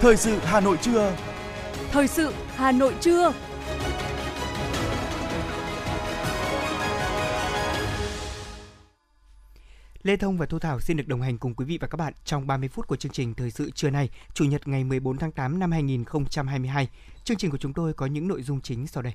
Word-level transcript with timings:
Thời 0.00 0.16
sự 0.16 0.38
Hà 0.38 0.60
Nội 0.60 0.76
trưa. 0.82 1.16
Thời 1.90 2.08
sự 2.08 2.32
Hà 2.54 2.72
Nội 2.72 2.94
trưa. 3.00 3.32
Lê 10.02 10.16
Thông 10.16 10.38
và 10.38 10.46
Thu 10.46 10.58
Thảo 10.58 10.80
xin 10.80 10.96
được 10.96 11.08
đồng 11.08 11.22
hành 11.22 11.38
cùng 11.38 11.54
quý 11.54 11.64
vị 11.64 11.78
và 11.80 11.88
các 11.88 11.96
bạn 11.96 12.12
trong 12.24 12.46
30 12.46 12.68
phút 12.68 12.86
của 12.86 12.96
chương 12.96 13.12
trình 13.12 13.34
Thời 13.34 13.50
sự 13.50 13.70
trưa 13.70 13.90
nay, 13.90 14.08
Chủ 14.34 14.44
nhật 14.44 14.68
ngày 14.68 14.84
14 14.84 15.18
tháng 15.18 15.32
8 15.32 15.58
năm 15.58 15.72
2022. 15.72 16.88
Chương 17.24 17.36
trình 17.36 17.50
của 17.50 17.58
chúng 17.58 17.72
tôi 17.72 17.92
có 17.92 18.06
những 18.06 18.28
nội 18.28 18.42
dung 18.42 18.60
chính 18.60 18.86
sau 18.86 19.02
đây. 19.02 19.14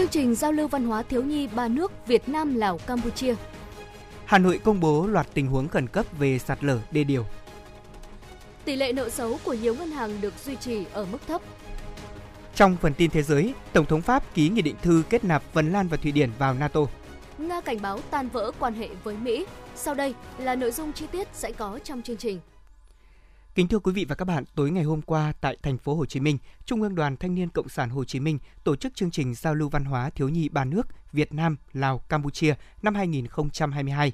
Chương 0.00 0.08
trình 0.08 0.34
giao 0.34 0.52
lưu 0.52 0.68
văn 0.68 0.84
hóa 0.84 1.02
thiếu 1.02 1.22
nhi 1.22 1.46
ba 1.46 1.68
nước 1.68 1.92
Việt 2.06 2.28
Nam, 2.28 2.54
Lào, 2.54 2.78
Campuchia. 2.78 3.34
Hà 4.24 4.38
Nội 4.38 4.60
công 4.64 4.80
bố 4.80 5.06
loạt 5.06 5.26
tình 5.34 5.46
huống 5.46 5.68
khẩn 5.68 5.86
cấp 5.86 6.06
về 6.18 6.38
sạt 6.38 6.64
lở 6.64 6.78
đê 6.90 7.04
điều. 7.04 7.26
Tỷ 8.64 8.76
lệ 8.76 8.92
nợ 8.92 9.08
xấu 9.08 9.38
của 9.44 9.52
nhiều 9.52 9.74
ngân 9.74 9.90
hàng 9.90 10.20
được 10.20 10.34
duy 10.44 10.56
trì 10.56 10.84
ở 10.92 11.06
mức 11.12 11.18
thấp. 11.28 11.42
Trong 12.54 12.76
phần 12.82 12.94
tin 12.94 13.10
thế 13.10 13.22
giới, 13.22 13.54
Tổng 13.72 13.86
thống 13.86 14.02
Pháp 14.02 14.34
ký 14.34 14.48
nghị 14.48 14.62
định 14.62 14.76
thư 14.82 15.02
kết 15.10 15.24
nạp 15.24 15.42
Phần 15.52 15.72
Lan 15.72 15.88
và 15.88 15.96
Thụy 15.96 16.12
Điển 16.12 16.30
vào 16.38 16.54
NATO. 16.54 16.80
Nga 17.38 17.60
cảnh 17.60 17.82
báo 17.82 18.00
tan 18.10 18.28
vỡ 18.28 18.52
quan 18.58 18.74
hệ 18.74 18.88
với 19.04 19.16
Mỹ. 19.16 19.46
Sau 19.76 19.94
đây 19.94 20.14
là 20.38 20.54
nội 20.54 20.70
dung 20.70 20.92
chi 20.92 21.06
tiết 21.12 21.28
sẽ 21.32 21.52
có 21.52 21.78
trong 21.84 22.02
chương 22.02 22.16
trình. 22.16 22.40
Kính 23.54 23.68
thưa 23.68 23.78
quý 23.78 23.92
vị 23.92 24.04
và 24.04 24.14
các 24.14 24.24
bạn, 24.24 24.44
tối 24.54 24.70
ngày 24.70 24.84
hôm 24.84 25.02
qua 25.02 25.32
tại 25.40 25.56
thành 25.62 25.78
phố 25.78 25.94
Hồ 25.94 26.06
Chí 26.06 26.20
Minh, 26.20 26.38
Trung 26.64 26.82
ương 26.82 26.94
Đoàn 26.94 27.16
Thanh 27.16 27.34
niên 27.34 27.48
Cộng 27.48 27.68
sản 27.68 27.90
Hồ 27.90 28.04
Chí 28.04 28.20
Minh 28.20 28.38
tổ 28.64 28.76
chức 28.76 28.94
chương 28.94 29.10
trình 29.10 29.34
giao 29.34 29.54
lưu 29.54 29.68
văn 29.68 29.84
hóa 29.84 30.10
thiếu 30.10 30.28
nhi 30.28 30.48
ba 30.48 30.64
nước 30.64 30.86
Việt 31.12 31.32
Nam, 31.32 31.56
Lào, 31.72 31.98
Campuchia 31.98 32.54
năm 32.82 32.94
2022. 32.94 34.12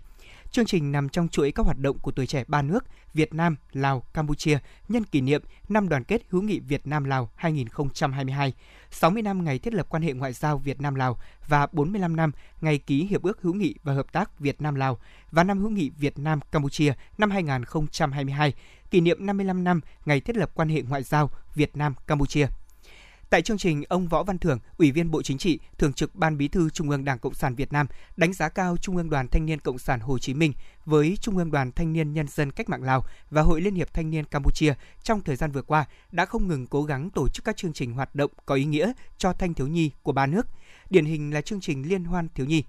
Chương 0.51 0.67
trình 0.67 0.93
nằm 0.93 1.09
trong 1.09 1.29
chuỗi 1.29 1.53
các 1.53 1.67
hoạt 1.67 1.79
động 1.79 1.99
của 1.99 2.11
tuổi 2.11 2.27
trẻ 2.27 2.45
ba 2.49 2.63
nước 2.63 2.85
Việt 3.15 3.35
Nam, 3.35 3.57
Lào, 3.73 4.01
Campuchia 4.15 4.59
nhân 4.89 5.05
kỷ 5.05 5.21
niệm 5.21 5.43
năm 5.69 5.89
đoàn 5.89 6.05
kết 6.05 6.23
hữu 6.29 6.43
nghị 6.43 6.61
Việt 6.61 6.87
Nam 6.87 7.05
Lào 7.05 7.31
2022, 7.35 8.53
60 8.91 9.23
năm 9.23 9.45
ngày 9.45 9.59
thiết 9.59 9.75
lập 9.75 9.87
quan 9.89 10.03
hệ 10.03 10.13
ngoại 10.13 10.33
giao 10.33 10.59
Việt 10.59 10.81
Nam 10.81 10.95
Lào 10.95 11.19
và 11.47 11.67
45 11.73 12.17
năm 12.17 12.33
ngày 12.61 12.79
ký 12.79 13.05
hiệp 13.05 13.23
ước 13.23 13.43
hữu 13.43 13.55
nghị 13.55 13.75
và 13.83 13.93
hợp 13.93 14.13
tác 14.13 14.39
Việt 14.39 14.63
Nam 14.63 14.75
Lào 14.75 14.99
và 15.31 15.45
năm 15.45 15.59
hữu 15.59 15.71
nghị 15.71 15.91
Việt 15.91 16.19
Nam 16.19 16.41
Campuchia 16.53 16.93
năm 17.19 17.31
2022, 17.31 18.55
kỷ 18.91 19.01
niệm 19.01 19.27
55 19.27 19.65
năm 19.65 19.81
ngày 20.05 20.21
thiết 20.21 20.37
lập 20.37 20.51
quan 20.55 20.69
hệ 20.69 20.83
ngoại 20.83 21.03
giao 21.03 21.31
Việt 21.55 21.77
Nam 21.77 21.95
Campuchia. 22.07 22.47
Tại 23.31 23.43
chương 23.43 23.59
trình, 23.59 23.85
ông 23.89 24.09
Võ 24.09 24.23
Văn 24.23 24.39
Thưởng, 24.39 24.59
Ủy 24.79 24.93
viên 24.93 25.11
Bộ 25.11 25.23
Chính 25.23 25.39
trị, 25.39 25.59
Thường 25.79 25.93
trực 25.93 26.15
Ban 26.15 26.39
Bí 26.39 26.49
thư 26.49 26.71
Trung 26.71 26.91
ương 26.91 27.05
Đảng 27.05 27.19
Cộng 27.19 27.35
sản 27.35 27.55
Việt 27.55 27.73
Nam 27.73 27.87
đánh 28.17 28.33
giá 28.33 28.49
cao 28.49 28.77
Trung 28.77 28.97
ương 28.97 29.11
Đoàn 29.11 29.29
Thanh 29.29 29.47
niên 29.47 29.61
Cộng 29.61 29.79
sản 29.79 30.01
Hồ 30.01 30.19
Chí 30.19 30.35
Minh 30.35 30.53
với 30.85 31.19
Trung 31.21 31.37
ương 31.37 31.51
Đoàn 31.51 31.73
Thanh 31.73 31.93
niên 31.93 32.13
Nhân 32.13 32.29
dân 32.29 32.53
Cách 32.53 32.69
mạng 32.69 32.83
Lào 32.83 33.05
và 33.31 33.43
Hội 33.43 33.61
Liên 33.61 33.75
hiệp 33.75 33.95
Thanh 33.95 34.11
niên 34.11 34.25
Campuchia 34.25 34.75
trong 35.03 35.21
thời 35.21 35.37
gian 35.37 35.53
vừa 35.53 35.63
qua 35.63 35.85
đã 36.13 36.25
không 36.25 36.49
ngừng 36.49 36.67
cố 36.67 36.83
gắng 36.83 37.11
tổ 37.11 37.29
chức 37.29 37.45
các 37.45 37.57
chương 37.57 37.73
trình 37.73 37.93
hoạt 37.93 38.15
động 38.15 38.31
có 38.47 38.55
ý 38.55 38.65
nghĩa 38.65 38.93
cho 39.19 39.33
thanh 39.33 39.55
thiếu 39.55 39.67
nhi 39.67 39.91
của 40.03 40.13
ba 40.13 40.27
nước. 40.27 40.47
Điển 40.91 41.05
hình 41.05 41.35
là 41.35 41.41
chương 41.41 41.61
trình 41.61 41.89
Liên 41.89 42.05
hoan 42.05 42.29
thiếu 42.35 42.47
nhi. 42.47 42.65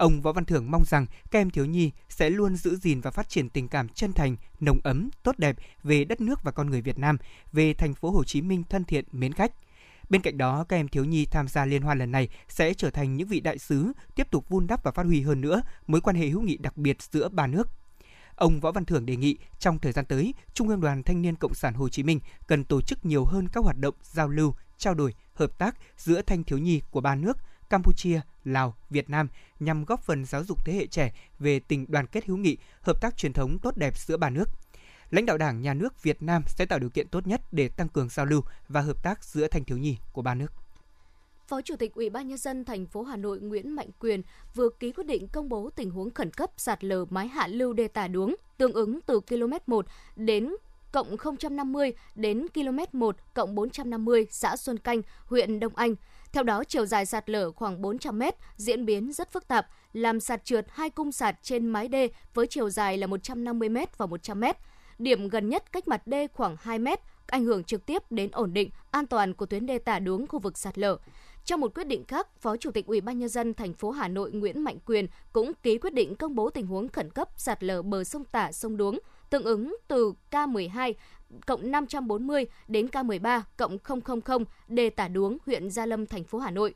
Ông 0.00 0.20
Võ 0.20 0.32
Văn 0.32 0.44
Thưởng 0.44 0.70
mong 0.70 0.84
rằng 0.84 1.06
các 1.30 1.38
em 1.38 1.50
thiếu 1.50 1.64
nhi 1.64 1.90
sẽ 2.08 2.30
luôn 2.30 2.56
giữ 2.56 2.76
gìn 2.76 3.00
và 3.00 3.10
phát 3.10 3.28
triển 3.28 3.48
tình 3.48 3.68
cảm 3.68 3.88
chân 3.88 4.12
thành, 4.12 4.36
nồng 4.60 4.78
ấm, 4.84 5.10
tốt 5.22 5.38
đẹp 5.38 5.56
về 5.82 6.04
đất 6.04 6.20
nước 6.20 6.42
và 6.42 6.52
con 6.52 6.70
người 6.70 6.80
Việt 6.80 6.98
Nam, 6.98 7.18
về 7.52 7.74
thành 7.74 7.94
phố 7.94 8.10
Hồ 8.10 8.24
Chí 8.24 8.42
Minh 8.42 8.62
thân 8.68 8.84
thiện, 8.84 9.04
mến 9.12 9.32
khách– 9.32 9.52
Bên 10.10 10.22
cạnh 10.22 10.38
đó, 10.38 10.64
các 10.68 10.76
em 10.76 10.88
thiếu 10.88 11.04
nhi 11.04 11.26
tham 11.26 11.48
gia 11.48 11.64
liên 11.64 11.82
hoan 11.82 11.98
lần 11.98 12.12
này 12.12 12.28
sẽ 12.48 12.74
trở 12.74 12.90
thành 12.90 13.16
những 13.16 13.28
vị 13.28 13.40
đại 13.40 13.58
sứ, 13.58 13.92
tiếp 14.14 14.30
tục 14.30 14.48
vun 14.48 14.66
đắp 14.66 14.84
và 14.84 14.90
phát 14.90 15.06
huy 15.06 15.20
hơn 15.20 15.40
nữa 15.40 15.62
mối 15.86 16.00
quan 16.00 16.16
hệ 16.16 16.28
hữu 16.28 16.40
nghị 16.40 16.56
đặc 16.56 16.76
biệt 16.76 16.96
giữa 17.02 17.28
ba 17.28 17.46
nước. 17.46 17.68
Ông 18.34 18.60
Võ 18.60 18.72
Văn 18.72 18.84
Thưởng 18.84 19.06
đề 19.06 19.16
nghị 19.16 19.36
trong 19.58 19.78
thời 19.78 19.92
gian 19.92 20.04
tới, 20.04 20.34
Trung 20.54 20.68
ương 20.68 20.80
Đoàn 20.80 21.02
Thanh 21.02 21.22
niên 21.22 21.36
Cộng 21.36 21.54
sản 21.54 21.74
Hồ 21.74 21.88
Chí 21.88 22.02
Minh 22.02 22.20
cần 22.46 22.64
tổ 22.64 22.80
chức 22.80 23.06
nhiều 23.06 23.24
hơn 23.24 23.48
các 23.48 23.64
hoạt 23.64 23.76
động 23.76 23.94
giao 24.02 24.28
lưu, 24.28 24.54
trao 24.78 24.94
đổi, 24.94 25.14
hợp 25.34 25.58
tác 25.58 25.76
giữa 25.96 26.22
thanh 26.22 26.44
thiếu 26.44 26.58
nhi 26.58 26.82
của 26.90 27.00
ba 27.00 27.14
nước 27.14 27.38
Campuchia, 27.70 28.20
Lào, 28.44 28.74
Việt 28.90 29.10
Nam 29.10 29.28
nhằm 29.60 29.84
góp 29.84 30.02
phần 30.02 30.24
giáo 30.24 30.44
dục 30.44 30.64
thế 30.64 30.72
hệ 30.72 30.86
trẻ 30.86 31.12
về 31.38 31.60
tình 31.60 31.86
đoàn 31.88 32.06
kết 32.06 32.26
hữu 32.26 32.36
nghị, 32.36 32.56
hợp 32.82 33.00
tác 33.00 33.16
truyền 33.16 33.32
thống 33.32 33.58
tốt 33.58 33.76
đẹp 33.76 33.98
giữa 33.98 34.16
ba 34.16 34.30
nước 34.30 34.48
lãnh 35.10 35.26
đạo 35.26 35.38
Đảng, 35.38 35.62
Nhà 35.62 35.74
nước 35.74 36.02
Việt 36.02 36.22
Nam 36.22 36.42
sẽ 36.46 36.66
tạo 36.66 36.78
điều 36.78 36.90
kiện 36.90 37.08
tốt 37.08 37.26
nhất 37.26 37.40
để 37.52 37.68
tăng 37.68 37.88
cường 37.88 38.08
giao 38.08 38.26
lưu 38.26 38.40
và 38.68 38.80
hợp 38.80 39.02
tác 39.02 39.24
giữa 39.24 39.46
thanh 39.48 39.64
thiếu 39.64 39.78
nhi 39.78 39.96
của 40.12 40.22
ba 40.22 40.34
nước. 40.34 40.52
Phó 41.46 41.60
Chủ 41.60 41.76
tịch 41.76 41.94
Ủy 41.94 42.10
ban 42.10 42.28
nhân 42.28 42.38
dân 42.38 42.64
thành 42.64 42.86
phố 42.86 43.02
Hà 43.02 43.16
Nội 43.16 43.40
Nguyễn 43.40 43.70
Mạnh 43.70 43.90
Quyền 43.98 44.22
vừa 44.54 44.68
ký 44.80 44.92
quyết 44.92 45.06
định 45.06 45.28
công 45.28 45.48
bố 45.48 45.70
tình 45.70 45.90
huống 45.90 46.10
khẩn 46.10 46.30
cấp 46.30 46.50
sạt 46.56 46.84
lở 46.84 47.04
mái 47.10 47.28
hạ 47.28 47.46
lưu 47.46 47.72
đê 47.72 47.88
tả 47.88 48.08
đuống 48.08 48.36
tương 48.58 48.72
ứng 48.72 49.00
từ 49.06 49.20
km 49.20 49.52
1 49.66 49.86
đến 50.16 50.52
cộng 50.92 51.16
050 51.50 51.92
đến 52.14 52.46
km 52.54 52.98
1 52.98 53.16
cộng 53.34 53.54
450 53.54 54.26
xã 54.30 54.56
Xuân 54.56 54.78
Canh, 54.78 55.02
huyện 55.26 55.60
Đông 55.60 55.76
Anh. 55.76 55.94
Theo 56.32 56.44
đó, 56.44 56.64
chiều 56.64 56.86
dài 56.86 57.06
sạt 57.06 57.30
lở 57.30 57.52
khoảng 57.52 57.82
400 57.82 58.18
m, 58.18 58.22
diễn 58.56 58.86
biến 58.86 59.12
rất 59.12 59.32
phức 59.32 59.48
tạp, 59.48 59.66
làm 59.92 60.20
sạt 60.20 60.44
trượt 60.44 60.66
hai 60.68 60.90
cung 60.90 61.12
sạt 61.12 61.36
trên 61.42 61.66
mái 61.66 61.88
đê 61.88 62.08
với 62.34 62.46
chiều 62.46 62.70
dài 62.70 62.98
là 62.98 63.06
150 63.06 63.68
m 63.68 63.76
và 63.96 64.06
100 64.06 64.40
m 64.40 64.44
điểm 64.98 65.28
gần 65.28 65.48
nhất 65.48 65.72
cách 65.72 65.88
mặt 65.88 66.06
đê 66.06 66.26
khoảng 66.32 66.56
2 66.60 66.78
mét, 66.78 67.00
ảnh 67.26 67.44
hưởng 67.44 67.64
trực 67.64 67.86
tiếp 67.86 68.02
đến 68.10 68.30
ổn 68.32 68.52
định, 68.52 68.70
an 68.90 69.06
toàn 69.06 69.34
của 69.34 69.46
tuyến 69.46 69.66
đê 69.66 69.78
tả 69.78 69.98
đuống 69.98 70.26
khu 70.26 70.38
vực 70.38 70.58
sạt 70.58 70.78
lở. 70.78 70.98
Trong 71.44 71.60
một 71.60 71.74
quyết 71.74 71.86
định 71.86 72.04
khác, 72.04 72.26
Phó 72.40 72.56
Chủ 72.56 72.70
tịch 72.70 72.86
Ủy 72.86 73.00
ban 73.00 73.18
nhân 73.18 73.28
dân 73.28 73.54
thành 73.54 73.74
phố 73.74 73.90
Hà 73.90 74.08
Nội 74.08 74.32
Nguyễn 74.32 74.60
Mạnh 74.64 74.78
Quyền 74.86 75.06
cũng 75.32 75.52
ký 75.62 75.78
quyết 75.78 75.94
định 75.94 76.16
công 76.16 76.34
bố 76.34 76.50
tình 76.50 76.66
huống 76.66 76.88
khẩn 76.88 77.10
cấp 77.10 77.28
sạt 77.36 77.64
lở 77.64 77.82
bờ 77.82 78.04
sông 78.04 78.24
Tả 78.24 78.52
sông 78.52 78.76
Đuống, 78.76 78.98
tương 79.30 79.44
ứng 79.44 79.76
từ 79.88 80.12
K12 80.30 80.94
cộng 81.46 81.70
540 81.70 82.46
đến 82.68 82.86
K13 82.86 83.40
cộng 83.56 83.78
000 84.24 84.44
Đề 84.68 84.90
tả 84.90 85.08
đuống 85.08 85.38
huyện 85.46 85.70
Gia 85.70 85.86
Lâm 85.86 86.06
thành 86.06 86.24
phố 86.24 86.38
Hà 86.38 86.50
Nội. 86.50 86.74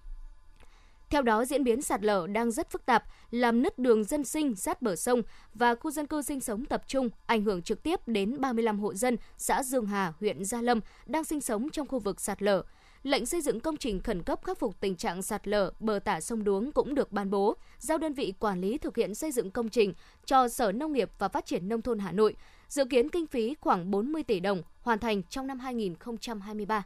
Theo 1.10 1.22
đó, 1.22 1.44
diễn 1.44 1.64
biến 1.64 1.82
sạt 1.82 2.02
lở 2.02 2.26
đang 2.26 2.50
rất 2.50 2.70
phức 2.70 2.86
tạp, 2.86 3.04
làm 3.30 3.62
nứt 3.62 3.78
đường 3.78 4.04
dân 4.04 4.24
sinh 4.24 4.56
sát 4.56 4.82
bờ 4.82 4.96
sông 4.96 5.22
và 5.54 5.74
khu 5.74 5.90
dân 5.90 6.06
cư 6.06 6.22
sinh 6.22 6.40
sống 6.40 6.64
tập 6.64 6.82
trung, 6.86 7.08
ảnh 7.26 7.44
hưởng 7.44 7.62
trực 7.62 7.82
tiếp 7.82 8.08
đến 8.08 8.40
35 8.40 8.80
hộ 8.80 8.94
dân 8.94 9.16
xã 9.36 9.62
Dương 9.62 9.86
Hà, 9.86 10.12
huyện 10.20 10.44
Gia 10.44 10.62
Lâm 10.62 10.80
đang 11.06 11.24
sinh 11.24 11.40
sống 11.40 11.70
trong 11.70 11.86
khu 11.86 11.98
vực 11.98 12.20
sạt 12.20 12.42
lở. 12.42 12.62
Lệnh 13.02 13.26
xây 13.26 13.40
dựng 13.40 13.60
công 13.60 13.76
trình 13.76 14.00
khẩn 14.00 14.22
cấp 14.22 14.44
khắc 14.44 14.58
phục 14.58 14.80
tình 14.80 14.96
trạng 14.96 15.22
sạt 15.22 15.48
lở 15.48 15.72
bờ 15.80 15.98
tả 15.98 16.20
sông 16.20 16.44
Đuống 16.44 16.72
cũng 16.72 16.94
được 16.94 17.12
ban 17.12 17.30
bố, 17.30 17.56
giao 17.78 17.98
đơn 17.98 18.12
vị 18.12 18.34
quản 18.38 18.60
lý 18.60 18.78
thực 18.78 18.96
hiện 18.96 19.14
xây 19.14 19.32
dựng 19.32 19.50
công 19.50 19.68
trình 19.68 19.94
cho 20.24 20.48
Sở 20.48 20.72
Nông 20.72 20.92
nghiệp 20.92 21.10
và 21.18 21.28
Phát 21.28 21.46
triển 21.46 21.68
Nông 21.68 21.82
thôn 21.82 21.98
Hà 21.98 22.12
Nội, 22.12 22.36
dự 22.74 22.84
kiến 22.84 23.08
kinh 23.08 23.26
phí 23.26 23.54
khoảng 23.60 23.90
40 23.90 24.22
tỷ 24.22 24.40
đồng, 24.40 24.62
hoàn 24.80 24.98
thành 24.98 25.22
trong 25.22 25.46
năm 25.46 25.58
2023 25.58 26.82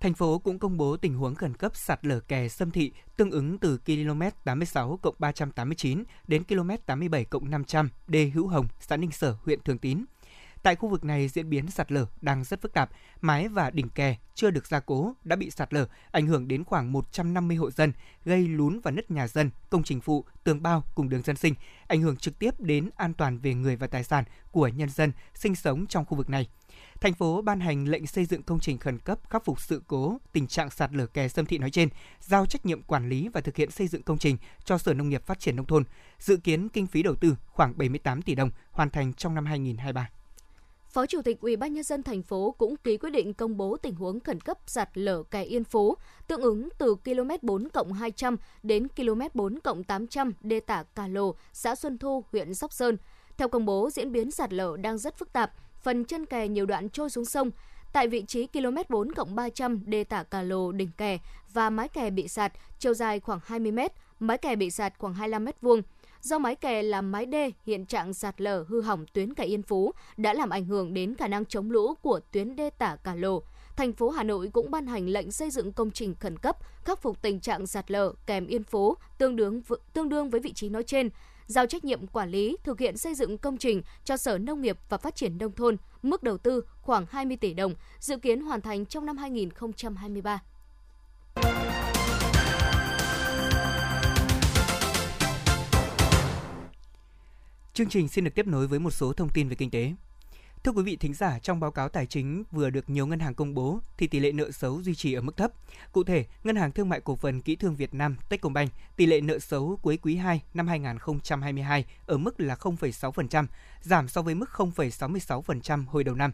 thành 0.00 0.14
phố 0.14 0.38
cũng 0.38 0.58
công 0.58 0.76
bố 0.76 0.96
tình 0.96 1.14
huống 1.14 1.34
khẩn 1.34 1.54
cấp 1.54 1.76
sạt 1.76 2.06
lở 2.06 2.20
kè 2.20 2.48
Sâm 2.48 2.70
Thị 2.70 2.92
tương 3.16 3.30
ứng 3.30 3.58
từ 3.58 3.78
km 3.86 4.22
86 4.44 4.98
389 5.18 6.04
đến 6.26 6.44
km 6.44 6.70
87 6.86 7.26
500 7.42 7.90
đê 8.08 8.24
Hữu 8.34 8.46
Hồng, 8.46 8.66
xã 8.80 8.96
Ninh 8.96 9.10
Sở, 9.10 9.36
huyện 9.44 9.62
Thường 9.62 9.78
Tín. 9.78 10.04
Tại 10.62 10.76
khu 10.76 10.88
vực 10.88 11.04
này 11.04 11.28
diễn 11.28 11.50
biến 11.50 11.70
sạt 11.70 11.92
lở 11.92 12.06
đang 12.20 12.44
rất 12.44 12.62
phức 12.62 12.72
tạp, 12.72 12.90
mái 13.20 13.48
và 13.48 13.70
đỉnh 13.70 13.88
kè 13.88 14.16
chưa 14.34 14.50
được 14.50 14.66
gia 14.66 14.80
cố 14.80 15.14
đã 15.24 15.36
bị 15.36 15.50
sạt 15.50 15.74
lở, 15.74 15.88
ảnh 16.10 16.26
hưởng 16.26 16.48
đến 16.48 16.64
khoảng 16.64 16.92
150 16.92 17.56
hộ 17.56 17.70
dân, 17.70 17.92
gây 18.24 18.48
lún 18.48 18.80
và 18.80 18.90
nứt 18.90 19.10
nhà 19.10 19.28
dân, 19.28 19.50
công 19.70 19.82
trình 19.82 20.00
phụ, 20.00 20.24
tường 20.44 20.62
bao 20.62 20.84
cùng 20.94 21.08
đường 21.08 21.22
dân 21.22 21.36
sinh, 21.36 21.54
ảnh 21.86 22.02
hưởng 22.02 22.16
trực 22.16 22.38
tiếp 22.38 22.60
đến 22.60 22.90
an 22.96 23.14
toàn 23.14 23.38
về 23.38 23.54
người 23.54 23.76
và 23.76 23.86
tài 23.86 24.04
sản 24.04 24.24
của 24.50 24.68
nhân 24.68 24.88
dân 24.88 25.12
sinh 25.34 25.54
sống 25.54 25.86
trong 25.86 26.04
khu 26.04 26.16
vực 26.16 26.30
này 26.30 26.48
thành 27.00 27.14
phố 27.14 27.42
ban 27.42 27.60
hành 27.60 27.88
lệnh 27.88 28.06
xây 28.06 28.24
dựng 28.24 28.42
công 28.42 28.60
trình 28.60 28.78
khẩn 28.78 28.98
cấp 28.98 29.18
khắc 29.30 29.44
phục 29.44 29.60
sự 29.60 29.82
cố 29.86 30.18
tình 30.32 30.46
trạng 30.46 30.70
sạt 30.70 30.92
lở 30.92 31.06
kè 31.06 31.28
Sâm 31.28 31.46
Thị 31.46 31.58
nói 31.58 31.70
trên, 31.70 31.88
giao 32.20 32.46
trách 32.46 32.66
nhiệm 32.66 32.82
quản 32.82 33.08
lý 33.08 33.28
và 33.28 33.40
thực 33.40 33.56
hiện 33.56 33.70
xây 33.70 33.88
dựng 33.88 34.02
công 34.02 34.18
trình 34.18 34.36
cho 34.64 34.78
Sở 34.78 34.94
Nông 34.94 35.08
nghiệp 35.08 35.26
Phát 35.26 35.40
triển 35.40 35.56
nông 35.56 35.66
thôn, 35.66 35.84
dự 36.18 36.36
kiến 36.36 36.68
kinh 36.68 36.86
phí 36.86 37.02
đầu 37.02 37.14
tư 37.14 37.36
khoảng 37.46 37.78
78 37.78 38.22
tỷ 38.22 38.34
đồng, 38.34 38.50
hoàn 38.70 38.90
thành 38.90 39.12
trong 39.12 39.34
năm 39.34 39.46
2023. 39.46 40.10
Phó 40.90 41.06
Chủ 41.06 41.22
tịch 41.22 41.40
Ủy 41.40 41.56
ban 41.56 41.72
nhân 41.72 41.84
dân 41.84 42.02
thành 42.02 42.22
phố 42.22 42.54
cũng 42.58 42.76
ký 42.76 42.96
quyết 42.96 43.10
định 43.10 43.34
công 43.34 43.56
bố 43.56 43.76
tình 43.76 43.94
huống 43.94 44.20
khẩn 44.20 44.40
cấp 44.40 44.58
sạt 44.66 44.90
lở 44.94 45.22
kè 45.22 45.42
Yên 45.42 45.64
Phú, 45.64 45.96
tương 46.26 46.40
ứng 46.40 46.68
từ 46.78 46.94
km 47.04 47.30
4 47.42 47.68
200 47.92 48.36
đến 48.62 48.88
km 48.88 49.20
4 49.34 49.58
800 49.60 50.32
đê 50.40 50.60
tả 50.60 50.82
Cà 50.94 51.06
Lồ, 51.06 51.34
xã 51.52 51.74
Xuân 51.74 51.98
Thu, 51.98 52.24
huyện 52.32 52.54
Sóc 52.54 52.72
Sơn. 52.72 52.96
Theo 53.36 53.48
công 53.48 53.64
bố, 53.64 53.90
diễn 53.90 54.12
biến 54.12 54.30
sạt 54.30 54.52
lở 54.52 54.76
đang 54.76 54.98
rất 54.98 55.18
phức 55.18 55.32
tạp, 55.32 55.52
phần 55.82 56.04
chân 56.04 56.26
kè 56.26 56.48
nhiều 56.48 56.66
đoạn 56.66 56.88
trôi 56.88 57.10
xuống 57.10 57.24
sông. 57.24 57.50
Tại 57.92 58.08
vị 58.08 58.24
trí 58.26 58.46
km 58.46 58.76
4 58.88 59.12
cộng 59.12 59.34
300 59.34 59.82
đê 59.86 60.04
tả 60.04 60.22
Cà 60.22 60.42
Lồ 60.42 60.72
đỉnh 60.72 60.90
kè 60.96 61.18
và 61.52 61.70
mái 61.70 61.88
kè 61.88 62.10
bị 62.10 62.28
sạt, 62.28 62.52
chiều 62.78 62.94
dài 62.94 63.20
khoảng 63.20 63.40
20 63.44 63.72
m, 63.72 63.78
mái 64.20 64.38
kè 64.38 64.56
bị 64.56 64.70
sạt 64.70 64.98
khoảng 64.98 65.14
25 65.14 65.44
m 65.44 65.48
vuông. 65.60 65.82
Do 66.22 66.38
mái 66.38 66.56
kè 66.56 66.82
làm 66.82 67.12
mái 67.12 67.26
đê, 67.26 67.50
hiện 67.66 67.86
trạng 67.86 68.14
sạt 68.14 68.40
lở 68.40 68.64
hư 68.68 68.80
hỏng 68.80 69.06
tuyến 69.12 69.34
kè 69.34 69.44
Yên 69.44 69.62
Phú 69.62 69.92
đã 70.16 70.34
làm 70.34 70.50
ảnh 70.50 70.64
hưởng 70.64 70.94
đến 70.94 71.14
khả 71.14 71.28
năng 71.28 71.44
chống 71.44 71.70
lũ 71.70 71.94
của 71.94 72.20
tuyến 72.32 72.56
đê 72.56 72.70
tả 72.70 72.96
Cà 72.96 73.14
Lồ. 73.14 73.42
thành 73.76 73.92
phố 73.92 74.10
Hà 74.10 74.22
Nội 74.22 74.50
cũng 74.52 74.70
ban 74.70 74.86
hành 74.86 75.08
lệnh 75.08 75.32
xây 75.32 75.50
dựng 75.50 75.72
công 75.72 75.90
trình 75.90 76.14
khẩn 76.14 76.38
cấp 76.38 76.56
khắc 76.84 77.02
phục 77.02 77.22
tình 77.22 77.40
trạng 77.40 77.66
sạt 77.66 77.90
lở 77.90 78.12
kèm 78.26 78.46
yên 78.46 78.64
phú 78.64 78.94
tương 79.18 79.36
đương 79.36 79.62
tương 79.92 80.08
đương 80.08 80.30
với 80.30 80.40
vị 80.40 80.52
trí 80.52 80.68
nói 80.68 80.82
trên 80.82 81.10
giao 81.46 81.66
trách 81.66 81.84
nhiệm 81.84 82.06
quản 82.06 82.30
lý 82.30 82.56
thực 82.64 82.80
hiện 82.80 82.96
xây 82.96 83.14
dựng 83.14 83.38
công 83.38 83.58
trình 83.58 83.82
cho 84.04 84.16
Sở 84.16 84.38
Nông 84.38 84.60
nghiệp 84.60 84.78
và 84.88 84.98
Phát 84.98 85.16
triển 85.16 85.38
Nông 85.38 85.52
thôn, 85.52 85.76
mức 86.02 86.22
đầu 86.22 86.38
tư 86.38 86.64
khoảng 86.82 87.06
20 87.10 87.36
tỷ 87.36 87.54
đồng, 87.54 87.74
dự 87.98 88.18
kiến 88.18 88.40
hoàn 88.40 88.60
thành 88.60 88.86
trong 88.86 89.06
năm 89.06 89.16
2023. 89.16 90.42
Chương 97.74 97.88
trình 97.88 98.08
xin 98.08 98.24
được 98.24 98.34
tiếp 98.34 98.46
nối 98.46 98.66
với 98.66 98.78
một 98.78 98.90
số 98.90 99.12
thông 99.12 99.28
tin 99.28 99.48
về 99.48 99.54
kinh 99.54 99.70
tế. 99.70 99.92
Thưa 100.64 100.72
quý 100.72 100.82
vị 100.82 100.96
thính 100.96 101.14
giả, 101.14 101.38
trong 101.38 101.60
báo 101.60 101.70
cáo 101.70 101.88
tài 101.88 102.06
chính 102.06 102.44
vừa 102.50 102.70
được 102.70 102.90
nhiều 102.90 103.06
ngân 103.06 103.20
hàng 103.20 103.34
công 103.34 103.54
bố 103.54 103.78
thì 103.96 104.06
tỷ 104.06 104.20
lệ 104.20 104.32
nợ 104.32 104.50
xấu 104.50 104.82
duy 104.82 104.94
trì 104.94 105.12
ở 105.12 105.20
mức 105.20 105.36
thấp. 105.36 105.52
Cụ 105.92 106.04
thể, 106.04 106.24
Ngân 106.44 106.56
hàng 106.56 106.72
Thương 106.72 106.88
mại 106.88 107.00
Cổ 107.00 107.16
phần 107.16 107.40
Kỹ 107.40 107.56
thương 107.56 107.76
Việt 107.76 107.94
Nam 107.94 108.16
Techcombank 108.28 108.72
tỷ 108.96 109.06
lệ 109.06 109.20
nợ 109.20 109.38
xấu 109.38 109.78
cuối 109.82 109.96
quý 110.02 110.16
2 110.16 110.42
năm 110.54 110.68
2022 110.68 111.84
ở 112.06 112.18
mức 112.18 112.40
là 112.40 112.54
0,6%, 112.54 113.46
giảm 113.80 114.08
so 114.08 114.22
với 114.22 114.34
mức 114.34 114.48
0,66% 114.52 115.84
hồi 115.86 116.04
đầu 116.04 116.14
năm. 116.14 116.32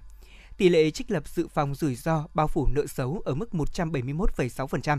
Tỷ 0.56 0.69
lệ 0.69 0.91
trích 0.91 1.11
lập 1.11 1.29
dự 1.29 1.49
phòng 1.49 1.75
rủi 1.75 1.94
ro 1.94 2.27
bao 2.35 2.49
phủ 2.49 2.67
nợ 2.67 2.87
xấu 2.87 3.23
ở 3.25 3.35
mức 3.35 3.49
171,6%. 3.53 4.99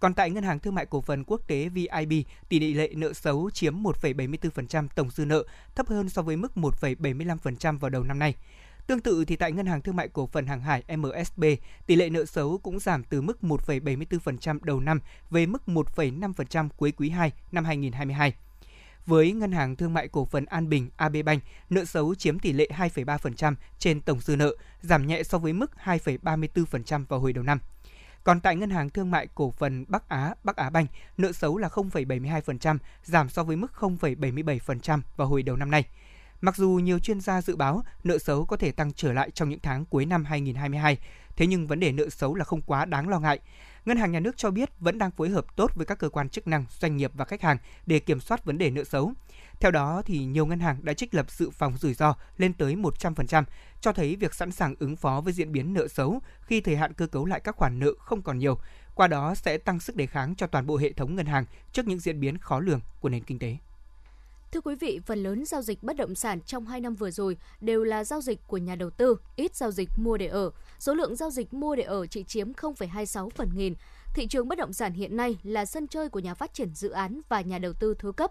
Còn 0.00 0.14
tại 0.14 0.30
Ngân 0.30 0.44
hàng 0.44 0.58
Thương 0.58 0.74
mại 0.74 0.86
Cổ 0.86 1.00
phần 1.00 1.24
Quốc 1.24 1.40
tế 1.46 1.68
VIB, 1.68 2.12
tỷ 2.48 2.74
lệ 2.74 2.90
nợ 2.94 3.12
xấu 3.12 3.50
chiếm 3.50 3.82
1,74% 3.82 4.88
tổng 4.94 5.10
dư 5.10 5.24
nợ, 5.24 5.44
thấp 5.74 5.88
hơn 5.88 6.08
so 6.08 6.22
với 6.22 6.36
mức 6.36 6.52
1,75% 6.54 7.78
vào 7.78 7.90
đầu 7.90 8.02
năm 8.02 8.18
nay. 8.18 8.34
Tương 8.86 9.00
tự 9.00 9.24
thì 9.24 9.36
tại 9.36 9.52
Ngân 9.52 9.66
hàng 9.66 9.80
Thương 9.80 9.96
mại 9.96 10.08
Cổ 10.08 10.26
phần 10.26 10.46
Hàng 10.46 10.60
hải 10.60 10.82
MSB, 10.96 11.44
tỷ 11.86 11.96
lệ 11.96 12.08
nợ 12.08 12.24
xấu 12.24 12.58
cũng 12.58 12.78
giảm 12.78 13.04
từ 13.04 13.20
mức 13.20 13.38
1,74% 13.42 14.58
đầu 14.62 14.80
năm 14.80 15.00
về 15.30 15.46
mức 15.46 15.62
1,5% 15.66 16.68
cuối 16.76 16.92
quý 16.92 17.10
2 17.10 17.32
năm 17.52 17.64
2022. 17.64 18.34
Với 19.06 19.32
Ngân 19.32 19.52
hàng 19.52 19.76
Thương 19.76 19.94
mại 19.94 20.08
Cổ 20.08 20.24
phần 20.24 20.44
An 20.44 20.68
Bình 20.68 20.90
AB 20.96 21.16
Bank, 21.24 21.42
nợ 21.70 21.84
xấu 21.84 22.14
chiếm 22.14 22.38
tỷ 22.38 22.52
lệ 22.52 22.68
2,3% 22.76 23.54
trên 23.78 24.00
tổng 24.00 24.20
dư 24.20 24.36
nợ, 24.36 24.54
giảm 24.80 25.06
nhẹ 25.06 25.22
so 25.22 25.38
với 25.38 25.52
mức 25.52 25.70
2,34% 25.84 27.04
vào 27.08 27.20
hồi 27.20 27.32
đầu 27.32 27.44
năm. 27.44 27.58
Còn 28.24 28.40
tại 28.40 28.56
Ngân 28.56 28.70
hàng 28.70 28.90
Thương 28.90 29.10
mại 29.10 29.26
Cổ 29.34 29.54
phần 29.58 29.84
Bắc 29.88 30.08
Á, 30.08 30.34
Bắc 30.44 30.56
Á 30.56 30.70
Banh, 30.70 30.86
nợ 31.16 31.32
xấu 31.32 31.58
là 31.58 31.68
0,72%, 31.68 32.78
giảm 33.04 33.28
so 33.28 33.44
với 33.44 33.56
mức 33.56 33.72
0,77% 33.78 35.00
vào 35.16 35.28
hồi 35.28 35.42
đầu 35.42 35.56
năm 35.56 35.70
nay. 35.70 35.84
Mặc 36.40 36.56
dù 36.56 36.70
nhiều 36.70 36.98
chuyên 36.98 37.20
gia 37.20 37.42
dự 37.42 37.56
báo 37.56 37.82
nợ 38.04 38.18
xấu 38.18 38.44
có 38.44 38.56
thể 38.56 38.72
tăng 38.72 38.92
trở 38.92 39.12
lại 39.12 39.30
trong 39.30 39.48
những 39.48 39.60
tháng 39.60 39.84
cuối 39.84 40.06
năm 40.06 40.24
2022, 40.24 40.98
thế 41.36 41.46
nhưng 41.46 41.66
vấn 41.66 41.80
đề 41.80 41.92
nợ 41.92 42.08
xấu 42.08 42.34
là 42.34 42.44
không 42.44 42.62
quá 42.62 42.84
đáng 42.84 43.08
lo 43.08 43.20
ngại. 43.20 43.38
Ngân 43.84 43.96
hàng 43.96 44.12
Nhà 44.12 44.20
nước 44.20 44.36
cho 44.36 44.50
biết 44.50 44.70
vẫn 44.80 44.98
đang 44.98 45.10
phối 45.10 45.28
hợp 45.28 45.56
tốt 45.56 45.70
với 45.74 45.86
các 45.86 45.98
cơ 45.98 46.08
quan 46.08 46.28
chức 46.28 46.46
năng, 46.46 46.64
doanh 46.78 46.96
nghiệp 46.96 47.10
và 47.14 47.24
khách 47.24 47.42
hàng 47.42 47.56
để 47.86 47.98
kiểm 47.98 48.20
soát 48.20 48.44
vấn 48.44 48.58
đề 48.58 48.70
nợ 48.70 48.84
xấu. 48.84 49.12
Theo 49.60 49.70
đó 49.70 50.02
thì 50.06 50.24
nhiều 50.24 50.46
ngân 50.46 50.60
hàng 50.60 50.76
đã 50.82 50.92
trích 50.92 51.14
lập 51.14 51.30
dự 51.30 51.50
phòng 51.50 51.76
rủi 51.78 51.94
ro 51.94 52.14
lên 52.36 52.52
tới 52.52 52.76
100%, 52.76 53.44
cho 53.80 53.92
thấy 53.92 54.16
việc 54.16 54.34
sẵn 54.34 54.52
sàng 54.52 54.74
ứng 54.78 54.96
phó 54.96 55.20
với 55.20 55.32
diễn 55.32 55.52
biến 55.52 55.74
nợ 55.74 55.88
xấu 55.88 56.20
khi 56.40 56.60
thời 56.60 56.76
hạn 56.76 56.92
cơ 56.92 57.06
cấu 57.06 57.24
lại 57.24 57.40
các 57.40 57.56
khoản 57.56 57.78
nợ 57.78 57.90
không 57.98 58.22
còn 58.22 58.38
nhiều, 58.38 58.58
qua 58.94 59.08
đó 59.08 59.34
sẽ 59.34 59.58
tăng 59.58 59.80
sức 59.80 59.96
đề 59.96 60.06
kháng 60.06 60.34
cho 60.34 60.46
toàn 60.46 60.66
bộ 60.66 60.76
hệ 60.76 60.92
thống 60.92 61.14
ngân 61.14 61.26
hàng 61.26 61.44
trước 61.72 61.86
những 61.86 62.00
diễn 62.00 62.20
biến 62.20 62.38
khó 62.38 62.60
lường 62.60 62.80
của 63.00 63.08
nền 63.08 63.24
kinh 63.24 63.38
tế. 63.38 63.56
Thưa 64.54 64.60
quý 64.60 64.74
vị, 64.74 65.00
phần 65.06 65.22
lớn 65.22 65.44
giao 65.44 65.62
dịch 65.62 65.82
bất 65.82 65.96
động 65.96 66.14
sản 66.14 66.40
trong 66.40 66.66
2 66.66 66.80
năm 66.80 66.94
vừa 66.94 67.10
rồi 67.10 67.36
đều 67.60 67.84
là 67.84 68.04
giao 68.04 68.20
dịch 68.20 68.40
của 68.46 68.56
nhà 68.56 68.74
đầu 68.74 68.90
tư, 68.90 69.16
ít 69.36 69.56
giao 69.56 69.70
dịch 69.70 69.88
mua 69.96 70.16
để 70.16 70.26
ở. 70.26 70.50
Số 70.78 70.94
lượng 70.94 71.16
giao 71.16 71.30
dịch 71.30 71.54
mua 71.54 71.76
để 71.76 71.82
ở 71.82 72.06
chỉ 72.06 72.24
chiếm 72.24 72.52
0,26 72.52 73.28
phần 73.28 73.50
nghìn. 73.54 73.74
Thị 74.14 74.26
trường 74.26 74.48
bất 74.48 74.58
động 74.58 74.72
sản 74.72 74.92
hiện 74.92 75.16
nay 75.16 75.38
là 75.42 75.64
sân 75.64 75.86
chơi 75.88 76.08
của 76.08 76.18
nhà 76.18 76.34
phát 76.34 76.54
triển 76.54 76.74
dự 76.74 76.90
án 76.90 77.20
và 77.28 77.40
nhà 77.40 77.58
đầu 77.58 77.72
tư 77.72 77.94
thứ 77.98 78.12
cấp. 78.12 78.30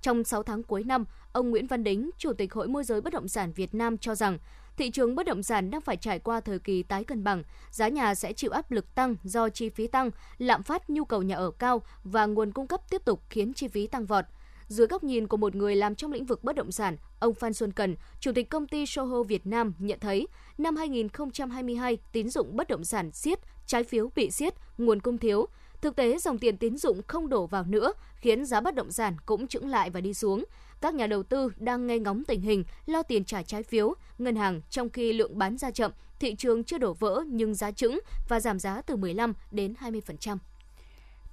Trong 0.00 0.24
6 0.24 0.42
tháng 0.42 0.62
cuối 0.62 0.84
năm, 0.84 1.04
ông 1.32 1.50
Nguyễn 1.50 1.66
Văn 1.66 1.84
Đính, 1.84 2.10
Chủ 2.18 2.32
tịch 2.32 2.52
Hội 2.52 2.68
môi 2.68 2.84
giới 2.84 3.00
bất 3.00 3.12
động 3.12 3.28
sản 3.28 3.52
Việt 3.52 3.74
Nam 3.74 3.98
cho 3.98 4.14
rằng, 4.14 4.38
thị 4.76 4.90
trường 4.90 5.14
bất 5.14 5.26
động 5.26 5.42
sản 5.42 5.70
đang 5.70 5.80
phải 5.80 5.96
trải 5.96 6.18
qua 6.18 6.40
thời 6.40 6.58
kỳ 6.58 6.82
tái 6.82 7.04
cân 7.04 7.24
bằng, 7.24 7.42
giá 7.70 7.88
nhà 7.88 8.14
sẽ 8.14 8.32
chịu 8.32 8.50
áp 8.50 8.70
lực 8.70 8.94
tăng 8.94 9.16
do 9.24 9.48
chi 9.48 9.68
phí 9.68 9.86
tăng, 9.86 10.10
lạm 10.38 10.62
phát 10.62 10.90
nhu 10.90 11.04
cầu 11.04 11.22
nhà 11.22 11.36
ở 11.36 11.50
cao 11.50 11.82
và 12.04 12.26
nguồn 12.26 12.52
cung 12.52 12.66
cấp 12.66 12.80
tiếp 12.90 13.04
tục 13.04 13.22
khiến 13.30 13.54
chi 13.54 13.68
phí 13.68 13.86
tăng 13.86 14.06
vọt. 14.06 14.24
Dưới 14.68 14.86
góc 14.86 15.04
nhìn 15.04 15.26
của 15.26 15.36
một 15.36 15.54
người 15.54 15.76
làm 15.76 15.94
trong 15.94 16.12
lĩnh 16.12 16.26
vực 16.26 16.44
bất 16.44 16.56
động 16.56 16.72
sản, 16.72 16.96
ông 17.18 17.34
Phan 17.34 17.52
Xuân 17.52 17.72
Cần, 17.72 17.96
Chủ 18.20 18.32
tịch 18.32 18.48
công 18.50 18.66
ty 18.66 18.86
Soho 18.86 19.22
Việt 19.22 19.46
Nam 19.46 19.74
nhận 19.78 19.98
thấy, 20.00 20.28
năm 20.58 20.76
2022 20.76 21.98
tín 22.12 22.28
dụng 22.28 22.56
bất 22.56 22.68
động 22.68 22.84
sản 22.84 23.12
siết, 23.12 23.38
trái 23.66 23.84
phiếu 23.84 24.10
bị 24.16 24.30
siết, 24.30 24.54
nguồn 24.78 25.00
cung 25.00 25.18
thiếu, 25.18 25.48
Thực 25.84 25.96
tế, 25.96 26.18
dòng 26.18 26.38
tiền 26.38 26.56
tín 26.56 26.76
dụng 26.76 27.00
không 27.06 27.28
đổ 27.28 27.46
vào 27.46 27.64
nữa, 27.64 27.92
khiến 28.16 28.44
giá 28.44 28.60
bất 28.60 28.74
động 28.74 28.92
sản 28.92 29.16
cũng 29.26 29.46
chững 29.46 29.68
lại 29.68 29.90
và 29.90 30.00
đi 30.00 30.14
xuống. 30.14 30.44
Các 30.80 30.94
nhà 30.94 31.06
đầu 31.06 31.22
tư 31.22 31.52
đang 31.56 31.86
nghe 31.86 31.98
ngóng 31.98 32.24
tình 32.24 32.40
hình, 32.40 32.64
lo 32.86 33.02
tiền 33.02 33.24
trả 33.24 33.42
trái 33.42 33.62
phiếu, 33.62 33.94
ngân 34.18 34.36
hàng 34.36 34.60
trong 34.70 34.90
khi 34.90 35.12
lượng 35.12 35.38
bán 35.38 35.58
ra 35.58 35.70
chậm, 35.70 35.92
thị 36.20 36.34
trường 36.34 36.64
chưa 36.64 36.78
đổ 36.78 36.92
vỡ 36.92 37.24
nhưng 37.26 37.54
giá 37.54 37.70
chững 37.70 38.00
và 38.28 38.40
giảm 38.40 38.58
giá 38.58 38.82
từ 38.82 38.96
15 38.96 39.34
đến 39.50 39.74
20%. 39.80 40.36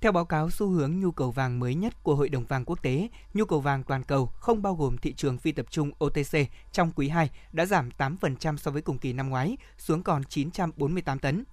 Theo 0.02 0.12
báo 0.12 0.26
cáo 0.26 0.50
xu 0.50 0.70
hướng 0.70 1.00
nhu 1.00 1.12
cầu 1.12 1.32
vàng 1.32 1.60
mới 1.60 1.76
nhất 1.76 2.04
của 2.04 2.16
Hội 2.16 2.30
đồng 2.30 2.46
vàng 2.46 2.66
quốc 2.66 2.82
tế, 2.82 3.08
nhu 3.34 3.46
cầu 3.46 3.60
vàng 3.60 3.84
toàn 3.84 4.04
cầu 4.04 4.26
không 4.26 4.62
bao 4.62 4.76
gồm 4.76 4.98
thị 4.98 5.14
trường 5.14 5.38
phi 5.38 5.52
tập 5.52 5.66
trung 5.70 5.92
OTC 6.06 6.38
trong 6.72 6.92
quý 6.96 7.10
2 7.10 7.30
đã 7.52 7.66
giảm 7.66 7.90
8% 7.98 8.58
so 8.58 8.72
với 8.72 8.82
cùng 8.82 8.98
kỳ 8.98 9.14
năm 9.14 9.30
ngoái, 9.30 9.58
xuống 9.78 10.04
còn 10.04 10.24
948 10.24 11.20
tấn. 11.20 11.44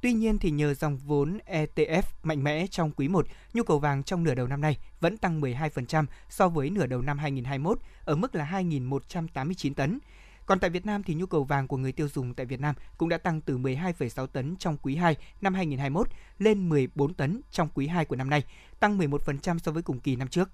Tuy 0.00 0.12
nhiên 0.12 0.38
thì 0.38 0.50
nhờ 0.50 0.74
dòng 0.74 0.98
vốn 0.98 1.38
ETF 1.46 2.02
mạnh 2.22 2.44
mẽ 2.44 2.66
trong 2.66 2.90
quý 2.90 3.08
1, 3.08 3.26
nhu 3.54 3.62
cầu 3.62 3.78
vàng 3.78 4.02
trong 4.02 4.24
nửa 4.24 4.34
đầu 4.34 4.46
năm 4.46 4.60
nay 4.60 4.78
vẫn 5.00 5.16
tăng 5.16 5.40
12% 5.40 6.04
so 6.28 6.48
với 6.48 6.70
nửa 6.70 6.86
đầu 6.86 7.02
năm 7.02 7.18
2021 7.18 7.78
ở 8.04 8.16
mức 8.16 8.34
là 8.34 8.48
2.189 8.52 9.74
tấn. 9.74 9.98
Còn 10.46 10.58
tại 10.60 10.70
Việt 10.70 10.86
Nam 10.86 11.02
thì 11.02 11.14
nhu 11.14 11.26
cầu 11.26 11.44
vàng 11.44 11.68
của 11.68 11.76
người 11.76 11.92
tiêu 11.92 12.08
dùng 12.08 12.34
tại 12.34 12.46
Việt 12.46 12.60
Nam 12.60 12.74
cũng 12.98 13.08
đã 13.08 13.18
tăng 13.18 13.40
từ 13.40 13.58
12,6 13.58 14.26
tấn 14.26 14.56
trong 14.56 14.76
quý 14.82 14.96
2 14.96 15.16
năm 15.40 15.54
2021 15.54 16.08
lên 16.38 16.68
14 16.68 17.14
tấn 17.14 17.40
trong 17.50 17.68
quý 17.74 17.86
2 17.86 18.04
của 18.04 18.16
năm 18.16 18.30
nay, 18.30 18.44
tăng 18.80 18.98
11% 18.98 19.58
so 19.58 19.72
với 19.72 19.82
cùng 19.82 20.00
kỳ 20.00 20.16
năm 20.16 20.28
trước. 20.28 20.50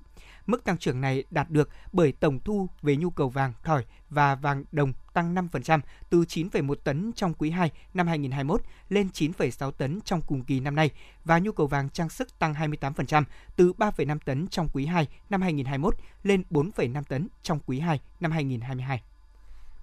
Mức 0.46 0.64
tăng 0.64 0.78
trưởng 0.78 1.00
này 1.00 1.24
đạt 1.30 1.50
được 1.50 1.68
bởi 1.92 2.12
tổng 2.12 2.40
thu 2.40 2.68
về 2.82 2.96
nhu 2.96 3.10
cầu 3.10 3.28
vàng 3.28 3.52
thỏi 3.64 3.84
và 4.10 4.34
vàng 4.34 4.64
đồng 4.72 4.92
tăng 5.12 5.34
5% 5.34 5.80
từ 6.10 6.24
9,1 6.24 6.74
tấn 6.74 7.12
trong 7.12 7.34
quý 7.34 7.50
2 7.50 7.70
năm 7.94 8.06
2021 8.06 8.62
lên 8.88 9.08
9,6 9.12 9.70
tấn 9.70 10.00
trong 10.00 10.20
cùng 10.20 10.44
kỳ 10.44 10.60
năm 10.60 10.74
nay 10.74 10.90
và 11.24 11.38
nhu 11.38 11.52
cầu 11.52 11.66
vàng 11.66 11.90
trang 11.90 12.08
sức 12.08 12.38
tăng 12.38 12.54
28% 12.54 13.24
từ 13.56 13.72
3,5 13.72 14.18
tấn 14.24 14.48
trong 14.48 14.68
quý 14.72 14.86
2 14.86 15.08
năm 15.30 15.42
2021 15.42 15.94
lên 16.22 16.42
4,5 16.50 17.02
tấn 17.02 17.28
trong 17.42 17.58
quý 17.66 17.80
2 17.80 18.00
năm 18.20 18.30
2022. 18.30 19.02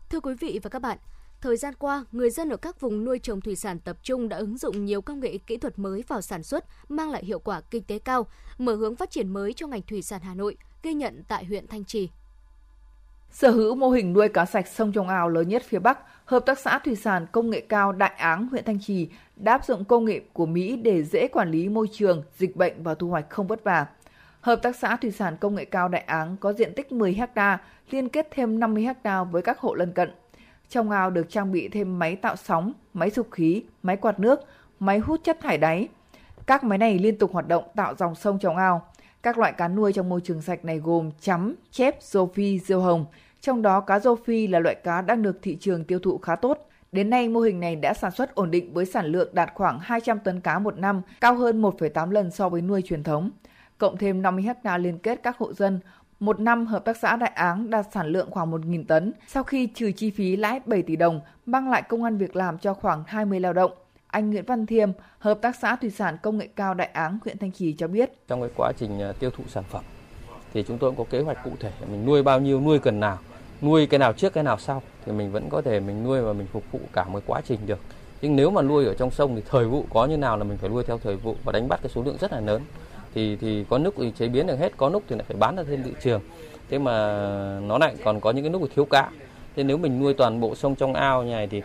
Thưa 0.10 0.20
quý 0.20 0.34
vị 0.40 0.60
và 0.64 0.70
các 0.70 0.82
bạn, 0.82 0.98
Thời 1.42 1.58
gian 1.58 1.74
qua, 1.80 2.06
người 2.12 2.30
dân 2.30 2.50
ở 2.50 2.58
các 2.58 2.82
vùng 2.82 3.06
nuôi 3.06 3.20
trồng 3.20 3.42
thủy 3.42 3.56
sản 3.56 3.80
tập 3.80 3.98
trung 4.04 4.30
đã 4.30 4.38
ứng 4.38 4.58
dụng 4.58 4.86
nhiều 4.86 5.02
công 5.02 5.20
nghệ 5.20 5.38
kỹ 5.48 5.58
thuật 5.58 5.80
mới 5.80 6.04
vào 6.08 6.22
sản 6.22 6.44
xuất, 6.44 6.66
mang 6.90 7.12
lại 7.12 7.26
hiệu 7.26 7.40
quả 7.40 7.62
kinh 7.62 7.84
tế 7.84 8.00
cao, 8.00 8.28
mở 8.58 8.76
hướng 8.76 8.96
phát 8.96 9.12
triển 9.12 9.34
mới 9.34 9.54
cho 9.54 9.68
ngành 9.68 9.82
thủy 9.82 10.02
sản 10.02 10.22
Hà 10.24 10.34
Nội, 10.34 10.58
ghi 10.84 10.94
nhận 10.94 11.24
tại 11.28 11.46
huyện 11.46 11.68
Thanh 11.68 11.86
Trì. 11.86 12.10
Sở 13.32 13.52
hữu 13.52 13.76
mô 13.76 13.90
hình 13.90 14.14
nuôi 14.14 14.30
cá 14.30 14.46
sạch 14.46 14.68
sông 14.68 14.92
trong 14.92 15.08
ao 15.08 15.30
lớn 15.30 15.50
nhất 15.50 15.64
phía 15.70 15.80
Bắc, 15.80 16.00
Hợp 16.26 16.46
tác 16.46 16.60
xã 16.60 16.80
Thủy 16.80 16.96
sản 16.96 17.26
Công 17.32 17.50
nghệ 17.50 17.62
cao 17.62 17.92
Đại 17.92 18.14
Áng, 18.18 18.48
huyện 18.48 18.64
Thanh 18.64 18.80
Trì 18.80 19.10
đã 19.36 19.52
áp 19.52 19.66
dụng 19.66 19.86
công 19.86 20.06
nghệ 20.06 20.22
của 20.34 20.46
Mỹ 20.46 20.76
để 20.76 21.04
dễ 21.04 21.28
quản 21.28 21.52
lý 21.52 21.70
môi 21.70 21.88
trường, 21.92 22.24
dịch 22.38 22.56
bệnh 22.56 22.84
và 22.84 22.96
thu 22.96 23.10
hoạch 23.10 23.30
không 23.30 23.48
vất 23.48 23.64
vả. 23.64 23.86
Hợp 24.42 24.56
tác 24.62 24.76
xã 24.76 24.96
Thủy 24.96 25.12
sản 25.12 25.38
Công 25.40 25.56
nghệ 25.56 25.66
cao 25.66 25.88
Đại 25.88 26.02
Áng 26.02 26.38
có 26.40 26.54
diện 26.54 26.74
tích 26.76 26.92
10 26.92 27.20
ha, 27.36 27.58
liên 27.90 28.10
kết 28.10 28.28
thêm 28.32 28.60
50 28.60 28.88
ha 29.04 29.24
với 29.24 29.42
các 29.42 29.60
hộ 29.60 29.74
lân 29.74 29.94
cận. 29.94 30.12
Trong 30.70 30.92
ao 30.92 31.10
được 31.10 31.30
trang 31.30 31.52
bị 31.52 31.68
thêm 31.68 32.00
máy 32.00 32.16
tạo 32.16 32.36
sóng, 32.36 32.74
máy 32.94 33.10
sục 33.10 33.32
khí, 33.32 33.64
máy 33.84 33.98
quạt 33.98 34.20
nước, 34.20 34.40
máy 34.80 35.00
hút 35.00 35.20
chất 35.24 35.40
thải 35.42 35.58
đáy. 35.58 35.88
Các 36.48 36.64
máy 36.64 36.78
này 36.78 37.00
liên 37.00 37.18
tục 37.18 37.34
hoạt 37.34 37.48
động 37.48 37.64
tạo 37.76 37.96
dòng 37.96 38.16
sông 38.16 38.40
trong 38.40 38.58
ao. 38.58 38.88
Các 39.24 39.38
loại 39.38 39.54
cá 39.54 39.68
nuôi 39.68 39.94
trong 39.94 40.10
môi 40.10 40.22
trường 40.22 40.42
sạch 40.42 40.66
này 40.66 40.78
gồm 40.78 41.12
chấm, 41.22 41.56
chép, 41.72 41.96
rô 42.02 42.26
phi, 42.26 42.60
diêu 42.60 42.82
hồng. 42.82 43.06
Trong 43.42 43.62
đó 43.62 43.80
cá 43.80 44.00
rô 44.00 44.16
phi 44.16 44.48
là 44.48 44.60
loại 44.60 44.76
cá 44.76 45.02
đang 45.02 45.22
được 45.22 45.40
thị 45.42 45.58
trường 45.60 45.84
tiêu 45.84 46.00
thụ 46.00 46.18
khá 46.18 46.36
tốt. 46.36 46.70
Đến 46.92 47.10
nay, 47.10 47.30
mô 47.30 47.40
hình 47.40 47.60
này 47.60 47.76
đã 47.76 47.94
sản 47.94 48.12
xuất 48.12 48.36
ổn 48.36 48.52
định 48.52 48.74
với 48.74 48.86
sản 48.86 49.06
lượng 49.06 49.30
đạt 49.34 49.52
khoảng 49.54 49.80
200 49.80 50.20
tấn 50.20 50.42
cá 50.42 50.60
một 50.60 50.78
năm, 50.78 51.02
cao 51.22 51.36
hơn 51.36 51.62
1,8 51.62 52.12
lần 52.12 52.32
so 52.32 52.50
với 52.50 52.62
nuôi 52.62 52.82
truyền 52.82 53.04
thống. 53.04 53.32
Cộng 53.80 53.98
thêm 53.98 54.22
50 54.22 54.46
ha 54.64 54.78
liên 54.78 54.98
kết 55.00 55.20
các 55.24 55.38
hộ 55.38 55.54
dân, 55.54 55.80
một 56.20 56.40
năm, 56.40 56.66
Hợp 56.66 56.86
tác 56.86 56.98
xã 56.98 57.16
Đại 57.16 57.32
Áng 57.36 57.70
đạt 57.70 57.86
sản 57.94 58.08
lượng 58.08 58.32
khoảng 58.32 58.52
1.000 58.52 58.84
tấn, 58.88 59.14
sau 59.28 59.44
khi 59.44 59.68
trừ 59.68 59.92
chi 59.92 60.10
phí 60.12 60.36
lãi 60.36 60.60
7 60.66 60.82
tỷ 60.82 60.96
đồng, 60.96 61.22
mang 61.46 61.70
lại 61.70 61.82
công 61.82 62.04
an 62.04 62.18
việc 62.18 62.36
làm 62.36 62.58
cho 62.58 62.74
khoảng 62.74 63.04
20 63.08 63.40
lao 63.40 63.54
động. 63.54 63.72
Anh 64.08 64.30
Nguyễn 64.30 64.46
Văn 64.46 64.66
Thiêm, 64.66 64.92
Hợp 65.20 65.40
tác 65.42 65.56
xã 65.56 65.76
Thủy 65.76 65.90
sản 65.90 66.18
Công 66.24 66.38
nghệ 66.38 66.48
cao 66.56 66.74
Đại 66.74 66.90
Áng, 66.94 67.20
huyện 67.24 67.38
Thanh 67.38 67.52
Trì 67.52 67.74
cho 67.74 67.88
biết. 67.88 68.28
Trong 68.28 68.42
cái 68.42 68.50
quá 68.56 68.72
trình 68.78 69.02
à, 69.02 69.14
tiêu 69.20 69.30
thụ 69.30 69.44
sản 69.48 69.64
phẩm, 69.70 69.84
thì 70.54 70.64
chúng 70.68 70.78
tôi 70.78 70.92
cũng 70.92 70.98
có 71.06 71.12
kế 71.12 71.22
hoạch 71.22 71.44
cụ 71.44 71.52
thể, 71.60 71.72
mình 71.92 72.06
nuôi 72.06 72.24
bao 72.24 72.40
nhiêu, 72.40 72.62
nuôi 72.62 72.80
cần 72.80 73.00
nào, 73.00 73.18
nuôi 73.62 73.88
cái 73.88 74.00
nào 74.00 74.14
trước 74.14 74.34
cái 74.34 74.44
nào 74.44 74.60
sau, 74.60 74.82
thì 75.06 75.12
mình 75.12 75.32
vẫn 75.32 75.50
có 75.50 75.62
thể 75.62 75.80
mình 75.80 76.04
nuôi 76.04 76.22
và 76.22 76.34
mình 76.34 76.48
phục 76.52 76.64
vụ 76.72 76.80
cả 76.94 77.04
một 77.04 77.24
quá 77.28 77.42
trình 77.46 77.60
được. 77.66 77.80
nhưng 78.22 78.36
nếu 78.36 78.52
mà 78.52 78.62
nuôi 78.62 78.86
ở 78.86 78.94
trong 78.94 79.12
sông 79.12 79.36
thì 79.36 79.42
thời 79.50 79.66
vụ 79.66 79.86
có 79.90 80.06
như 80.06 80.18
nào 80.18 80.38
là 80.38 80.44
mình 80.44 80.58
phải 80.58 80.70
nuôi 80.70 80.84
theo 80.84 80.98
thời 80.98 81.16
vụ 81.16 81.36
và 81.44 81.52
đánh 81.52 81.68
bắt 81.68 81.80
cái 81.84 81.90
số 81.96 82.04
lượng 82.04 82.18
rất 82.20 82.32
là 82.32 82.40
lớn 82.40 82.62
thì 83.14 83.36
thì 83.36 83.66
có 83.70 83.78
lúc 83.78 83.94
thì 83.98 84.12
chế 84.20 84.28
biến 84.28 84.48
được 84.48 84.60
hết 84.60 84.78
có 84.78 84.90
lúc 84.90 85.04
thì 85.08 85.16
lại 85.16 85.26
phải 85.28 85.38
bán 85.38 85.56
ra 85.56 85.64
thêm 85.70 85.84
thị 85.84 85.92
trường. 86.02 86.22
Thế 86.70 86.80
mà 86.80 86.94
nó 87.64 87.78
lại 87.78 87.96
còn 88.04 88.20
có 88.20 88.32
những 88.32 88.44
cái 88.44 88.52
lúc 88.52 88.70
thiếu 88.76 88.86
cá. 88.86 89.10
Thế 89.56 89.64
nếu 89.64 89.78
mình 89.78 90.00
nuôi 90.00 90.14
toàn 90.14 90.40
bộ 90.40 90.56
sông 90.56 90.76
trong 90.76 90.94
ao 90.94 91.24
như 91.24 91.32
này 91.32 91.48
thì 91.48 91.62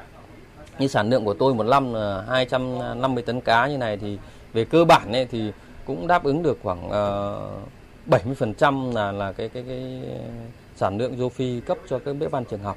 như 0.79 0.89
sản 0.89 1.11
lượng 1.11 1.25
của 1.25 1.35
tôi 1.35 1.55
một 1.55 1.63
năm 1.63 1.95
là 1.95 2.25
250 2.29 3.23
tấn 3.23 3.41
cá 3.41 3.67
như 3.67 3.79
này 3.79 3.97
thì 3.97 4.19
về 4.53 4.65
cơ 4.65 4.85
bản 4.85 5.13
ấy 5.13 5.27
thì 5.27 5.53
cũng 5.85 6.07
đáp 6.07 6.25
ứng 6.25 6.43
được 6.43 6.59
khoảng 6.63 6.91
ờ, 6.91 7.39
uh, 7.63 7.69
70% 8.07 8.95
là 8.95 9.13
là 9.13 9.33
cái 9.33 9.49
cái 9.49 9.65
cái 9.67 10.03
sản 10.77 10.99
lượng 10.99 11.17
rô 11.17 11.29
phi 11.29 11.61
cấp 11.61 11.79
cho 11.89 11.99
các 11.99 12.13
bếp 12.13 12.33
ăn 12.33 12.45
trường 12.45 12.61
học. 12.61 12.77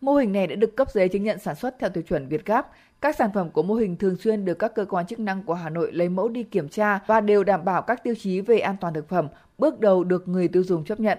Mô 0.00 0.14
hình 0.14 0.32
này 0.32 0.46
đã 0.46 0.54
được 0.54 0.76
cấp 0.76 0.88
giấy 0.90 1.08
chứng 1.08 1.22
nhận 1.22 1.38
sản 1.38 1.54
xuất 1.54 1.74
theo 1.80 1.90
tiêu 1.90 2.02
chuẩn 2.02 2.28
Việt 2.28 2.46
Gáp. 2.46 2.70
Các 3.00 3.16
sản 3.16 3.30
phẩm 3.34 3.50
của 3.50 3.62
mô 3.62 3.74
hình 3.74 3.96
thường 3.96 4.16
xuyên 4.16 4.44
được 4.44 4.58
các 4.58 4.74
cơ 4.74 4.84
quan 4.84 5.06
chức 5.06 5.18
năng 5.18 5.42
của 5.42 5.54
Hà 5.54 5.70
Nội 5.70 5.92
lấy 5.92 6.08
mẫu 6.08 6.28
đi 6.28 6.42
kiểm 6.42 6.68
tra 6.68 6.98
và 7.06 7.20
đều 7.20 7.44
đảm 7.44 7.64
bảo 7.64 7.82
các 7.82 8.04
tiêu 8.04 8.14
chí 8.18 8.40
về 8.40 8.58
an 8.58 8.76
toàn 8.80 8.94
thực 8.94 9.08
phẩm, 9.08 9.28
bước 9.58 9.80
đầu 9.80 10.04
được 10.04 10.28
người 10.28 10.48
tiêu 10.48 10.64
dùng 10.64 10.84
chấp 10.84 11.00
nhận. 11.00 11.18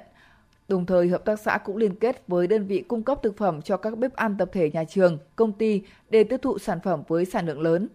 Đồng 0.67 0.85
thời, 0.85 1.07
hợp 1.07 1.25
tác 1.25 1.39
xã 1.39 1.57
cũng 1.57 1.77
liên 1.77 1.95
kết 1.95 2.23
với 2.27 2.47
đơn 2.47 2.65
vị 2.65 2.83
cung 2.87 3.03
cấp 3.03 3.19
thực 3.23 3.37
phẩm 3.37 3.61
cho 3.61 3.77
các 3.77 3.97
bếp 3.97 4.15
ăn 4.15 4.37
tập 4.37 4.49
thể 4.51 4.69
nhà 4.73 4.83
trường, 4.83 5.17
công 5.35 5.51
ty 5.51 5.81
để 6.09 6.23
tiêu 6.23 6.37
thụ 6.37 6.57
sản 6.57 6.79
phẩm 6.83 7.03
với 7.07 7.25
sản 7.25 7.45
lượng 7.45 7.61
lớn. 7.61 7.87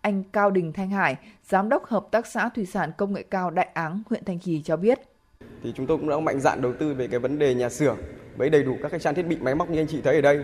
Anh 0.00 0.22
Cao 0.32 0.50
Đình 0.50 0.72
Thanh 0.72 0.90
Hải, 0.90 1.16
Giám 1.44 1.68
đốc 1.68 1.86
Hợp 1.86 2.06
tác 2.10 2.26
xã 2.26 2.48
Thủy 2.48 2.66
sản 2.66 2.90
Công 2.96 3.12
nghệ 3.12 3.22
cao 3.22 3.50
Đại 3.50 3.68
Áng, 3.74 4.02
huyện 4.10 4.24
Thanh 4.24 4.40
Trì 4.40 4.62
cho 4.62 4.76
biết. 4.76 4.98
Thì 5.62 5.72
chúng 5.76 5.86
tôi 5.86 5.98
cũng 5.98 6.08
đã 6.08 6.20
mạnh 6.20 6.40
dạn 6.40 6.62
đầu 6.62 6.72
tư 6.78 6.94
về 6.94 7.08
cái 7.08 7.20
vấn 7.20 7.38
đề 7.38 7.54
nhà 7.54 7.68
xưởng 7.68 7.96
với 8.36 8.50
đầy 8.50 8.62
đủ 8.62 8.76
các 8.82 8.90
cái 8.90 9.00
trang 9.00 9.14
thiết 9.14 9.26
bị 9.26 9.36
máy 9.40 9.54
móc 9.54 9.70
như 9.70 9.80
anh 9.80 9.86
chị 9.86 10.00
thấy 10.04 10.14
ở 10.14 10.20
đây 10.20 10.40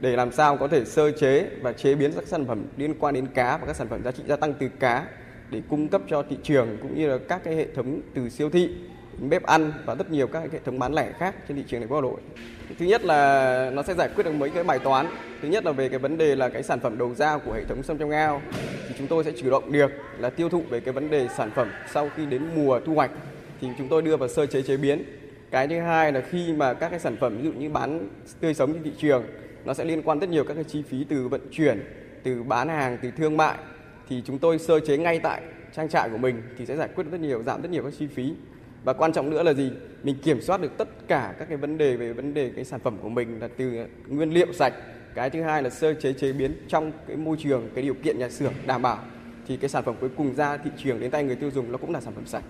để 0.00 0.16
làm 0.16 0.32
sao 0.32 0.56
có 0.56 0.68
thể 0.68 0.84
sơ 0.84 1.10
chế 1.10 1.50
và 1.60 1.72
chế 1.72 1.94
biến 1.94 2.12
các 2.12 2.26
sản 2.26 2.46
phẩm 2.46 2.64
liên 2.76 2.94
quan 2.98 3.14
đến 3.14 3.26
cá 3.26 3.56
và 3.56 3.66
các 3.66 3.76
sản 3.76 3.88
phẩm 3.88 4.02
giá 4.04 4.10
trị 4.10 4.22
gia 4.26 4.36
tăng 4.36 4.54
từ 4.54 4.68
cá 4.68 5.06
để 5.50 5.62
cung 5.68 5.88
cấp 5.88 6.02
cho 6.08 6.22
thị 6.30 6.36
trường 6.42 6.76
cũng 6.82 6.98
như 6.98 7.08
là 7.08 7.18
các 7.28 7.40
cái 7.44 7.56
hệ 7.56 7.66
thống 7.74 8.00
từ 8.14 8.28
siêu 8.28 8.50
thị, 8.50 8.70
bếp 9.18 9.42
ăn 9.42 9.72
và 9.84 9.94
rất 9.94 10.10
nhiều 10.10 10.26
các 10.26 10.52
hệ 10.52 10.58
thống 10.64 10.78
bán 10.78 10.94
lẻ 10.94 11.12
khác 11.18 11.34
trên 11.48 11.56
thị 11.56 11.64
trường 11.68 11.80
thành 11.80 11.88
phố 11.88 11.94
Hà 11.94 12.00
Nội. 12.00 12.20
Thứ 12.78 12.86
nhất 12.86 13.04
là 13.04 13.70
nó 13.74 13.82
sẽ 13.82 13.94
giải 13.94 14.08
quyết 14.14 14.24
được 14.24 14.32
mấy 14.32 14.50
cái 14.50 14.64
bài 14.64 14.78
toán. 14.78 15.06
Thứ 15.42 15.48
nhất 15.48 15.64
là 15.64 15.72
về 15.72 15.88
cái 15.88 15.98
vấn 15.98 16.18
đề 16.18 16.36
là 16.36 16.48
cái 16.48 16.62
sản 16.62 16.80
phẩm 16.80 16.98
đầu 16.98 17.14
ra 17.14 17.38
của 17.38 17.52
hệ 17.52 17.64
thống 17.64 17.82
sông 17.82 17.98
trong 17.98 18.10
ao 18.10 18.42
thì 18.88 18.94
chúng 18.98 19.06
tôi 19.06 19.24
sẽ 19.24 19.32
chủ 19.36 19.50
động 19.50 19.72
được 19.72 19.92
là 20.18 20.30
tiêu 20.30 20.48
thụ 20.48 20.62
về 20.70 20.80
cái 20.80 20.92
vấn 20.92 21.10
đề 21.10 21.28
sản 21.36 21.50
phẩm 21.54 21.70
sau 21.92 22.10
khi 22.16 22.26
đến 22.26 22.42
mùa 22.54 22.80
thu 22.80 22.94
hoạch 22.94 23.10
thì 23.60 23.68
chúng 23.78 23.88
tôi 23.88 24.02
đưa 24.02 24.16
vào 24.16 24.28
sơ 24.28 24.46
chế 24.46 24.62
chế 24.62 24.76
biến. 24.76 25.02
Cái 25.50 25.68
thứ 25.68 25.78
hai 25.78 26.12
là 26.12 26.20
khi 26.20 26.52
mà 26.52 26.74
các 26.74 26.88
cái 26.88 26.98
sản 26.98 27.16
phẩm 27.20 27.38
ví 27.38 27.44
dụ 27.44 27.52
như 27.52 27.70
bán 27.70 28.08
tươi 28.40 28.54
sống 28.54 28.72
trên 28.72 28.82
thị 28.82 28.92
trường 28.98 29.24
nó 29.66 29.74
sẽ 29.74 29.84
liên 29.84 30.02
quan 30.02 30.18
rất 30.18 30.28
nhiều 30.28 30.44
các 30.44 30.54
cái 30.54 30.64
chi 30.64 30.82
phí 30.82 31.04
từ 31.04 31.28
vận 31.28 31.40
chuyển, 31.50 31.84
từ 32.22 32.42
bán 32.42 32.68
hàng, 32.68 32.98
từ 33.02 33.10
thương 33.10 33.36
mại. 33.36 33.58
Thì 34.08 34.22
chúng 34.24 34.38
tôi 34.38 34.58
sơ 34.58 34.80
chế 34.80 34.98
ngay 34.98 35.20
tại 35.22 35.42
trang 35.72 35.88
trại 35.88 36.10
của 36.10 36.18
mình 36.18 36.42
thì 36.58 36.66
sẽ 36.66 36.76
giải 36.76 36.88
quyết 36.94 37.04
rất 37.10 37.20
nhiều 37.20 37.42
giảm 37.42 37.62
rất 37.62 37.70
nhiều 37.70 37.82
các 37.82 37.92
chi 37.98 38.06
phí. 38.06 38.34
Và 38.84 38.92
quan 38.92 39.12
trọng 39.12 39.30
nữa 39.30 39.42
là 39.42 39.52
gì? 39.52 39.72
Mình 40.02 40.16
kiểm 40.22 40.40
soát 40.40 40.60
được 40.60 40.78
tất 40.78 40.88
cả 41.08 41.34
các 41.38 41.48
cái 41.48 41.56
vấn 41.56 41.78
đề 41.78 41.96
về 41.96 42.12
vấn 42.12 42.34
đề 42.34 42.52
cái 42.56 42.64
sản 42.64 42.80
phẩm 42.80 42.98
của 43.02 43.08
mình 43.08 43.40
là 43.40 43.48
từ 43.56 43.86
nguyên 44.08 44.34
liệu 44.34 44.52
sạch. 44.52 44.74
Cái 45.14 45.30
thứ 45.30 45.42
hai 45.42 45.62
là 45.62 45.70
sơ 45.70 45.94
chế 45.94 46.12
chế 46.12 46.32
biến 46.32 46.52
trong 46.68 46.92
cái 47.06 47.16
môi 47.16 47.36
trường 47.40 47.68
cái 47.74 47.84
điều 47.84 47.94
kiện 47.94 48.18
nhà 48.18 48.28
xưởng 48.28 48.52
đảm 48.66 48.82
bảo. 48.82 48.98
Thì 49.46 49.56
cái 49.56 49.68
sản 49.68 49.84
phẩm 49.84 49.94
cuối 50.00 50.10
cùng 50.16 50.34
ra 50.34 50.56
thị 50.56 50.70
trường 50.76 51.00
đến 51.00 51.10
tay 51.10 51.24
người 51.24 51.36
tiêu 51.36 51.50
dùng 51.50 51.72
nó 51.72 51.78
cũng 51.78 51.92
là 51.92 52.00
sản 52.00 52.12
phẩm 52.14 52.26
sạch. 52.26 52.44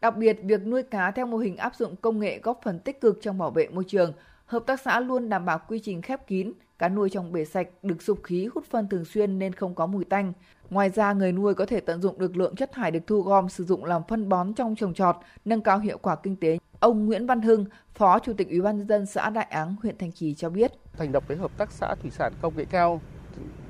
Đặc 0.00 0.16
biệt, 0.16 0.36
việc 0.42 0.66
nuôi 0.66 0.82
cá 0.82 1.10
theo 1.10 1.26
mô 1.26 1.36
hình 1.36 1.56
áp 1.56 1.74
dụng 1.74 1.96
công 1.96 2.20
nghệ 2.20 2.40
góp 2.42 2.60
phần 2.64 2.78
tích 2.78 3.00
cực 3.00 3.18
trong 3.22 3.38
bảo 3.38 3.50
vệ 3.50 3.68
môi 3.68 3.84
trường. 3.86 4.12
Hợp 4.50 4.62
tác 4.66 4.80
xã 4.80 5.00
luôn 5.00 5.28
đảm 5.28 5.44
bảo 5.44 5.60
quy 5.68 5.78
trình 5.78 6.02
khép 6.02 6.26
kín, 6.26 6.52
cá 6.78 6.88
nuôi 6.88 7.10
trong 7.10 7.32
bể 7.32 7.44
sạch 7.44 7.68
được 7.82 8.02
sục 8.02 8.22
khí 8.22 8.48
hút 8.54 8.64
phân 8.70 8.88
thường 8.88 9.04
xuyên 9.04 9.38
nên 9.38 9.52
không 9.52 9.74
có 9.74 9.86
mùi 9.86 10.04
tanh. 10.04 10.32
Ngoài 10.70 10.90
ra, 10.90 11.12
người 11.12 11.32
nuôi 11.32 11.54
có 11.54 11.66
thể 11.66 11.80
tận 11.80 12.02
dụng 12.02 12.18
được 12.18 12.36
lượng 12.36 12.56
chất 12.56 12.72
thải 12.72 12.90
được 12.90 13.00
thu 13.06 13.22
gom 13.22 13.48
sử 13.48 13.64
dụng 13.64 13.84
làm 13.84 14.02
phân 14.08 14.28
bón 14.28 14.54
trong 14.54 14.76
trồng 14.76 14.94
trọt, 14.94 15.16
nâng 15.44 15.60
cao 15.60 15.78
hiệu 15.78 15.98
quả 15.98 16.16
kinh 16.16 16.36
tế. 16.36 16.58
Ông 16.80 17.06
Nguyễn 17.06 17.26
Văn 17.26 17.40
Hưng, 17.40 17.64
Phó 17.94 18.18
Chủ 18.18 18.32
tịch 18.32 18.48
Ủy 18.50 18.60
ban 18.60 18.78
nhân 18.78 18.88
dân 18.88 19.06
xã 19.06 19.30
Đại 19.30 19.46
Áng, 19.50 19.76
huyện 19.82 19.98
Thanh 19.98 20.12
Trì 20.12 20.34
cho 20.34 20.50
biết. 20.50 20.72
Thành 20.92 21.12
lập 21.12 21.24
cái 21.28 21.36
hợp 21.36 21.50
tác 21.58 21.72
xã 21.72 21.94
thủy 22.02 22.10
sản 22.10 22.32
công 22.42 22.56
nghệ 22.56 22.64
cao 22.64 23.00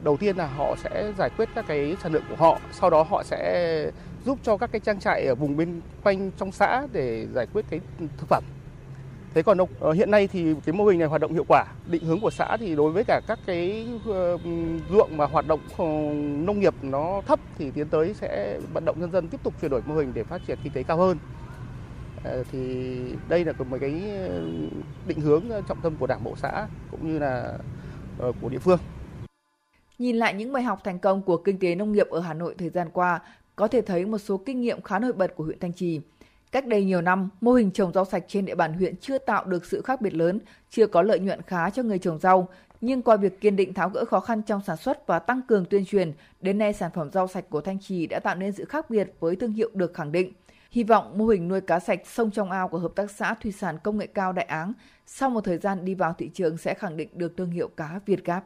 đầu 0.04 0.16
tiên 0.16 0.36
là 0.36 0.46
họ 0.46 0.76
sẽ 0.84 1.12
giải 1.18 1.30
quyết 1.36 1.48
các 1.54 1.64
cái 1.68 1.96
sản 2.02 2.12
lượng 2.12 2.24
của 2.28 2.36
họ, 2.36 2.58
sau 2.72 2.90
đó 2.90 3.02
họ 3.02 3.22
sẽ 3.22 3.90
giúp 4.26 4.38
cho 4.42 4.56
các 4.56 4.72
cái 4.72 4.80
trang 4.80 5.00
trại 5.00 5.26
ở 5.26 5.34
vùng 5.34 5.56
bên 5.56 5.80
quanh 6.02 6.30
trong 6.36 6.52
xã 6.52 6.86
để 6.92 7.26
giải 7.34 7.46
quyết 7.52 7.64
cái 7.70 7.80
thực 7.98 8.28
phẩm 8.28 8.44
Thế 9.34 9.42
còn 9.42 9.58
ờ, 9.80 9.92
hiện 9.92 10.10
nay 10.10 10.26
thì 10.26 10.54
cái 10.64 10.72
mô 10.72 10.84
hình 10.84 10.98
này 10.98 11.08
hoạt 11.08 11.20
động 11.20 11.32
hiệu 11.32 11.44
quả. 11.48 11.64
Định 11.86 12.04
hướng 12.04 12.20
của 12.20 12.30
xã 12.30 12.56
thì 12.56 12.76
đối 12.76 12.92
với 12.92 13.04
cả 13.04 13.20
các 13.26 13.38
cái 13.46 13.88
ờ, 14.06 14.38
ruộng 14.90 15.16
mà 15.16 15.26
hoạt 15.26 15.46
động 15.46 15.60
ờ, 15.76 15.84
nông 16.44 16.60
nghiệp 16.60 16.74
nó 16.82 17.22
thấp 17.26 17.40
thì 17.58 17.70
tiến 17.70 17.88
tới 17.88 18.14
sẽ 18.14 18.60
vận 18.74 18.84
động 18.84 19.00
nhân 19.00 19.10
dân 19.10 19.28
tiếp 19.28 19.40
tục 19.42 19.54
chuyển 19.60 19.70
đổi 19.70 19.82
mô 19.86 19.94
hình 19.94 20.12
để 20.14 20.24
phát 20.24 20.40
triển 20.46 20.58
kinh 20.64 20.72
tế 20.72 20.82
cao 20.82 20.96
hơn. 20.96 21.18
Ờ, 22.24 22.44
thì 22.52 22.96
đây 23.28 23.44
là 23.44 23.52
một 23.52 23.78
cái 23.80 24.02
định 25.06 25.20
hướng 25.20 25.44
trọng 25.68 25.80
tâm 25.82 25.96
của 26.00 26.06
Đảng 26.06 26.24
bộ 26.24 26.34
xã 26.36 26.66
cũng 26.90 27.12
như 27.12 27.18
là 27.18 27.58
của 28.40 28.48
địa 28.48 28.58
phương. 28.58 28.78
Nhìn 29.98 30.16
lại 30.16 30.34
những 30.34 30.52
bài 30.52 30.62
học 30.62 30.80
thành 30.84 30.98
công 30.98 31.22
của 31.22 31.36
kinh 31.36 31.58
tế 31.58 31.74
nông 31.74 31.92
nghiệp 31.92 32.06
ở 32.10 32.20
Hà 32.20 32.34
Nội 32.34 32.54
thời 32.58 32.70
gian 32.70 32.88
qua, 32.92 33.20
có 33.56 33.68
thể 33.68 33.80
thấy 33.80 34.06
một 34.06 34.18
số 34.18 34.36
kinh 34.36 34.60
nghiệm 34.60 34.82
khá 34.82 34.98
nổi 34.98 35.12
bật 35.12 35.34
của 35.36 35.44
huyện 35.44 35.58
Thanh 35.58 35.72
Trì. 35.72 36.00
Cách 36.52 36.66
đây 36.66 36.84
nhiều 36.84 37.00
năm, 37.00 37.28
mô 37.40 37.52
hình 37.52 37.70
trồng 37.70 37.92
rau 37.92 38.04
sạch 38.04 38.24
trên 38.28 38.44
địa 38.44 38.54
bàn 38.54 38.72
huyện 38.72 38.96
chưa 38.96 39.18
tạo 39.18 39.44
được 39.44 39.64
sự 39.64 39.82
khác 39.82 40.00
biệt 40.00 40.14
lớn, 40.14 40.40
chưa 40.70 40.86
có 40.86 41.02
lợi 41.02 41.18
nhuận 41.18 41.42
khá 41.42 41.70
cho 41.70 41.82
người 41.82 41.98
trồng 41.98 42.18
rau. 42.18 42.48
Nhưng 42.80 43.02
qua 43.02 43.16
việc 43.16 43.40
kiên 43.40 43.56
định 43.56 43.74
tháo 43.74 43.88
gỡ 43.88 44.04
khó 44.04 44.20
khăn 44.20 44.42
trong 44.42 44.60
sản 44.66 44.76
xuất 44.76 45.06
và 45.06 45.18
tăng 45.18 45.42
cường 45.48 45.64
tuyên 45.64 45.84
truyền, 45.84 46.12
đến 46.40 46.58
nay 46.58 46.72
sản 46.72 46.90
phẩm 46.94 47.10
rau 47.10 47.28
sạch 47.28 47.44
của 47.50 47.60
Thanh 47.60 47.78
Trì 47.80 48.06
đã 48.06 48.18
tạo 48.18 48.34
nên 48.34 48.52
sự 48.52 48.64
khác 48.64 48.90
biệt 48.90 49.12
với 49.20 49.36
thương 49.36 49.52
hiệu 49.52 49.70
được 49.74 49.94
khẳng 49.94 50.12
định. 50.12 50.32
Hy 50.70 50.84
vọng 50.84 51.18
mô 51.18 51.26
hình 51.26 51.48
nuôi 51.48 51.60
cá 51.60 51.80
sạch 51.80 52.00
sông 52.06 52.30
trong 52.30 52.50
ao 52.50 52.68
của 52.68 52.78
Hợp 52.78 52.92
tác 52.96 53.10
xã 53.10 53.34
Thủy 53.34 53.52
sản 53.52 53.78
Công 53.82 53.98
nghệ 53.98 54.06
cao 54.06 54.32
Đại 54.32 54.44
Áng 54.44 54.72
sau 55.06 55.30
một 55.30 55.44
thời 55.44 55.58
gian 55.58 55.84
đi 55.84 55.94
vào 55.94 56.14
thị 56.18 56.30
trường 56.34 56.56
sẽ 56.58 56.74
khẳng 56.74 56.96
định 56.96 57.08
được 57.12 57.36
thương 57.36 57.50
hiệu 57.50 57.68
cá 57.68 58.00
Việt 58.06 58.24
Gáp. 58.24 58.44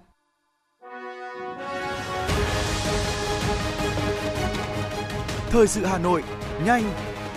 Thời 5.50 5.66
sự 5.66 5.84
Hà 5.84 5.98
Nội, 5.98 6.22
nhanh, 6.66 6.82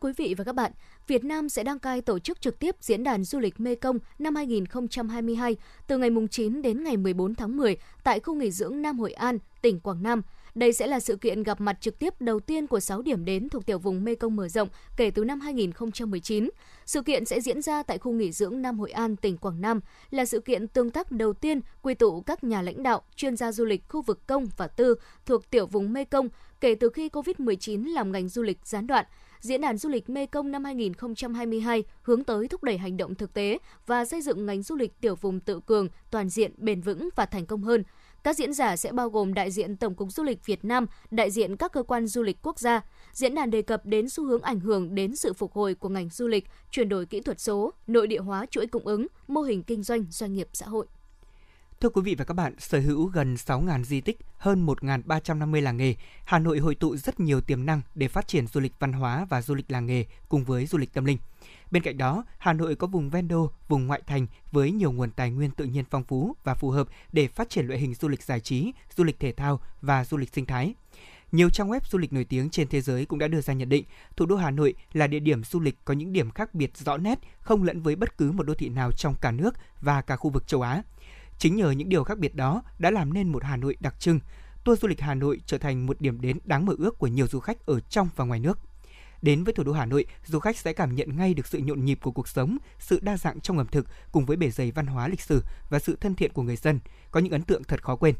Quý 0.00 0.12
vị 0.16 0.34
và 0.38 0.44
các 0.44 0.54
bạn, 0.54 0.72
Việt 1.06 1.24
Nam 1.24 1.48
sẽ 1.48 1.62
đăng 1.62 1.78
cai 1.78 2.00
tổ 2.00 2.18
chức 2.18 2.40
trực 2.40 2.58
tiếp 2.58 2.76
diễn 2.80 3.04
đàn 3.04 3.24
du 3.24 3.38
lịch 3.38 3.60
Mekong 3.60 3.98
năm 4.18 4.34
2022 4.34 5.56
từ 5.86 5.98
ngày 5.98 6.10
9 6.30 6.62
đến 6.62 6.84
ngày 6.84 6.96
14 6.96 7.34
tháng 7.34 7.56
10 7.56 7.76
tại 8.04 8.20
khu 8.20 8.34
nghỉ 8.34 8.50
dưỡng 8.50 8.82
Nam 8.82 8.98
Hội 8.98 9.12
An, 9.12 9.38
tỉnh 9.62 9.80
Quảng 9.80 10.02
Nam. 10.02 10.22
Đây 10.54 10.72
sẽ 10.72 10.86
là 10.86 11.00
sự 11.00 11.16
kiện 11.16 11.42
gặp 11.42 11.60
mặt 11.60 11.80
trực 11.80 11.98
tiếp 11.98 12.14
đầu 12.20 12.40
tiên 12.40 12.66
của 12.66 12.80
6 12.80 13.02
điểm 13.02 13.24
đến 13.24 13.48
thuộc 13.48 13.66
tiểu 13.66 13.78
vùng 13.78 14.04
Mekong 14.04 14.36
mở 14.36 14.48
rộng 14.48 14.68
kể 14.96 15.10
từ 15.10 15.24
năm 15.24 15.40
2019. 15.40 16.50
Sự 16.86 17.02
kiện 17.02 17.24
sẽ 17.24 17.40
diễn 17.40 17.62
ra 17.62 17.82
tại 17.82 17.98
khu 17.98 18.12
nghỉ 18.12 18.32
dưỡng 18.32 18.62
Nam 18.62 18.78
Hội 18.78 18.90
An, 18.90 19.16
tỉnh 19.16 19.36
Quảng 19.36 19.60
Nam, 19.60 19.80
là 20.10 20.24
sự 20.24 20.40
kiện 20.40 20.68
tương 20.68 20.90
tác 20.90 21.12
đầu 21.12 21.32
tiên 21.32 21.60
quy 21.82 21.94
tụ 21.94 22.20
các 22.20 22.44
nhà 22.44 22.62
lãnh 22.62 22.82
đạo, 22.82 23.02
chuyên 23.16 23.36
gia 23.36 23.52
du 23.52 23.64
lịch 23.64 23.88
khu 23.88 24.02
vực 24.02 24.26
công 24.26 24.46
và 24.56 24.66
tư 24.66 24.94
thuộc 25.26 25.50
tiểu 25.50 25.66
vùng 25.66 25.92
Mekong 25.92 26.28
kể 26.60 26.74
từ 26.74 26.90
khi 26.90 27.08
COVID-19 27.08 27.94
làm 27.94 28.12
ngành 28.12 28.28
du 28.28 28.42
lịch 28.42 28.58
gián 28.64 28.86
đoạn. 28.86 29.06
Diễn 29.40 29.60
đàn 29.60 29.76
du 29.78 29.88
lịch 29.88 30.10
Mekong 30.10 30.50
năm 30.50 30.64
2022 30.64 31.84
hướng 32.02 32.24
tới 32.24 32.48
thúc 32.48 32.64
đẩy 32.64 32.78
hành 32.78 32.96
động 32.96 33.14
thực 33.14 33.34
tế 33.34 33.58
và 33.86 34.04
xây 34.04 34.22
dựng 34.22 34.46
ngành 34.46 34.62
du 34.62 34.76
lịch 34.76 35.00
tiểu 35.00 35.14
vùng 35.14 35.40
tự 35.40 35.60
cường, 35.66 35.88
toàn 36.10 36.28
diện, 36.28 36.52
bền 36.56 36.80
vững 36.80 37.08
và 37.16 37.26
thành 37.26 37.46
công 37.46 37.62
hơn. 37.62 37.84
Các 38.24 38.36
diễn 38.36 38.52
giả 38.52 38.76
sẽ 38.76 38.92
bao 38.92 39.10
gồm 39.10 39.34
đại 39.34 39.50
diện 39.50 39.76
Tổng 39.76 39.94
cục 39.94 40.12
Du 40.12 40.22
lịch 40.22 40.46
Việt 40.46 40.64
Nam, 40.64 40.86
đại 41.10 41.30
diện 41.30 41.56
các 41.56 41.72
cơ 41.72 41.82
quan 41.82 42.06
du 42.06 42.22
lịch 42.22 42.36
quốc 42.42 42.58
gia. 42.58 42.80
Diễn 43.12 43.34
đàn 43.34 43.50
đề 43.50 43.62
cập 43.62 43.86
đến 43.86 44.08
xu 44.08 44.24
hướng 44.24 44.42
ảnh 44.42 44.60
hưởng 44.60 44.94
đến 44.94 45.16
sự 45.16 45.32
phục 45.32 45.52
hồi 45.52 45.74
của 45.74 45.88
ngành 45.88 46.08
du 46.08 46.28
lịch, 46.28 46.44
chuyển 46.70 46.88
đổi 46.88 47.06
kỹ 47.06 47.20
thuật 47.20 47.40
số, 47.40 47.72
nội 47.86 48.06
địa 48.06 48.20
hóa 48.20 48.46
chuỗi 48.50 48.66
cung 48.66 48.86
ứng, 48.86 49.06
mô 49.28 49.42
hình 49.42 49.62
kinh 49.62 49.82
doanh 49.82 50.04
doanh 50.10 50.32
nghiệp 50.32 50.48
xã 50.52 50.66
hội. 50.66 50.86
Thưa 51.82 51.88
quý 51.88 52.02
vị 52.02 52.14
và 52.14 52.24
các 52.24 52.34
bạn, 52.34 52.54
sở 52.58 52.80
hữu 52.80 53.06
gần 53.06 53.34
6.000 53.34 53.84
di 53.84 54.00
tích, 54.00 54.18
hơn 54.38 54.66
1.350 54.66 55.60
làng 55.60 55.76
nghề, 55.76 55.94
Hà 56.24 56.38
Nội 56.38 56.58
hội 56.58 56.74
tụ 56.74 56.96
rất 56.96 57.20
nhiều 57.20 57.40
tiềm 57.40 57.66
năng 57.66 57.80
để 57.94 58.08
phát 58.08 58.28
triển 58.28 58.46
du 58.46 58.60
lịch 58.60 58.72
văn 58.78 58.92
hóa 58.92 59.26
và 59.28 59.42
du 59.42 59.54
lịch 59.54 59.70
làng 59.70 59.86
nghề 59.86 60.04
cùng 60.28 60.44
với 60.44 60.66
du 60.66 60.78
lịch 60.78 60.92
tâm 60.92 61.04
linh. 61.04 61.18
Bên 61.70 61.82
cạnh 61.82 61.98
đó, 61.98 62.24
Hà 62.38 62.52
Nội 62.52 62.74
có 62.74 62.86
vùng 62.86 63.10
ven 63.10 63.28
đô, 63.28 63.50
vùng 63.68 63.86
ngoại 63.86 64.02
thành 64.06 64.26
với 64.52 64.72
nhiều 64.72 64.92
nguồn 64.92 65.10
tài 65.10 65.30
nguyên 65.30 65.50
tự 65.50 65.64
nhiên 65.64 65.84
phong 65.90 66.04
phú 66.04 66.36
và 66.44 66.54
phù 66.54 66.70
hợp 66.70 66.88
để 67.12 67.28
phát 67.28 67.50
triển 67.50 67.66
loại 67.66 67.80
hình 67.80 67.94
du 67.94 68.08
lịch 68.08 68.22
giải 68.22 68.40
trí, 68.40 68.72
du 68.96 69.04
lịch 69.04 69.20
thể 69.20 69.32
thao 69.32 69.60
và 69.80 70.04
du 70.04 70.16
lịch 70.16 70.34
sinh 70.34 70.46
thái. 70.46 70.74
Nhiều 71.32 71.50
trang 71.50 71.68
web 71.68 71.80
du 71.90 71.98
lịch 71.98 72.12
nổi 72.12 72.24
tiếng 72.24 72.50
trên 72.50 72.68
thế 72.68 72.80
giới 72.80 73.06
cũng 73.06 73.18
đã 73.18 73.28
đưa 73.28 73.40
ra 73.40 73.54
nhận 73.54 73.68
định 73.68 73.84
thủ 74.16 74.26
đô 74.26 74.36
Hà 74.36 74.50
Nội 74.50 74.74
là 74.92 75.06
địa 75.06 75.20
điểm 75.20 75.44
du 75.44 75.60
lịch 75.60 75.76
có 75.84 75.94
những 75.94 76.12
điểm 76.12 76.30
khác 76.30 76.54
biệt 76.54 76.76
rõ 76.76 76.96
nét, 76.96 77.18
không 77.40 77.62
lẫn 77.62 77.82
với 77.82 77.96
bất 77.96 78.18
cứ 78.18 78.32
một 78.32 78.42
đô 78.42 78.54
thị 78.54 78.68
nào 78.68 78.90
trong 78.92 79.14
cả 79.20 79.30
nước 79.30 79.54
và 79.80 80.02
cả 80.02 80.16
khu 80.16 80.30
vực 80.30 80.46
châu 80.46 80.62
Á. 80.62 80.82
Chính 81.40 81.56
nhờ 81.56 81.70
những 81.70 81.88
điều 81.88 82.04
khác 82.04 82.18
biệt 82.18 82.34
đó 82.34 82.62
đã 82.78 82.90
làm 82.90 83.12
nên 83.12 83.28
một 83.28 83.44
Hà 83.44 83.56
Nội 83.56 83.76
đặc 83.80 83.94
trưng. 83.98 84.20
Tour 84.64 84.80
du 84.80 84.88
lịch 84.88 85.00
Hà 85.00 85.14
Nội 85.14 85.40
trở 85.46 85.58
thành 85.58 85.86
một 85.86 86.00
điểm 86.00 86.20
đến 86.20 86.38
đáng 86.44 86.66
mơ 86.66 86.74
ước 86.78 86.98
của 86.98 87.06
nhiều 87.06 87.26
du 87.26 87.40
khách 87.40 87.66
ở 87.66 87.80
trong 87.80 88.08
và 88.16 88.24
ngoài 88.24 88.40
nước. 88.40 88.58
Đến 89.22 89.44
với 89.44 89.54
thủ 89.54 89.64
đô 89.64 89.72
Hà 89.72 89.86
Nội, 89.86 90.06
du 90.26 90.38
khách 90.38 90.56
sẽ 90.56 90.72
cảm 90.72 90.94
nhận 90.94 91.16
ngay 91.16 91.34
được 91.34 91.46
sự 91.46 91.58
nhộn 91.58 91.84
nhịp 91.84 91.98
của 92.02 92.10
cuộc 92.10 92.28
sống, 92.28 92.58
sự 92.78 93.00
đa 93.02 93.16
dạng 93.16 93.40
trong 93.40 93.58
ẩm 93.58 93.66
thực 93.66 93.86
cùng 94.12 94.26
với 94.26 94.36
bề 94.36 94.50
dày 94.50 94.70
văn 94.72 94.86
hóa 94.86 95.08
lịch 95.08 95.20
sử 95.20 95.42
và 95.70 95.78
sự 95.78 95.96
thân 96.00 96.14
thiện 96.14 96.32
của 96.32 96.42
người 96.42 96.56
dân, 96.56 96.78
có 97.10 97.20
những 97.20 97.32
ấn 97.32 97.42
tượng 97.42 97.64
thật 97.64 97.82
khó 97.82 97.96
quên. 97.96 98.14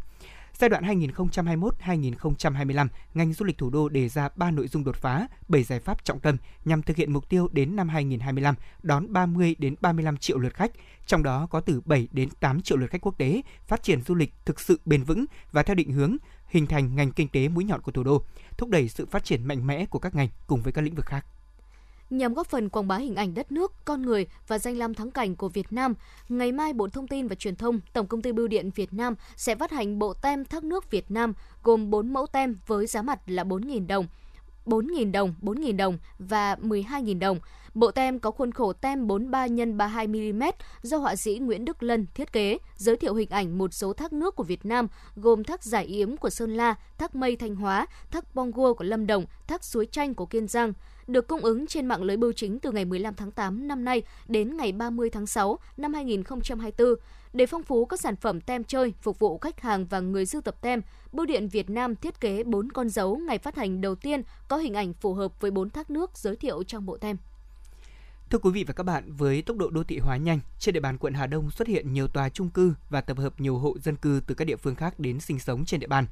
Giai 0.61 0.71
đoạn 0.71 0.85
2021-2025, 0.85 2.89
ngành 3.15 3.33
du 3.33 3.45
lịch 3.45 3.59
thủ 3.59 3.71
đô 3.71 3.89
đề 3.89 4.09
ra 4.09 4.29
3 4.37 4.51
nội 4.51 4.69
dung 4.69 4.85
đột 4.85 4.97
phá, 4.97 5.29
7 5.49 5.63
giải 5.63 5.81
pháp 5.81 6.05
trọng 6.05 6.21
tâm 6.21 6.37
nhằm 6.65 6.83
thực 6.83 6.97
hiện 6.97 7.13
mục 7.13 7.29
tiêu 7.29 7.49
đến 7.53 7.77
năm 7.77 7.89
2025 7.89 8.55
đón 8.83 9.13
30 9.13 9.57
đến 9.59 9.75
35 9.81 10.17
triệu 10.17 10.39
lượt 10.39 10.55
khách, 10.55 10.71
trong 11.07 11.23
đó 11.23 11.47
có 11.51 11.61
từ 11.61 11.81
7 11.85 12.09
đến 12.13 12.29
8 12.41 12.63
triệu 12.63 12.79
lượt 12.79 12.91
khách 12.91 13.01
quốc 13.01 13.19
tế, 13.19 13.43
phát 13.67 13.83
triển 13.83 14.03
du 14.03 14.15
lịch 14.15 14.33
thực 14.45 14.61
sự 14.61 14.81
bền 14.85 15.03
vững 15.03 15.25
và 15.53 15.63
theo 15.63 15.75
định 15.75 15.93
hướng 15.93 16.17
hình 16.47 16.67
thành 16.67 16.97
ngành 16.97 17.13
kinh 17.13 17.29
tế 17.29 17.49
mũi 17.49 17.65
nhọn 17.65 17.83
của 17.83 17.93
thủ 17.93 18.03
đô, 18.03 18.23
thúc 18.59 18.69
đẩy 18.69 18.89
sự 18.89 19.07
phát 19.07 19.25
triển 19.25 19.45
mạnh 19.45 19.67
mẽ 19.67 19.87
của 19.87 19.99
các 19.99 20.15
ngành 20.15 20.29
cùng 20.47 20.63
với 20.63 20.73
các 20.73 20.83
lĩnh 20.83 20.95
vực 20.95 21.07
khác 21.07 21.27
nhằm 22.11 22.35
góp 22.35 22.47
phần 22.47 22.69
quảng 22.69 22.89
bá 22.89 22.97
hình 22.97 23.15
ảnh 23.15 23.35
đất 23.35 23.53
nước, 23.53 23.73
con 23.85 24.03
người 24.03 24.27
và 24.49 24.59
danh 24.59 24.77
lam 24.77 24.95
thắng 24.95 25.11
cảnh 25.11 25.37
của 25.37 25.49
Việt 25.49 25.73
Nam. 25.73 25.95
Ngày 26.29 26.53
mai, 26.53 26.73
Bộ 26.73 26.89
Thông 26.89 27.09
tin 27.09 27.29
và 27.29 27.35
Truyền 27.35 27.57
thông, 27.57 27.81
Tổng 27.93 28.07
công 28.07 28.23
ty 28.23 28.33
Bưu 28.33 28.49
điện 28.49 28.71
Việt 28.75 28.93
Nam 28.93 29.15
sẽ 29.37 29.55
phát 29.55 29.71
hành 29.71 29.99
bộ 29.99 30.15
tem 30.15 30.45
thác 30.45 30.65
nước 30.65 30.91
Việt 30.91 31.11
Nam 31.11 31.35
gồm 31.63 31.91
4 31.91 32.13
mẫu 32.13 32.27
tem 32.27 32.57
với 32.67 32.87
giá 32.87 33.03
mặt 33.03 33.21
là 33.27 33.45
4.000 33.45 33.87
đồng. 33.87 34.07
4.000 34.67 35.13
đồng, 35.13 35.35
4.000 35.43 35.77
đồng 35.77 35.99
và 36.19 36.55
12.000 36.55 37.19
đồng. 37.19 37.39
Bộ 37.75 37.91
tem 37.91 38.19
có 38.19 38.31
khuôn 38.31 38.53
khổ 38.53 38.73
tem 38.73 39.07
43 39.07 39.49
x 39.49 39.51
32 39.77 40.07
mm 40.07 40.43
do 40.83 40.99
họa 40.99 41.17
sĩ 41.17 41.39
Nguyễn 41.39 41.65
Đức 41.65 41.83
Lân 41.83 42.07
thiết 42.15 42.33
kế, 42.33 42.59
giới 42.77 42.97
thiệu 42.97 43.15
hình 43.15 43.31
ảnh 43.31 43.59
một 43.59 43.75
số 43.75 43.93
thác 43.93 44.13
nước 44.13 44.37
của 44.37 44.45
Việt 44.45 44.67
Nam 44.67 44.89
gồm 45.17 45.45
thác 45.45 45.65
Giải 45.65 45.85
Yếm 45.85 46.17
của 46.17 46.31
Sơn 46.31 46.57
La, 46.57 46.75
thác 46.99 47.15
Mây 47.15 47.37
Thanh 47.37 47.57
Hóa, 47.57 47.87
thác 48.11 48.35
Bongua 48.35 48.75
của 48.75 48.85
Lâm 48.85 49.07
Đồng, 49.07 49.25
thác 49.47 49.65
Suối 49.65 49.87
Chanh 49.93 50.15
của 50.15 50.27
Kiên 50.27 50.49
Giang, 50.49 50.73
được 51.13 51.29
cung 51.29 51.41
ứng 51.41 51.67
trên 51.67 51.87
mạng 51.87 52.03
lưới 52.03 52.17
bưu 52.17 52.33
chính 52.33 52.59
từ 52.59 52.73
ngày 52.73 52.85
15 52.85 53.15
tháng 53.15 53.31
8 53.31 53.69
năm 53.69 53.85
nay 53.85 54.03
đến 54.29 54.57
ngày 54.57 54.73
30 54.73 55.11
tháng 55.11 55.27
6 55.27 55.59
năm 55.77 55.95
2024. 55.95 56.95
Để 57.33 57.47
phong 57.47 57.63
phú 57.63 57.85
các 57.85 58.01
sản 58.01 58.17
phẩm 58.17 58.41
tem 58.41 58.65
chơi 58.65 58.95
phục 59.01 59.19
vụ 59.19 59.39
khách 59.39 59.61
hàng 59.61 59.87
và 59.87 60.01
người 60.01 60.27
sưu 60.27 60.41
tập 60.41 60.57
tem, 60.61 60.83
Bưu 61.13 61.27
điện 61.27 61.49
Việt 61.49 61.71
Nam 61.71 61.97
thiết 61.97 62.21
kế 62.21 62.45
4 62.45 62.73
con 62.73 62.89
dấu 62.89 63.17
ngày 63.17 63.39
phát 63.39 63.57
hành 63.57 63.81
đầu 63.81 63.95
tiên 63.95 64.23
có 64.49 64.57
hình 64.57 64.75
ảnh 64.75 64.95
phù 64.95 65.15
hợp 65.15 65.41
với 65.41 65.51
4 65.51 65.71
thác 65.71 65.91
nước 65.91 66.11
giới 66.15 66.37
thiệu 66.37 66.63
trong 66.63 66.87
bộ 66.87 66.97
tem. 66.97 67.17
Thưa 68.31 68.39
quý 68.39 68.51
vị 68.51 68.65
và 68.65 68.75
các 68.75 68.83
bạn, 68.83 69.13
với 69.13 69.43
tốc 69.43 69.57
độ 69.57 69.71
đô 69.71 69.85
thị 69.85 69.99
hóa 69.99 70.17
nhanh, 70.17 70.41
trên 70.59 70.73
địa 70.73 70.81
bàn 70.81 70.99
quận 70.99 71.15
Hà 71.15 71.27
Đông 71.27 71.51
xuất 71.51 71.69
hiện 71.69 71.93
nhiều 71.93 72.09
tòa 72.09 72.29
trung 72.29 72.51
cư 72.51 72.75
và 72.91 73.01
tập 73.01 73.19
hợp 73.19 73.41
nhiều 73.41 73.59
hộ 73.59 73.77
dân 73.79 73.97
cư 73.97 74.21
từ 74.27 74.35
các 74.35 74.45
địa 74.45 74.57
phương 74.57 74.75
khác 74.75 75.01
đến 75.01 75.21
sinh 75.21 75.39
sống 75.39 75.65
trên 75.65 75.81
địa 75.81 75.87
bàn. 75.87 76.07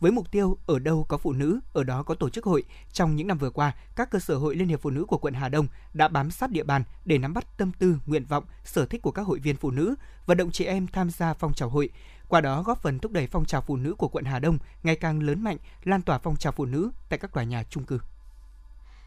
Với 0.00 0.12
mục 0.12 0.30
tiêu 0.30 0.58
ở 0.66 0.78
đâu 0.78 1.04
có 1.08 1.18
phụ 1.18 1.32
nữ, 1.32 1.60
ở 1.72 1.84
đó 1.84 2.02
có 2.02 2.14
tổ 2.14 2.30
chức 2.30 2.44
hội, 2.44 2.64
trong 2.92 3.16
những 3.16 3.26
năm 3.26 3.38
vừa 3.38 3.50
qua, 3.50 3.74
các 3.96 4.10
cơ 4.10 4.18
sở 4.18 4.36
hội 4.36 4.54
Liên 4.54 4.68
hiệp 4.68 4.80
Phụ 4.82 4.90
nữ 4.90 5.04
của 5.04 5.18
quận 5.18 5.34
Hà 5.34 5.48
Đông 5.48 5.66
đã 5.92 6.08
bám 6.08 6.30
sát 6.30 6.50
địa 6.50 6.64
bàn 6.64 6.84
để 7.04 7.18
nắm 7.18 7.34
bắt 7.34 7.58
tâm 7.58 7.72
tư, 7.78 7.96
nguyện 8.06 8.24
vọng, 8.24 8.44
sở 8.64 8.86
thích 8.86 9.02
của 9.02 9.12
các 9.12 9.22
hội 9.22 9.38
viên 9.38 9.56
phụ 9.56 9.70
nữ, 9.70 9.94
vận 10.26 10.38
động 10.38 10.50
chị 10.50 10.64
em 10.64 10.86
tham 10.86 11.10
gia 11.10 11.34
phong 11.34 11.54
trào 11.54 11.68
hội, 11.68 11.90
qua 12.28 12.40
đó 12.40 12.62
góp 12.62 12.82
phần 12.82 12.98
thúc 12.98 13.12
đẩy 13.12 13.26
phong 13.26 13.44
trào 13.44 13.60
phụ 13.60 13.76
nữ 13.76 13.94
của 13.94 14.08
quận 14.08 14.24
Hà 14.24 14.38
Đông 14.38 14.58
ngày 14.82 14.96
càng 14.96 15.22
lớn 15.22 15.44
mạnh, 15.44 15.56
lan 15.84 16.02
tỏa 16.02 16.18
phong 16.18 16.36
trào 16.36 16.52
phụ 16.52 16.64
nữ 16.64 16.90
tại 17.08 17.18
các 17.18 17.32
tòa 17.32 17.44
nhà 17.44 17.62
trung 17.62 17.84
cư. 17.84 17.98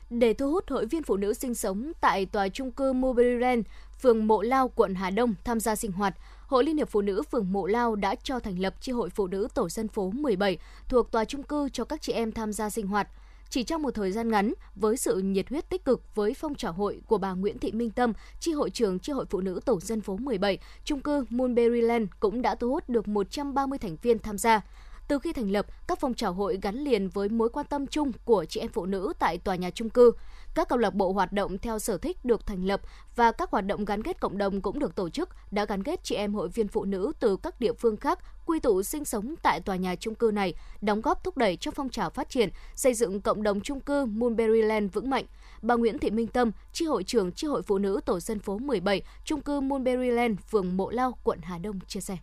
Để 0.10 0.34
thu 0.34 0.52
hút 0.52 0.70
hội 0.70 0.86
viên 0.86 1.04
phụ 1.04 1.18
nữ 1.18 1.34
sinh 1.34 1.56
sống 1.56 1.92
tại 2.02 2.26
tòa 2.26 2.50
trung 2.50 2.72
cư 2.72 2.94
Mulberry 2.94 3.64
phường 4.02 4.28
Mộ 4.28 4.42
Lao, 4.42 4.68
quận 4.68 4.96
Hà 4.96 5.10
Đông 5.10 5.36
tham 5.44 5.60
gia 5.60 5.76
sinh 5.76 5.92
hoạt, 5.92 6.16
Hội 6.48 6.64
Liên 6.64 6.78
hiệp 6.78 6.90
Phụ 6.90 7.02
nữ 7.02 7.24
phường 7.32 7.52
Mộ 7.52 7.68
Lao 7.68 7.96
đã 7.96 8.16
cho 8.24 8.40
thành 8.40 8.60
lập 8.60 8.76
chi 8.82 8.92
hội 8.92 9.10
phụ 9.10 9.28
nữ 9.28 9.48
tổ 9.54 9.70
dân 9.70 9.88
phố 9.88 10.12
17 10.12 10.58
thuộc 10.90 11.12
tòa 11.12 11.26
trung 11.26 11.44
cư 11.44 11.70
cho 11.70 11.86
các 11.86 12.02
chị 12.02 12.14
em 12.14 12.32
tham 12.32 12.54
gia 12.54 12.70
sinh 12.70 12.88
hoạt. 12.88 13.08
Chỉ 13.50 13.64
trong 13.64 13.82
một 13.82 13.92
thời 13.92 14.12
gian 14.12 14.32
ngắn, 14.32 14.54
với 14.76 14.98
sự 14.98 15.18
nhiệt 15.18 15.50
huyết 15.50 15.70
tích 15.70 15.86
cực 15.86 16.16
với 16.16 16.34
phong 16.34 16.56
trào 16.56 16.74
hội 16.74 17.02
của 17.08 17.18
bà 17.18 17.34
Nguyễn 17.34 17.58
Thị 17.58 17.72
Minh 17.72 17.90
Tâm, 17.90 18.14
chi 18.40 18.52
hội 18.54 18.70
trưởng 18.70 19.00
chi 19.00 19.14
hội 19.14 19.26
phụ 19.30 19.42
nữ 19.42 19.60
tổ 19.66 19.80
dân 19.80 20.02
phố 20.02 20.18
17, 20.18 20.58
trung 20.84 21.00
cư 21.00 21.26
Moonberryland 21.30 22.10
cũng 22.20 22.42
đã 22.42 22.56
thu 22.56 22.70
hút 22.70 22.90
được 22.90 23.08
130 23.08 23.80
thành 23.80 23.98
viên 24.02 24.20
tham 24.20 24.38
gia. 24.38 24.62
Từ 25.08 25.20
khi 25.20 25.34
thành 25.34 25.52
lập, 25.52 25.66
các 25.88 26.00
phong 26.00 26.14
trào 26.14 26.34
hội 26.34 26.60
gắn 26.62 26.76
liền 26.76 27.10
với 27.10 27.30
mối 27.30 27.50
quan 27.50 27.66
tâm 27.66 27.88
chung 27.88 28.12
của 28.26 28.46
chị 28.46 28.60
em 28.60 28.70
phụ 28.70 28.86
nữ 28.86 29.14
tại 29.20 29.38
tòa 29.38 29.56
nhà 29.56 29.70
trung 29.70 29.90
cư. 29.90 30.12
Các 30.56 30.70
câu 30.70 30.78
lạc 30.78 30.94
bộ 30.94 31.12
hoạt 31.12 31.34
động 31.34 31.58
theo 31.58 31.80
sở 31.80 31.98
thích 31.98 32.26
được 32.26 32.46
thành 32.46 32.66
lập 32.66 32.82
và 33.16 33.32
các 33.32 33.52
hoạt 33.52 33.66
động 33.66 33.86
gắn 33.86 34.04
kết 34.04 34.20
cộng 34.20 34.38
đồng 34.38 34.62
cũng 34.62 34.80
được 34.80 34.96
tổ 34.96 35.10
chức, 35.10 35.30
đã 35.52 35.66
gắn 35.66 35.84
kết 35.84 36.00
chị 36.04 36.16
em 36.16 36.34
hội 36.34 36.50
viên 36.50 36.68
phụ 36.68 36.86
nữ 36.86 37.12
từ 37.20 37.38
các 37.38 37.60
địa 37.60 37.74
phương 37.74 37.98
khác 37.98 38.20
quy 38.46 38.60
tụ 38.60 38.84
sinh 38.84 39.06
sống 39.06 39.36
tại 39.44 39.60
tòa 39.60 39.76
nhà 39.76 39.96
trung 39.96 40.16
cư 40.16 40.32
này, 40.34 40.54
đóng 40.82 41.02
góp 41.02 41.24
thúc 41.24 41.38
đẩy 41.38 41.58
cho 41.58 41.72
phong 41.72 41.90
trào 41.90 42.10
phát 42.10 42.30
triển, 42.30 42.50
xây 42.76 42.94
dựng 42.94 43.22
cộng 43.22 43.44
đồng 43.44 43.62
trung 43.62 43.80
cư 43.80 44.06
Moonberry 44.06 44.62
Land 44.62 44.94
vững 44.94 45.10
mạnh. 45.10 45.26
Bà 45.62 45.76
Nguyễn 45.76 45.98
Thị 45.98 46.12
Minh 46.12 46.28
Tâm, 46.28 46.52
chi 46.74 46.86
hội 46.86 47.04
trưởng 47.04 47.32
chi 47.32 47.48
hội 47.48 47.62
phụ 47.62 47.78
nữ 47.78 48.00
tổ 48.06 48.20
dân 48.20 48.40
phố 48.40 48.58
17, 48.58 49.02
trung 49.26 49.42
cư 49.42 49.60
Moonberry 49.60 50.10
Land, 50.12 50.40
phường 50.50 50.78
Mộ 50.78 50.90
Lao, 50.90 51.18
quận 51.24 51.40
Hà 51.42 51.58
Đông 51.58 51.80
chia 51.88 52.02
sẻ. 52.02 52.18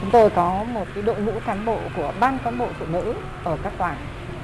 Chúng 0.00 0.10
tôi 0.10 0.30
có 0.30 0.64
một 0.72 0.86
cái 0.94 1.02
đội 1.02 1.20
ngũ 1.20 1.32
cán 1.46 1.64
bộ 1.64 1.78
của 1.96 2.12
ban 2.20 2.38
cán 2.38 2.58
bộ 2.58 2.68
phụ 2.78 2.86
nữ 2.86 3.14
ở 3.44 3.58
các 3.62 3.72
tòa. 3.78 3.96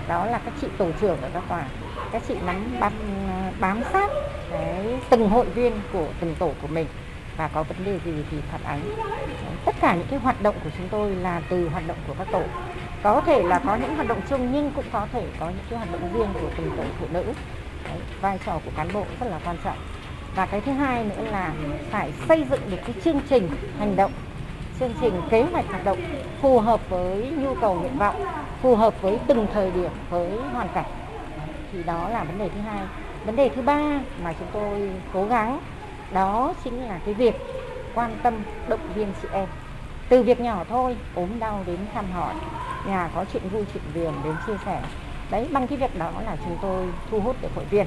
Đó 0.08 0.26
là 0.26 0.40
các 0.44 0.54
chị 0.60 0.66
tổ 0.78 0.88
trưởng 1.00 1.20
ở 1.22 1.28
các 1.34 1.42
tòa. 1.48 1.64
Các 2.12 2.22
chị 2.28 2.34
nắm 2.46 2.76
bám 2.80 2.92
bám 3.60 3.82
sát 3.92 4.10
cái 4.50 4.98
từng 5.10 5.28
hội 5.28 5.46
viên 5.46 5.72
của 5.92 6.06
từng 6.20 6.34
tổ 6.38 6.52
của 6.62 6.68
mình 6.68 6.86
và 7.36 7.48
có 7.48 7.62
vấn 7.62 7.84
đề 7.84 7.98
gì 8.04 8.12
thì 8.30 8.36
phản 8.52 8.64
ánh. 8.64 8.80
Tất 9.64 9.74
cả 9.80 9.94
những 9.94 10.06
cái 10.10 10.18
hoạt 10.18 10.42
động 10.42 10.54
của 10.64 10.70
chúng 10.78 10.88
tôi 10.88 11.14
là 11.14 11.40
từ 11.48 11.68
hoạt 11.68 11.86
động 11.86 11.96
của 12.06 12.14
các 12.18 12.28
tổ. 12.32 12.42
Có 13.02 13.20
thể 13.20 13.42
là 13.42 13.60
có 13.66 13.76
những 13.76 13.94
hoạt 13.94 14.08
động 14.08 14.20
chung 14.28 14.52
nhưng 14.52 14.70
cũng 14.70 14.84
có 14.92 15.06
thể 15.12 15.26
có 15.40 15.46
những 15.46 15.64
cái 15.70 15.78
hoạt 15.78 15.92
động 15.92 16.10
riêng 16.14 16.28
của 16.34 16.48
từng 16.56 16.70
tổ 16.76 16.84
phụ 17.00 17.06
nữ. 17.12 17.24
Đấy, 17.84 17.98
vai 18.20 18.38
trò 18.46 18.58
của 18.64 18.70
cán 18.76 18.88
bộ 18.92 19.04
rất 19.20 19.26
là 19.30 19.38
quan 19.44 19.56
trọng. 19.64 19.76
Và 20.34 20.46
cái 20.46 20.60
thứ 20.60 20.72
hai 20.72 21.04
nữa 21.04 21.24
là 21.30 21.52
phải 21.90 22.12
xây 22.28 22.44
dựng 22.50 22.60
được 22.70 22.76
cái 22.86 22.94
chương 23.04 23.20
trình 23.28 23.48
hành 23.78 23.96
động 23.96 24.12
chương 24.82 24.94
trình 25.00 25.22
kế 25.30 25.42
hoạch 25.42 25.70
hoạt 25.70 25.84
động 25.84 25.98
phù 26.40 26.58
hợp 26.58 26.80
với 26.88 27.30
nhu 27.38 27.54
cầu 27.54 27.74
nguyện 27.74 27.98
vọng, 27.98 28.14
phù 28.62 28.76
hợp 28.76 29.02
với 29.02 29.18
từng 29.26 29.46
thời 29.52 29.70
điểm, 29.70 29.90
với 30.10 30.30
hoàn 30.52 30.68
cảnh. 30.68 30.84
Thì 31.72 31.82
đó 31.82 32.08
là 32.08 32.24
vấn 32.24 32.38
đề 32.38 32.48
thứ 32.48 32.60
hai. 32.60 32.82
Vấn 33.24 33.36
đề 33.36 33.48
thứ 33.48 33.62
ba 33.62 34.00
mà 34.22 34.32
chúng 34.38 34.48
tôi 34.52 34.90
cố 35.12 35.26
gắng 35.26 35.60
đó 36.12 36.54
chính 36.64 36.88
là 36.88 37.00
cái 37.04 37.14
việc 37.14 37.34
quan 37.94 38.10
tâm 38.22 38.34
động 38.68 38.80
viên 38.94 39.12
chị 39.22 39.28
em. 39.32 39.48
Từ 40.08 40.22
việc 40.22 40.40
nhỏ 40.40 40.64
thôi, 40.68 40.96
ốm 41.14 41.38
đau 41.38 41.64
đến 41.66 41.78
thăm 41.94 42.04
hỏi, 42.12 42.34
nhà 42.86 43.10
có 43.14 43.24
chuyện 43.32 43.48
vui 43.48 43.64
chuyện 43.74 43.82
buồn 43.94 44.14
đến 44.24 44.34
chia 44.46 44.56
sẻ. 44.64 44.82
Đấy, 45.30 45.48
bằng 45.52 45.66
cái 45.66 45.78
việc 45.78 45.98
đó 45.98 46.12
là 46.24 46.36
chúng 46.44 46.56
tôi 46.62 46.86
thu 47.10 47.20
hút 47.20 47.36
được 47.42 47.50
hội 47.54 47.64
viên. 47.70 47.86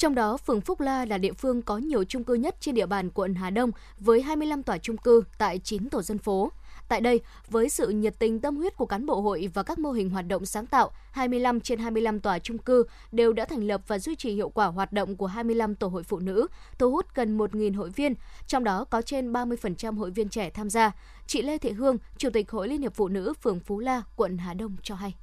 Trong 0.00 0.14
đó, 0.14 0.36
phường 0.36 0.60
Phúc 0.60 0.80
La 0.80 1.04
là 1.04 1.18
địa 1.18 1.32
phương 1.32 1.62
có 1.62 1.78
nhiều 1.78 2.04
chung 2.04 2.24
cư 2.24 2.34
nhất 2.34 2.56
trên 2.60 2.74
địa 2.74 2.86
bàn 2.86 3.10
quận 3.10 3.34
Hà 3.34 3.50
Đông 3.50 3.70
với 3.98 4.22
25 4.22 4.62
tòa 4.62 4.78
chung 4.78 4.96
cư 4.96 5.22
tại 5.38 5.58
9 5.64 5.90
tổ 5.90 6.02
dân 6.02 6.18
phố. 6.18 6.52
Tại 6.88 7.00
đây, 7.00 7.20
với 7.50 7.68
sự 7.68 7.88
nhiệt 7.88 8.14
tình 8.18 8.40
tâm 8.40 8.56
huyết 8.56 8.76
của 8.76 8.86
cán 8.86 9.06
bộ 9.06 9.20
hội 9.20 9.50
và 9.54 9.62
các 9.62 9.78
mô 9.78 9.92
hình 9.92 10.10
hoạt 10.10 10.26
động 10.28 10.46
sáng 10.46 10.66
tạo, 10.66 10.90
25 11.12 11.60
trên 11.60 11.78
25 11.78 12.20
tòa 12.20 12.38
chung 12.38 12.58
cư 12.58 12.84
đều 13.12 13.32
đã 13.32 13.44
thành 13.44 13.66
lập 13.66 13.80
và 13.86 13.98
duy 13.98 14.14
trì 14.14 14.34
hiệu 14.34 14.48
quả 14.48 14.66
hoạt 14.66 14.92
động 14.92 15.16
của 15.16 15.26
25 15.26 15.74
tổ 15.74 15.88
hội 15.88 16.02
phụ 16.02 16.18
nữ, 16.18 16.46
thu 16.78 16.90
hút 16.90 17.06
gần 17.14 17.38
1.000 17.38 17.76
hội 17.76 17.90
viên, 17.90 18.14
trong 18.46 18.64
đó 18.64 18.84
có 18.84 19.02
trên 19.02 19.32
30% 19.32 19.96
hội 19.96 20.10
viên 20.10 20.28
trẻ 20.28 20.50
tham 20.50 20.70
gia. 20.70 20.92
Chị 21.26 21.42
Lê 21.42 21.58
Thị 21.58 21.70
Hương, 21.70 21.96
Chủ 22.16 22.30
tịch 22.30 22.50
Hội 22.50 22.68
Liên 22.68 22.82
hiệp 22.82 22.94
Phụ 22.94 23.08
nữ 23.08 23.32
phường 23.42 23.60
Phú 23.60 23.78
La, 23.78 24.02
quận 24.16 24.38
Hà 24.38 24.54
Đông 24.54 24.76
cho 24.82 24.94
hay. 24.94 25.14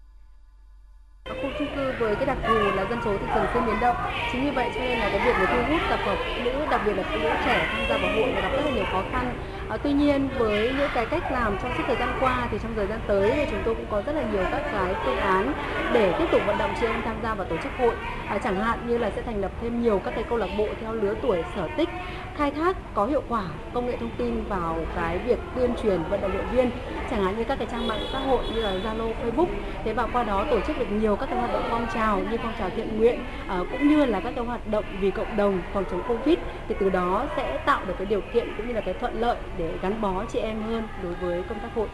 Khu 1.36 1.52
chung 1.58 1.72
cư 1.72 1.92
với 1.94 2.16
cái 2.16 2.26
đặc 2.26 2.40
thù 2.44 2.72
là 2.72 2.86
dân 2.86 3.02
số 3.02 3.18
thì 3.18 3.28
thường 3.28 3.48
xuyên 3.48 3.66
biến 3.66 3.80
động. 3.80 3.98
Chính 4.28 4.42
vì 4.42 4.52
vậy 4.52 4.70
cho 4.74 4.84
nên 4.84 5.00
là 5.00 5.10
cái 5.10 5.20
việc 5.20 5.38
để 5.38 5.48
thu 5.48 5.66
hút 5.66 5.84
tập 5.90 6.02
hợp 6.04 6.22
nữ, 6.36 6.66
đặc 6.66 6.82
biệt 6.84 6.94
là 6.94 7.04
phụ 7.04 7.20
nữ 7.20 7.36
trẻ 7.40 7.66
tham 7.72 7.86
gia 7.86 7.98
vào 7.98 8.12
hội 8.12 8.34
là 8.34 8.42
gặp 8.42 8.56
rất 8.56 8.64
là 8.64 8.70
nhiều 8.70 8.86
khó 8.86 9.04
khăn. 9.04 9.34
À, 9.70 9.78
tuy 9.84 9.94
nhiên 9.94 10.30
với 10.38 10.74
những 10.78 10.90
cái 10.94 11.06
cách 11.06 11.32
làm 11.32 11.58
trong 11.64 11.72
suốt 11.78 11.84
thời 11.88 11.96
gian 11.96 12.10
qua 12.20 12.48
thì 12.52 12.58
trong 12.64 12.76
thời 12.76 12.88
gian 12.88 13.00
tới 13.08 13.32
thì 13.36 13.46
chúng 13.52 13.62
tôi 13.66 13.76
cũng 13.76 13.86
có 13.92 14.02
rất 14.02 14.16
là 14.16 14.24
nhiều 14.34 14.44
các 14.52 14.62
cái 14.72 14.94
phương 15.06 15.18
án 15.18 15.54
để 15.94 16.14
tiếp 16.20 16.26
tục 16.32 16.42
vận 16.48 16.58
động 16.58 16.72
chị 16.80 16.86
em 16.86 17.02
tham 17.06 17.16
gia 17.24 17.34
vào 17.34 17.48
tổ 17.48 17.58
chức 17.64 17.72
hội. 17.80 17.96
À, 18.28 18.38
chẳng 18.38 18.56
hạn 18.56 18.80
như 18.88 18.98
là 18.98 19.10
sẽ 19.10 19.22
thành 19.22 19.42
lập 19.42 19.52
thêm 19.62 19.82
nhiều 19.82 20.00
các 20.00 20.12
cái 20.16 20.24
câu 20.30 20.38
lạc 20.38 20.50
bộ 20.58 20.68
theo 20.82 20.94
lứa 20.94 21.14
tuổi 21.22 21.44
sở 21.56 21.68
thích, 21.78 21.90
khai 22.36 22.52
thác 22.52 22.78
có 22.94 23.06
hiệu 23.06 23.24
quả 23.30 23.44
công 23.74 23.86
nghệ 23.86 23.98
thông 24.00 24.10
tin 24.18 24.44
vào 24.50 24.78
cái 24.96 25.18
việc 25.18 25.40
tuyên 25.56 25.72
truyền 25.84 26.04
vận 26.10 26.22
động 26.22 26.32
hội 26.32 26.46
viên, 26.52 26.70
chẳng 27.12 27.24
hạn 27.24 27.38
như 27.38 27.44
các 27.44 27.58
cái 27.60 27.68
trang 27.72 27.88
mạng 27.88 28.08
xã 28.14 28.20
hội 28.20 28.44
như 28.56 28.62
là 28.62 28.72
Zalo, 28.72 29.14
Facebook. 29.24 29.48
Thế 29.84 29.94
và 29.94 30.08
qua 30.14 30.24
đó 30.24 30.46
tổ 30.50 30.60
chức 30.62 30.80
được 30.80 30.92
nhiều 30.92 31.16
các 31.16 31.26
cái 31.26 31.40
hoạt 31.40 31.54
động 31.54 31.64
phong 31.70 31.88
trào 31.94 32.20
như 32.20 32.38
phong 32.44 32.54
trào 32.60 32.70
thiện 32.70 32.98
nguyện 32.98 33.20
à, 33.48 33.60
cũng 33.72 33.88
như 33.88 34.06
là 34.06 34.20
các 34.20 34.34
cái 34.36 34.46
hoạt 34.46 34.68
động 34.68 34.86
vì 35.00 35.12
cộng 35.12 35.38
đồng 35.38 35.62
phòng 35.74 35.84
chống 35.92 36.04
Covid 36.08 36.38
thì 36.68 36.76
từ 36.80 36.90
đó 36.90 37.26
sẽ 37.36 37.58
tạo 37.66 37.86
được 37.86 37.94
cái 37.98 38.06
điều 38.06 38.22
kiện 38.34 38.48
cũng 38.58 38.68
như 38.68 38.74
là 38.74 38.82
cái 38.82 38.94
thuận 38.94 39.20
lợi 39.20 39.38
để 39.58 39.78
gắn 39.82 40.02
bó 40.02 40.26
chị 40.26 40.40
em 40.40 40.64
hơn 40.64 40.88
đối 41.04 41.16
với 41.16 41.44
công 41.50 41.60
tác 41.60 41.70
hội. 41.76 41.88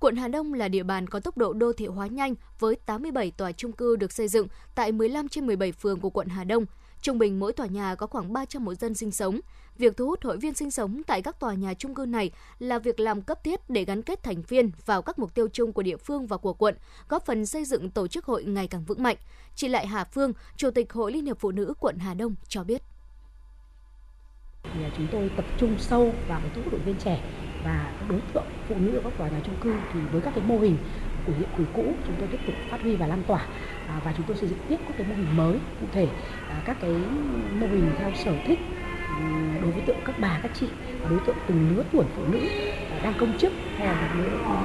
Quận 0.00 0.16
Hà 0.16 0.28
Đông 0.28 0.54
là 0.54 0.68
địa 0.68 0.82
bàn 0.82 1.06
có 1.06 1.20
tốc 1.20 1.36
độ 1.36 1.52
đô 1.52 1.72
thị 1.72 1.86
hóa 1.86 2.06
nhanh 2.06 2.34
với 2.58 2.76
87 2.86 3.30
tòa 3.30 3.52
chung 3.52 3.72
cư 3.72 3.96
được 3.96 4.12
xây 4.12 4.28
dựng 4.28 4.48
tại 4.74 4.92
15 4.92 5.28
trên 5.28 5.46
17 5.46 5.72
phường 5.72 6.00
của 6.00 6.10
quận 6.10 6.28
Hà 6.28 6.44
Đông. 6.44 6.66
Trung 7.02 7.18
bình 7.18 7.40
mỗi 7.40 7.52
tòa 7.52 7.66
nhà 7.66 7.94
có 7.94 8.06
khoảng 8.06 8.32
300 8.32 8.66
hộ 8.66 8.74
dân 8.74 8.94
sinh 8.94 9.10
sống. 9.10 9.40
Việc 9.78 9.96
thu 9.96 10.06
hút 10.06 10.24
hội 10.24 10.36
viên 10.36 10.54
sinh 10.54 10.70
sống 10.70 11.02
tại 11.06 11.22
các 11.22 11.40
tòa 11.40 11.54
nhà 11.54 11.74
chung 11.74 11.94
cư 11.94 12.06
này 12.06 12.30
là 12.58 12.78
việc 12.78 13.00
làm 13.00 13.22
cấp 13.22 13.44
thiết 13.44 13.70
để 13.70 13.84
gắn 13.84 14.02
kết 14.02 14.22
thành 14.22 14.42
viên 14.42 14.70
vào 14.86 15.02
các 15.02 15.18
mục 15.18 15.34
tiêu 15.34 15.48
chung 15.52 15.72
của 15.72 15.82
địa 15.82 15.96
phương 15.96 16.26
và 16.26 16.36
của 16.36 16.52
quận, 16.52 16.74
góp 17.08 17.26
phần 17.26 17.46
xây 17.46 17.64
dựng 17.64 17.90
tổ 17.90 18.08
chức 18.08 18.24
hội 18.24 18.44
ngày 18.44 18.68
càng 18.68 18.84
vững 18.84 19.02
mạnh. 19.02 19.16
Chị 19.54 19.68
Lại 19.68 19.86
Hà 19.86 20.04
Phương, 20.04 20.32
Chủ 20.56 20.70
tịch 20.70 20.92
Hội 20.92 21.12
Liên 21.12 21.26
hiệp 21.26 21.38
Phụ 21.38 21.50
nữ 21.50 21.74
quận 21.80 21.98
Hà 21.98 22.14
Đông 22.14 22.34
cho 22.48 22.64
biết. 22.64 22.82
Thì 24.70 24.82
à, 24.82 24.90
chúng 24.92 25.08
tôi 25.08 25.30
tập 25.36 25.46
trung 25.56 25.78
sâu 25.78 26.24
vào 26.26 26.40
thu 26.54 26.62
hút 26.62 26.72
đội 26.72 26.80
viên 26.80 26.98
trẻ 26.98 27.22
và 27.60 27.94
đối 28.08 28.20
tượng 28.22 28.52
phụ 28.64 28.78
nữ 28.80 28.94
ở 28.96 29.00
các 29.04 29.16
tòa 29.16 29.28
nhà 29.28 29.40
chung 29.44 29.56
cư. 29.56 29.84
Thì 29.88 30.06
với 30.08 30.22
các 30.22 30.34
cái 30.34 30.44
mô 30.44 30.58
hình 30.58 30.78
của 31.22 31.32
hiện 31.32 31.48
quỷ 31.52 31.66
cũ 31.72 32.02
chúng 32.04 32.16
tôi 32.18 32.28
tiếp 32.28 32.40
tục 32.44 32.56
phát 32.68 32.82
huy 32.82 32.96
và 32.96 33.06
lan 33.06 33.24
tỏa 33.24 33.50
à, 33.84 34.00
và 34.04 34.12
chúng 34.16 34.26
tôi 34.26 34.36
xây 34.36 34.48
dựng 34.48 34.66
tiếp 34.66 34.76
các 34.86 34.96
cái 34.96 35.06
mô 35.06 35.14
hình 35.14 35.36
mới 35.36 35.60
cụ 35.76 35.88
thể 35.92 36.14
à, 36.46 36.62
các 36.64 36.80
cái 36.80 37.10
mô 37.50 37.68
hình 37.68 37.94
theo 37.96 38.12
sở 38.14 38.40
thích 38.44 38.60
ừ, 39.06 39.14
đối 39.60 39.72
với 39.72 39.82
tượng 39.82 40.00
các 40.04 40.18
bà 40.18 40.40
các 40.42 40.52
chị 40.54 40.78
đối 41.02 41.20
tượng 41.20 41.38
từng 41.46 41.68
lứa 41.68 41.84
tuổi 41.90 42.06
phụ 42.14 42.26
nữ 42.26 42.50
à, 42.88 42.98
đang 42.98 43.14
công 43.14 43.34
chức 43.34 43.52
hay 43.74 43.86
là 43.86 44.08
lứa 44.12 44.38
của 44.44 44.58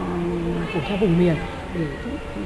ừ, 0.74 0.82
theo 0.86 0.98
vùng 0.98 1.18
miền 1.18 1.46
để 1.72 1.98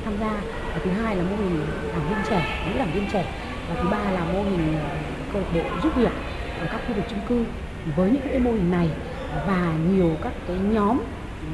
tham 0.04 0.18
gia. 0.18 0.46
Và 0.72 0.80
thứ 0.80 0.92
hai 0.92 1.16
là 1.18 1.24
mô 1.24 1.36
hình 1.38 1.90
đảng 1.92 2.08
viên 2.08 2.24
trẻ 2.24 2.60
nữ 2.64 2.78
đảng 2.78 2.92
viên 2.92 3.08
trẻ. 3.08 3.34
Và 3.66 3.76
thứ 3.76 3.88
ba 3.88 4.12
là 4.12 4.26
mô 4.26 4.44
hình 4.44 4.74
à, 4.76 5.12
câu 5.30 5.42
lạc 5.42 5.48
bộ 5.50 5.78
giúp 5.78 5.94
việc 5.96 6.14
ở 6.62 6.68
các 6.72 6.82
khu 6.88 6.94
vực 6.94 7.06
chung 7.10 7.20
cư 7.28 7.46
với 7.96 8.12
những 8.12 8.22
cái 8.32 8.40
mô 8.40 8.52
hình 8.52 8.72
này 8.72 8.90
và 9.48 9.74
nhiều 9.90 10.18
các 10.22 10.34
cái 10.48 10.58
nhóm 10.58 10.98
ừ, 11.42 11.48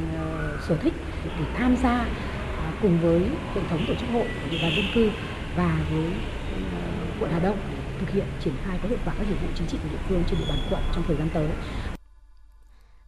sở 0.68 0.76
thích 0.76 0.94
để 1.24 1.46
tham 1.54 1.76
gia 1.76 1.92
à, 1.92 2.72
cùng 2.82 3.00
với 3.02 3.20
hệ 3.56 3.62
thống 3.70 3.80
tổ 3.88 3.94
chức 3.96 4.10
hội 4.10 4.26
địa 4.52 4.58
bàn 4.62 4.72
dân 4.76 4.86
cư 4.96 5.10
và 5.58 5.80
với 5.92 6.04
ừ, 6.56 6.58
quận 7.20 7.32
Hà 7.32 7.40
Đông 7.40 7.58
thực 8.00 8.10
hiện 8.10 8.26
triển 8.40 8.54
khai 8.66 8.78
có 8.84 8.90
hiệu 8.90 8.98
quả 9.06 9.14
các 9.18 9.28
nhiệm 9.30 9.38
vụ 9.38 9.48
chính 9.56 9.68
trị 9.68 9.78
của 9.84 9.90
địa 9.92 10.00
phương 10.10 10.24
trên 10.30 10.40
địa 10.40 10.46
bàn 10.50 10.60
quận 10.70 10.82
trong 10.96 11.04
thời 11.08 11.16
gian 11.18 11.28
tới. 11.34 11.48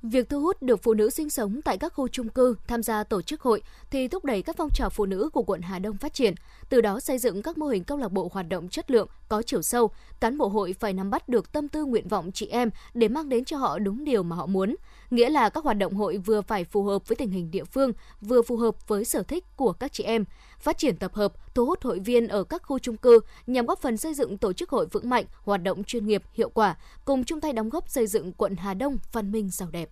Việc 0.03 0.29
thu 0.29 0.41
hút 0.41 0.61
được 0.61 0.83
phụ 0.83 0.93
nữ 0.93 1.09
sinh 1.09 1.29
sống 1.29 1.61
tại 1.61 1.77
các 1.77 1.93
khu 1.93 2.07
chung 2.07 2.29
cư 2.29 2.55
tham 2.67 2.83
gia 2.83 3.03
tổ 3.03 3.21
chức 3.21 3.41
hội 3.41 3.61
thì 3.91 4.07
thúc 4.07 4.25
đẩy 4.25 4.41
các 4.41 4.55
phong 4.57 4.69
trào 4.73 4.89
phụ 4.89 5.05
nữ 5.05 5.29
của 5.33 5.43
quận 5.43 5.61
Hà 5.61 5.79
Đông 5.79 5.97
phát 5.97 6.13
triển, 6.13 6.33
từ 6.69 6.81
đó 6.81 6.99
xây 6.99 7.17
dựng 7.17 7.41
các 7.41 7.57
mô 7.57 7.67
hình 7.67 7.83
câu 7.83 7.97
lạc 7.97 8.11
bộ 8.11 8.29
hoạt 8.33 8.49
động 8.49 8.69
chất 8.69 8.91
lượng, 8.91 9.07
có 9.29 9.41
chiều 9.41 9.61
sâu. 9.61 9.91
Cán 10.19 10.37
bộ 10.37 10.47
hội 10.47 10.75
phải 10.79 10.93
nắm 10.93 11.09
bắt 11.09 11.29
được 11.29 11.51
tâm 11.51 11.67
tư 11.67 11.85
nguyện 11.85 12.07
vọng 12.07 12.31
chị 12.33 12.47
em 12.47 12.69
để 12.93 13.07
mang 13.07 13.29
đến 13.29 13.45
cho 13.45 13.57
họ 13.57 13.79
đúng 13.79 14.03
điều 14.03 14.23
mà 14.23 14.35
họ 14.35 14.45
muốn. 14.45 14.75
Nghĩa 15.09 15.29
là 15.29 15.49
các 15.49 15.63
hoạt 15.63 15.77
động 15.77 15.93
hội 15.93 16.17
vừa 16.17 16.41
phải 16.41 16.63
phù 16.63 16.83
hợp 16.83 17.07
với 17.07 17.15
tình 17.15 17.31
hình 17.31 17.51
địa 17.51 17.63
phương, 17.63 17.93
vừa 18.21 18.41
phù 18.41 18.57
hợp 18.57 18.87
với 18.87 19.05
sở 19.05 19.23
thích 19.23 19.45
của 19.55 19.73
các 19.73 19.93
chị 19.93 20.03
em. 20.03 20.25
Phát 20.59 20.77
triển 20.77 20.97
tập 20.97 21.13
hợp, 21.13 21.33
thu 21.55 21.65
hút 21.65 21.83
hội 21.83 21.99
viên 21.99 22.27
ở 22.27 22.43
các 22.43 22.63
khu 22.63 22.79
chung 22.79 22.97
cư 22.97 23.19
nhằm 23.47 23.65
góp 23.65 23.81
phần 23.81 23.97
xây 23.97 24.13
dựng 24.13 24.37
tổ 24.37 24.53
chức 24.53 24.69
hội 24.69 24.87
vững 24.91 25.09
mạnh, 25.09 25.25
hoạt 25.43 25.63
động 25.63 25.83
chuyên 25.83 26.07
nghiệp, 26.07 26.23
hiệu 26.33 26.49
quả, 26.49 26.75
cùng 27.05 27.23
chung 27.23 27.41
tay 27.41 27.53
đóng 27.53 27.69
góp 27.69 27.89
xây 27.89 28.07
dựng 28.07 28.33
quận 28.33 28.55
Hà 28.55 28.73
Đông 28.73 28.97
văn 29.11 29.31
minh 29.31 29.49
giàu 29.49 29.69
đẹp. 29.71 29.89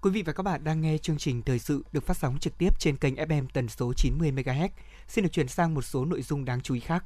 Quý 0.00 0.10
vị 0.10 0.22
và 0.22 0.32
các 0.32 0.42
bạn 0.42 0.64
đang 0.64 0.80
nghe 0.80 0.98
chương 0.98 1.18
trình 1.18 1.42
thời 1.42 1.58
sự 1.58 1.84
được 1.92 2.04
phát 2.04 2.16
sóng 2.16 2.38
trực 2.38 2.58
tiếp 2.58 2.78
trên 2.78 2.96
kênh 2.96 3.14
FM 3.14 3.46
tần 3.52 3.68
số 3.68 3.92
90 3.92 4.32
MHz. 4.32 4.68
Xin 5.08 5.24
được 5.24 5.30
chuyển 5.32 5.48
sang 5.48 5.74
một 5.74 5.82
số 5.82 6.04
nội 6.04 6.22
dung 6.22 6.44
đáng 6.44 6.60
chú 6.60 6.74
ý 6.74 6.80
khác. 6.80 7.04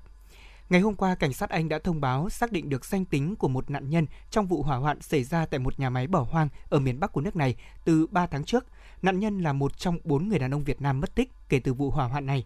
Ngày 0.70 0.80
hôm 0.80 0.94
qua, 0.94 1.14
cảnh 1.14 1.32
sát 1.32 1.50
Anh 1.50 1.68
đã 1.68 1.78
thông 1.78 2.00
báo 2.00 2.28
xác 2.28 2.52
định 2.52 2.68
được 2.68 2.84
danh 2.84 3.04
tính 3.04 3.36
của 3.36 3.48
một 3.48 3.70
nạn 3.70 3.90
nhân 3.90 4.06
trong 4.30 4.46
vụ 4.46 4.62
hỏa 4.62 4.76
hoạn 4.76 5.00
xảy 5.00 5.24
ra 5.24 5.46
tại 5.46 5.60
một 5.60 5.80
nhà 5.80 5.90
máy 5.90 6.06
bỏ 6.06 6.26
hoang 6.30 6.48
ở 6.68 6.78
miền 6.78 7.00
Bắc 7.00 7.12
của 7.12 7.20
nước 7.20 7.36
này 7.36 7.56
từ 7.84 8.06
3 8.06 8.26
tháng 8.26 8.44
trước. 8.44 8.66
Nạn 9.02 9.20
nhân 9.20 9.38
là 9.38 9.52
một 9.52 9.78
trong 9.78 9.98
bốn 10.04 10.28
người 10.28 10.38
đàn 10.38 10.54
ông 10.54 10.64
Việt 10.64 10.80
Nam 10.80 11.00
mất 11.00 11.14
tích 11.14 11.32
kể 11.48 11.60
từ 11.60 11.74
vụ 11.74 11.90
hỏa 11.90 12.06
hoạn 12.06 12.26
này. 12.26 12.44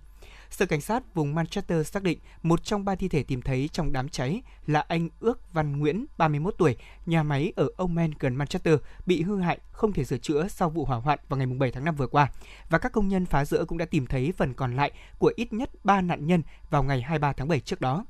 Sở 0.50 0.66
cảnh 0.66 0.80
sát 0.80 1.14
vùng 1.14 1.34
Manchester 1.34 1.86
xác 1.86 2.02
định 2.02 2.18
một 2.42 2.64
trong 2.64 2.84
ba 2.84 2.94
thi 2.94 3.08
thể 3.08 3.22
tìm 3.22 3.42
thấy 3.42 3.68
trong 3.72 3.92
đám 3.92 4.08
cháy 4.08 4.42
là 4.66 4.84
anh 4.88 5.08
Ước 5.20 5.52
Văn 5.52 5.78
Nguyễn, 5.78 6.06
31 6.18 6.54
tuổi, 6.58 6.76
nhà 7.06 7.22
máy 7.22 7.52
ở 7.56 7.68
Omen 7.76 8.10
gần 8.18 8.34
Manchester 8.34 8.74
bị 9.06 9.22
hư 9.22 9.40
hại 9.40 9.58
không 9.72 9.92
thể 9.92 10.04
sửa 10.04 10.18
chữa 10.18 10.48
sau 10.48 10.70
vụ 10.70 10.84
hỏa 10.84 10.96
hoạn 10.96 11.18
vào 11.28 11.38
ngày 11.38 11.46
7 11.46 11.70
tháng 11.70 11.84
5 11.84 11.96
vừa 11.96 12.06
qua. 12.06 12.32
Và 12.70 12.78
các 12.78 12.92
công 12.92 13.08
nhân 13.08 13.26
phá 13.26 13.44
rỡ 13.44 13.64
cũng 13.64 13.78
đã 13.78 13.84
tìm 13.84 14.06
thấy 14.06 14.32
phần 14.36 14.54
còn 14.54 14.76
lại 14.76 14.92
của 15.18 15.32
ít 15.36 15.52
nhất 15.52 15.70
3 15.84 16.00
nạn 16.00 16.26
nhân 16.26 16.42
vào 16.70 16.82
ngày 16.82 17.00
23 17.00 17.32
tháng 17.32 17.48
7 17.48 17.60
trước 17.60 17.80
đó. 17.80 18.04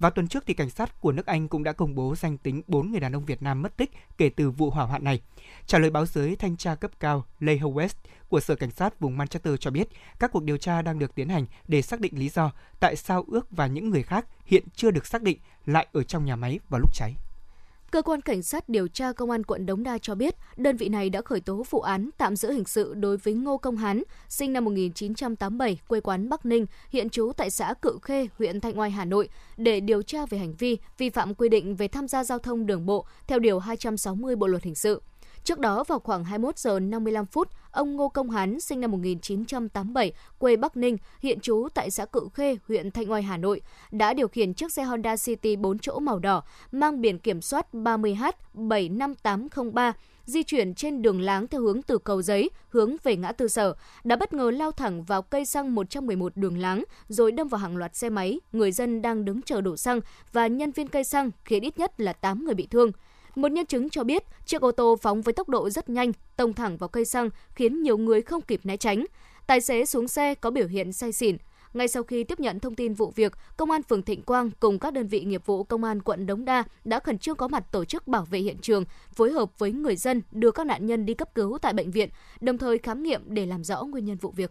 Vào 0.00 0.10
tuần 0.10 0.28
trước 0.28 0.44
thì 0.46 0.54
cảnh 0.54 0.70
sát 0.70 1.00
của 1.00 1.12
nước 1.12 1.26
Anh 1.26 1.48
cũng 1.48 1.64
đã 1.64 1.72
công 1.72 1.94
bố 1.94 2.14
danh 2.16 2.38
tính 2.38 2.62
4 2.66 2.90
người 2.90 3.00
đàn 3.00 3.16
ông 3.16 3.24
Việt 3.24 3.42
Nam 3.42 3.62
mất 3.62 3.76
tích 3.76 3.90
kể 4.18 4.28
từ 4.28 4.50
vụ 4.50 4.70
hỏa 4.70 4.84
hoạn 4.84 5.04
này. 5.04 5.20
Trả 5.66 5.78
lời 5.78 5.90
báo 5.90 6.06
giới 6.06 6.36
thanh 6.36 6.56
tra 6.56 6.74
cấp 6.74 6.90
cao 7.00 7.24
Leigh 7.38 7.62
West 7.62 7.94
của 8.28 8.40
Sở 8.40 8.54
Cảnh 8.54 8.70
sát 8.70 9.00
vùng 9.00 9.16
Manchester 9.16 9.54
cho 9.60 9.70
biết, 9.70 9.88
các 10.18 10.32
cuộc 10.32 10.44
điều 10.44 10.56
tra 10.56 10.82
đang 10.82 10.98
được 10.98 11.14
tiến 11.14 11.28
hành 11.28 11.46
để 11.68 11.82
xác 11.82 12.00
định 12.00 12.18
lý 12.18 12.28
do 12.28 12.52
tại 12.80 12.96
sao 12.96 13.24
ước 13.28 13.46
và 13.50 13.66
những 13.66 13.90
người 13.90 14.02
khác 14.02 14.26
hiện 14.44 14.64
chưa 14.74 14.90
được 14.90 15.06
xác 15.06 15.22
định 15.22 15.38
lại 15.66 15.86
ở 15.92 16.02
trong 16.02 16.24
nhà 16.24 16.36
máy 16.36 16.58
vào 16.68 16.80
lúc 16.80 16.94
cháy. 16.94 17.14
Cơ 17.90 18.02
quan 18.02 18.20
Cảnh 18.20 18.42
sát 18.42 18.68
điều 18.68 18.88
tra 18.88 19.12
Công 19.12 19.30
an 19.30 19.44
quận 19.44 19.66
Đống 19.66 19.82
Đa 19.82 19.98
cho 19.98 20.14
biết, 20.14 20.34
đơn 20.56 20.76
vị 20.76 20.88
này 20.88 21.10
đã 21.10 21.22
khởi 21.22 21.40
tố 21.40 21.64
vụ 21.70 21.80
án 21.80 22.10
tạm 22.18 22.36
giữ 22.36 22.52
hình 22.52 22.64
sự 22.64 22.94
đối 22.94 23.16
với 23.16 23.34
Ngô 23.34 23.58
Công 23.58 23.76
Hán, 23.76 24.02
sinh 24.28 24.52
năm 24.52 24.64
1987, 24.64 25.78
quê 25.88 26.00
quán 26.00 26.28
Bắc 26.28 26.46
Ninh, 26.46 26.66
hiện 26.90 27.10
trú 27.10 27.32
tại 27.36 27.50
xã 27.50 27.74
Cự 27.82 27.98
Khê, 28.02 28.28
huyện 28.38 28.60
Thanh 28.60 28.78
Oai, 28.78 28.90
Hà 28.90 29.04
Nội, 29.04 29.28
để 29.56 29.80
điều 29.80 30.02
tra 30.02 30.26
về 30.26 30.38
hành 30.38 30.54
vi 30.54 30.78
vi 30.98 31.10
phạm 31.10 31.34
quy 31.34 31.48
định 31.48 31.76
về 31.76 31.88
tham 31.88 32.08
gia 32.08 32.24
giao 32.24 32.38
thông 32.38 32.66
đường 32.66 32.86
bộ 32.86 33.06
theo 33.26 33.38
Điều 33.38 33.58
260 33.58 34.36
Bộ 34.36 34.46
Luật 34.46 34.62
Hình 34.62 34.74
sự. 34.74 35.02
Trước 35.44 35.58
đó 35.58 35.84
vào 35.84 35.98
khoảng 35.98 36.24
21 36.24 36.58
giờ 36.58 36.80
55 36.80 37.26
phút, 37.26 37.48
ông 37.70 37.96
Ngô 37.96 38.08
Công 38.08 38.30
Hán 38.30 38.60
sinh 38.60 38.80
năm 38.80 38.90
1987, 38.90 40.12
quê 40.38 40.56
Bắc 40.56 40.76
Ninh, 40.76 40.96
hiện 41.20 41.40
trú 41.40 41.68
tại 41.74 41.90
xã 41.90 42.04
Cự 42.04 42.28
Khê, 42.34 42.56
huyện 42.68 42.90
Thanh 42.90 43.10
Oai, 43.10 43.22
Hà 43.22 43.36
Nội, 43.36 43.60
đã 43.90 44.14
điều 44.14 44.28
khiển 44.28 44.54
chiếc 44.54 44.72
xe 44.72 44.82
Honda 44.82 45.16
City 45.16 45.56
4 45.56 45.78
chỗ 45.78 45.98
màu 45.98 46.18
đỏ 46.18 46.42
mang 46.72 47.00
biển 47.00 47.18
kiểm 47.18 47.40
soát 47.40 47.66
30H75803 47.72 49.92
di 50.30 50.42
chuyển 50.42 50.74
trên 50.74 51.02
đường 51.02 51.20
láng 51.20 51.46
theo 51.46 51.60
hướng 51.60 51.82
từ 51.82 51.98
cầu 51.98 52.22
giấy 52.22 52.50
hướng 52.68 52.96
về 53.02 53.16
ngã 53.16 53.32
tư 53.32 53.48
sở, 53.48 53.74
đã 54.04 54.16
bất 54.16 54.32
ngờ 54.32 54.50
lao 54.50 54.72
thẳng 54.72 55.04
vào 55.04 55.22
cây 55.22 55.44
xăng 55.44 55.74
111 55.74 56.36
đường 56.36 56.58
láng 56.58 56.84
rồi 57.08 57.32
đâm 57.32 57.48
vào 57.48 57.58
hàng 57.58 57.76
loạt 57.76 57.96
xe 57.96 58.10
máy, 58.10 58.40
người 58.52 58.72
dân 58.72 59.02
đang 59.02 59.24
đứng 59.24 59.42
chờ 59.42 59.60
đổ 59.60 59.76
xăng 59.76 60.00
và 60.32 60.46
nhân 60.46 60.72
viên 60.72 60.88
cây 60.88 61.04
xăng 61.04 61.30
khiến 61.44 61.62
ít 61.62 61.78
nhất 61.78 62.00
là 62.00 62.12
8 62.12 62.44
người 62.44 62.54
bị 62.54 62.66
thương. 62.66 62.92
Một 63.40 63.52
nhân 63.52 63.66
chứng 63.66 63.90
cho 63.90 64.04
biết 64.04 64.24
chiếc 64.46 64.60
ô 64.60 64.72
tô 64.72 64.96
phóng 65.02 65.22
với 65.22 65.34
tốc 65.34 65.48
độ 65.48 65.70
rất 65.70 65.88
nhanh, 65.88 66.12
tông 66.36 66.52
thẳng 66.52 66.76
vào 66.76 66.88
cây 66.88 67.04
xăng 67.04 67.30
khiến 67.54 67.82
nhiều 67.82 67.98
người 67.98 68.22
không 68.22 68.42
kịp 68.42 68.60
né 68.64 68.76
tránh. 68.76 69.04
Tài 69.46 69.60
xế 69.60 69.84
xuống 69.84 70.08
xe 70.08 70.34
có 70.34 70.50
biểu 70.50 70.66
hiện 70.66 70.92
say 70.92 71.12
xỉn. 71.12 71.36
Ngay 71.74 71.88
sau 71.88 72.02
khi 72.02 72.24
tiếp 72.24 72.40
nhận 72.40 72.60
thông 72.60 72.74
tin 72.74 72.94
vụ 72.94 73.12
việc, 73.16 73.32
Công 73.56 73.70
an 73.70 73.82
phường 73.82 74.02
Thịnh 74.02 74.22
Quang 74.22 74.50
cùng 74.60 74.78
các 74.78 74.92
đơn 74.92 75.06
vị 75.06 75.20
nghiệp 75.20 75.46
vụ 75.46 75.64
Công 75.64 75.84
an 75.84 76.02
quận 76.02 76.26
Đống 76.26 76.44
Đa 76.44 76.64
đã 76.84 77.00
khẩn 77.00 77.18
trương 77.18 77.36
có 77.36 77.48
mặt 77.48 77.72
tổ 77.72 77.84
chức 77.84 78.08
bảo 78.08 78.24
vệ 78.24 78.38
hiện 78.38 78.58
trường, 78.58 78.84
phối 79.12 79.32
hợp 79.32 79.58
với 79.58 79.72
người 79.72 79.96
dân 79.96 80.22
đưa 80.32 80.50
các 80.50 80.66
nạn 80.66 80.86
nhân 80.86 81.06
đi 81.06 81.14
cấp 81.14 81.34
cứu 81.34 81.58
tại 81.62 81.72
bệnh 81.72 81.90
viện, 81.90 82.08
đồng 82.40 82.58
thời 82.58 82.78
khám 82.78 83.02
nghiệm 83.02 83.22
để 83.26 83.46
làm 83.46 83.64
rõ 83.64 83.82
nguyên 83.82 84.04
nhân 84.04 84.16
vụ 84.16 84.30
việc. 84.30 84.50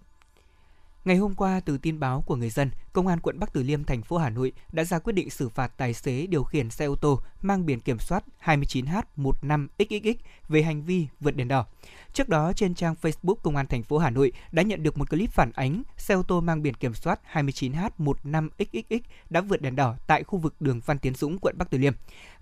Ngày 1.06 1.17
hôm 1.17 1.36
qua, 1.36 1.62
từ 1.65 1.78
tin 1.78 1.99
báo 1.99 2.23
của 2.28 2.36
người 2.36 2.49
dân, 2.49 2.69
Công 2.93 3.08
an 3.08 3.19
quận 3.19 3.39
Bắc 3.39 3.54
Từ 3.54 3.63
Liêm, 3.63 3.84
thành 3.84 4.02
phố 4.02 4.17
Hà 4.17 4.30
Nội 4.30 4.52
đã 4.71 4.84
ra 4.84 4.99
quyết 4.99 5.13
định 5.13 5.30
xử 5.30 5.49
phạt 5.49 5.71
tài 5.78 5.93
xế 5.93 6.28
điều 6.28 6.43
khiển 6.43 6.69
xe 6.69 6.86
ô 6.86 6.95
tô 6.95 7.19
mang 7.41 7.65
biển 7.65 7.80
kiểm 7.80 7.99
soát 7.99 8.23
29H15XXX 8.43 10.15
về 10.47 10.63
hành 10.63 10.84
vi 10.84 11.08
vượt 11.19 11.36
đèn 11.36 11.47
đỏ. 11.47 11.65
Trước 12.13 12.30
đó, 12.30 12.54
trên 12.56 12.75
trang 12.75 12.95
Facebook 13.02 13.36
Công 13.36 13.56
an 13.56 13.67
thành 13.67 13.84
phố 13.84 13.97
Hà 13.97 14.10
Nội 14.10 14.32
đã 14.52 14.63
nhận 14.63 14.84
được 14.84 14.97
một 14.97 15.10
clip 15.10 15.32
phản 15.32 15.52
ánh 15.52 15.84
xe 15.97 16.15
ô 16.15 16.23
tô 16.23 16.41
mang 16.41 16.62
biển 16.62 16.73
kiểm 16.73 16.93
soát 16.93 17.19
29H15XXX 17.34 18.99
đã 19.30 19.41
vượt 19.41 19.62
đèn 19.62 19.75
đỏ 19.75 19.95
tại 20.08 20.23
khu 20.23 20.39
vực 20.39 20.56
đường 20.60 20.82
Văn 20.86 20.99
Tiến 20.99 21.13
Dũng, 21.15 21.38
quận 21.41 21.56
Bắc 21.58 21.69
Từ 21.69 21.78
Liêm. 21.78 21.93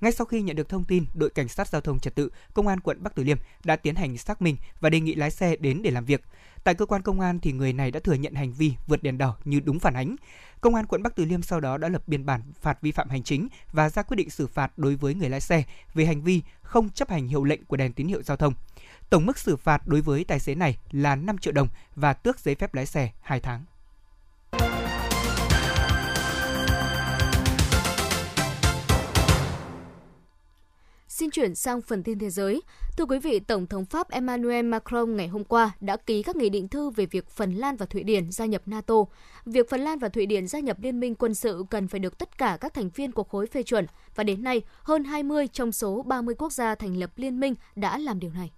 Ngay 0.01 0.11
sau 0.11 0.25
khi 0.25 0.41
nhận 0.41 0.55
được 0.55 0.69
thông 0.69 0.83
tin, 0.83 1.05
đội 1.13 1.29
cảnh 1.29 1.47
sát 1.47 1.67
giao 1.67 1.81
thông 1.81 1.99
trật 1.99 2.15
tự 2.15 2.29
Công 2.53 2.67
an 2.67 2.79
quận 2.79 3.03
Bắc 3.03 3.15
Từ 3.15 3.23
Liêm 3.23 3.37
đã 3.63 3.75
tiến 3.75 3.95
hành 3.95 4.17
xác 4.17 4.41
minh 4.41 4.55
và 4.79 4.89
đề 4.89 4.99
nghị 4.99 5.15
lái 5.15 5.31
xe 5.31 5.55
đến 5.55 5.81
để 5.81 5.91
làm 5.91 6.05
việc. 6.05 6.21
Tại 6.63 6.75
cơ 6.75 6.85
quan 6.85 7.01
công 7.01 7.19
an 7.19 7.39
thì 7.39 7.51
người 7.51 7.73
này 7.73 7.91
đã 7.91 7.99
thừa 7.99 8.13
nhận 8.13 8.33
hành 8.33 8.53
vi 8.53 8.73
vượt 8.87 9.03
đèn 9.03 9.17
đỏ 9.17 9.37
như 9.45 9.59
đúng 9.59 9.79
phản 9.79 9.93
ánh. 9.93 10.15
Công 10.61 10.75
an 10.75 10.85
quận 10.85 11.03
Bắc 11.03 11.15
Từ 11.15 11.25
Liêm 11.25 11.41
sau 11.41 11.59
đó 11.59 11.77
đã 11.77 11.89
lập 11.89 12.01
biên 12.07 12.25
bản 12.25 12.41
phạt 12.61 12.81
vi 12.81 12.91
phạm 12.91 13.09
hành 13.09 13.23
chính 13.23 13.47
và 13.71 13.89
ra 13.89 14.03
quyết 14.03 14.15
định 14.15 14.29
xử 14.29 14.47
phạt 14.47 14.71
đối 14.77 14.95
với 14.95 15.13
người 15.13 15.29
lái 15.29 15.41
xe 15.41 15.63
về 15.93 16.05
hành 16.05 16.21
vi 16.21 16.41
không 16.61 16.89
chấp 16.89 17.09
hành 17.09 17.27
hiệu 17.27 17.43
lệnh 17.43 17.65
của 17.65 17.77
đèn 17.77 17.93
tín 17.93 18.07
hiệu 18.07 18.23
giao 18.23 18.37
thông. 18.37 18.53
Tổng 19.09 19.25
mức 19.25 19.37
xử 19.37 19.55
phạt 19.55 19.87
đối 19.87 20.01
với 20.01 20.23
tài 20.23 20.39
xế 20.39 20.55
này 20.55 20.77
là 20.91 21.15
5 21.15 21.37
triệu 21.37 21.53
đồng 21.53 21.67
và 21.95 22.13
tước 22.13 22.39
giấy 22.39 22.55
phép 22.55 22.73
lái 22.73 22.85
xe 22.85 23.11
2 23.21 23.39
tháng. 23.39 23.65
Xin 31.07 31.31
chuyển 31.31 31.55
sang 31.55 31.81
phần 31.81 32.03
tin 32.03 32.19
thế 32.19 32.29
giới. 32.29 32.61
Thưa 32.97 33.05
quý 33.05 33.19
vị, 33.19 33.39
Tổng 33.39 33.67
thống 33.67 33.85
Pháp 33.85 34.09
Emmanuel 34.09 34.65
Macron 34.65 35.15
ngày 35.15 35.27
hôm 35.27 35.43
qua 35.43 35.71
đã 35.79 35.97
ký 35.97 36.23
các 36.23 36.35
nghị 36.35 36.49
định 36.49 36.67
thư 36.67 36.89
về 36.89 37.05
việc 37.05 37.29
Phần 37.29 37.53
Lan 37.53 37.75
và 37.75 37.85
Thụy 37.85 38.03
Điển 38.03 38.31
gia 38.31 38.45
nhập 38.45 38.61
NATO. 38.65 38.95
Việc 39.45 39.69
Phần 39.69 39.81
Lan 39.81 39.99
và 39.99 40.09
Thụy 40.09 40.25
Điển 40.25 40.47
gia 40.47 40.59
nhập 40.59 40.77
liên 40.81 40.99
minh 40.99 41.15
quân 41.15 41.33
sự 41.33 41.63
cần 41.69 41.87
phải 41.87 41.99
được 41.99 42.17
tất 42.17 42.37
cả 42.37 42.57
các 42.61 42.73
thành 42.73 42.89
viên 42.89 43.11
của 43.11 43.23
khối 43.23 43.47
phê 43.47 43.63
chuẩn. 43.63 43.85
và 44.15 44.23
đến 44.23 44.43
nay 44.43 44.61
hơn 44.83 45.03
20 45.03 45.47
trong 45.47 45.71
số 45.71 46.01
30 46.01 46.35
quốc 46.37 46.53
gia 46.53 46.75
thành 46.75 46.97
lập 46.97 47.11
liên 47.15 47.39
minh 47.39 47.55
đã 47.75 47.97
làm 47.97 48.19
điều 48.19 48.31
này. 48.31 48.51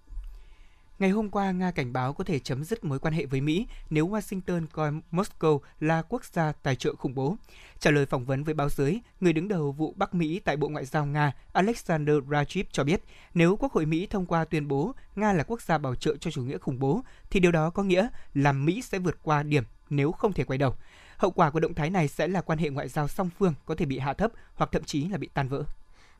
Ngày 1.00 1.10
hôm 1.10 1.30
qua, 1.30 1.50
Nga 1.50 1.70
cảnh 1.70 1.92
báo 1.92 2.12
có 2.12 2.24
thể 2.24 2.38
chấm 2.38 2.64
dứt 2.64 2.84
mối 2.84 2.98
quan 2.98 3.14
hệ 3.14 3.26
với 3.26 3.40
Mỹ 3.40 3.66
nếu 3.90 4.08
Washington 4.08 4.66
coi 4.72 4.92
Moscow 5.12 5.58
là 5.80 6.02
quốc 6.02 6.24
gia 6.24 6.52
tài 6.52 6.76
trợ 6.76 6.94
khủng 6.94 7.14
bố. 7.14 7.36
Trả 7.78 7.90
lời 7.90 8.06
phỏng 8.06 8.24
vấn 8.24 8.44
với 8.44 8.54
báo 8.54 8.68
giới, 8.68 9.00
người 9.20 9.32
đứng 9.32 9.48
đầu 9.48 9.72
vụ 9.72 9.94
Bắc 9.96 10.14
Mỹ 10.14 10.40
tại 10.44 10.56
Bộ 10.56 10.68
Ngoại 10.68 10.84
giao 10.84 11.06
Nga 11.06 11.32
Alexander 11.52 12.16
Rajiv 12.16 12.64
cho 12.72 12.84
biết, 12.84 13.02
nếu 13.34 13.56
Quốc 13.56 13.72
hội 13.72 13.86
Mỹ 13.86 14.06
thông 14.10 14.26
qua 14.26 14.44
tuyên 14.44 14.68
bố 14.68 14.92
Nga 15.16 15.32
là 15.32 15.42
quốc 15.42 15.62
gia 15.62 15.78
bảo 15.78 15.94
trợ 15.94 16.16
cho 16.20 16.30
chủ 16.30 16.42
nghĩa 16.42 16.58
khủng 16.58 16.78
bố, 16.78 17.00
thì 17.30 17.40
điều 17.40 17.52
đó 17.52 17.70
có 17.70 17.82
nghĩa 17.82 18.08
là 18.34 18.52
Mỹ 18.52 18.82
sẽ 18.82 18.98
vượt 18.98 19.18
qua 19.22 19.42
điểm 19.42 19.64
nếu 19.90 20.12
không 20.12 20.32
thể 20.32 20.44
quay 20.44 20.58
đầu. 20.58 20.74
Hậu 21.16 21.30
quả 21.30 21.50
của 21.50 21.60
động 21.60 21.74
thái 21.74 21.90
này 21.90 22.08
sẽ 22.08 22.28
là 22.28 22.40
quan 22.40 22.58
hệ 22.58 22.68
ngoại 22.68 22.88
giao 22.88 23.08
song 23.08 23.30
phương 23.38 23.54
có 23.64 23.74
thể 23.74 23.86
bị 23.86 23.98
hạ 23.98 24.12
thấp 24.12 24.32
hoặc 24.54 24.72
thậm 24.72 24.84
chí 24.84 25.08
là 25.08 25.18
bị 25.18 25.28
tan 25.34 25.48
vỡ. 25.48 25.64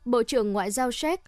Bộ 0.05 0.23
trưởng 0.23 0.51
Ngoại 0.51 0.71
giao 0.71 0.91
Séc 0.91 1.21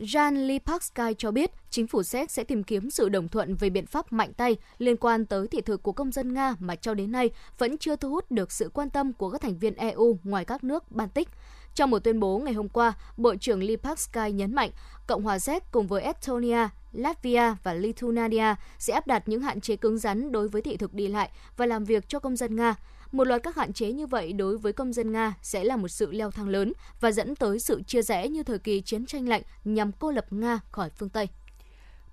Jan 0.00 0.46
Lipaksky 0.46 1.14
cho 1.18 1.30
biết, 1.30 1.50
chính 1.70 1.86
phủ 1.86 2.02
Séc 2.02 2.30
sẽ 2.30 2.44
tìm 2.44 2.62
kiếm 2.62 2.90
sự 2.90 3.08
đồng 3.08 3.28
thuận 3.28 3.54
về 3.54 3.70
biện 3.70 3.86
pháp 3.86 4.12
mạnh 4.12 4.32
tay 4.32 4.56
liên 4.78 4.96
quan 4.96 5.26
tới 5.26 5.48
thị 5.48 5.60
thực 5.60 5.82
của 5.82 5.92
công 5.92 6.12
dân 6.12 6.34
Nga 6.34 6.54
mà 6.58 6.76
cho 6.76 6.94
đến 6.94 7.12
nay 7.12 7.30
vẫn 7.58 7.78
chưa 7.78 7.96
thu 7.96 8.10
hút 8.10 8.30
được 8.30 8.52
sự 8.52 8.70
quan 8.74 8.90
tâm 8.90 9.12
của 9.12 9.30
các 9.30 9.40
thành 9.40 9.58
viên 9.58 9.74
EU 9.74 10.18
ngoài 10.24 10.44
các 10.44 10.64
nước 10.64 10.90
Baltic. 10.92 11.28
Trong 11.74 11.90
một 11.90 11.98
tuyên 12.04 12.20
bố 12.20 12.38
ngày 12.38 12.54
hôm 12.54 12.68
qua, 12.68 12.92
Bộ 13.16 13.34
trưởng 13.36 13.62
Lipaksky 13.62 14.32
nhấn 14.32 14.54
mạnh 14.54 14.70
Cộng 15.06 15.22
hòa 15.22 15.38
Séc 15.38 15.62
cùng 15.72 15.86
với 15.86 16.02
Estonia, 16.02 16.68
Latvia 16.92 17.54
và 17.62 17.74
Lithuania 17.74 18.54
sẽ 18.78 18.94
áp 18.94 19.06
đặt 19.06 19.28
những 19.28 19.40
hạn 19.40 19.60
chế 19.60 19.76
cứng 19.76 19.98
rắn 19.98 20.32
đối 20.32 20.48
với 20.48 20.62
thị 20.62 20.76
thực 20.76 20.94
đi 20.94 21.08
lại 21.08 21.30
và 21.56 21.66
làm 21.66 21.84
việc 21.84 22.08
cho 22.08 22.18
công 22.18 22.36
dân 22.36 22.56
Nga. 22.56 22.74
Một 23.12 23.26
loạt 23.26 23.42
các 23.42 23.56
hạn 23.56 23.72
chế 23.72 23.92
như 23.92 24.06
vậy 24.06 24.32
đối 24.32 24.58
với 24.58 24.72
công 24.72 24.92
dân 24.92 25.12
Nga 25.12 25.34
sẽ 25.42 25.64
là 25.64 25.76
một 25.76 25.88
sự 25.88 26.12
leo 26.12 26.30
thang 26.30 26.48
lớn 26.48 26.72
và 27.00 27.12
dẫn 27.12 27.36
tới 27.36 27.58
sự 27.60 27.82
chia 27.86 28.02
rẽ 28.02 28.28
như 28.28 28.42
thời 28.42 28.58
kỳ 28.58 28.80
chiến 28.80 29.06
tranh 29.06 29.28
lạnh 29.28 29.42
nhằm 29.64 29.92
cô 29.92 30.10
lập 30.10 30.26
Nga 30.30 30.60
khỏi 30.70 30.90
phương 30.90 31.08
Tây. 31.08 31.28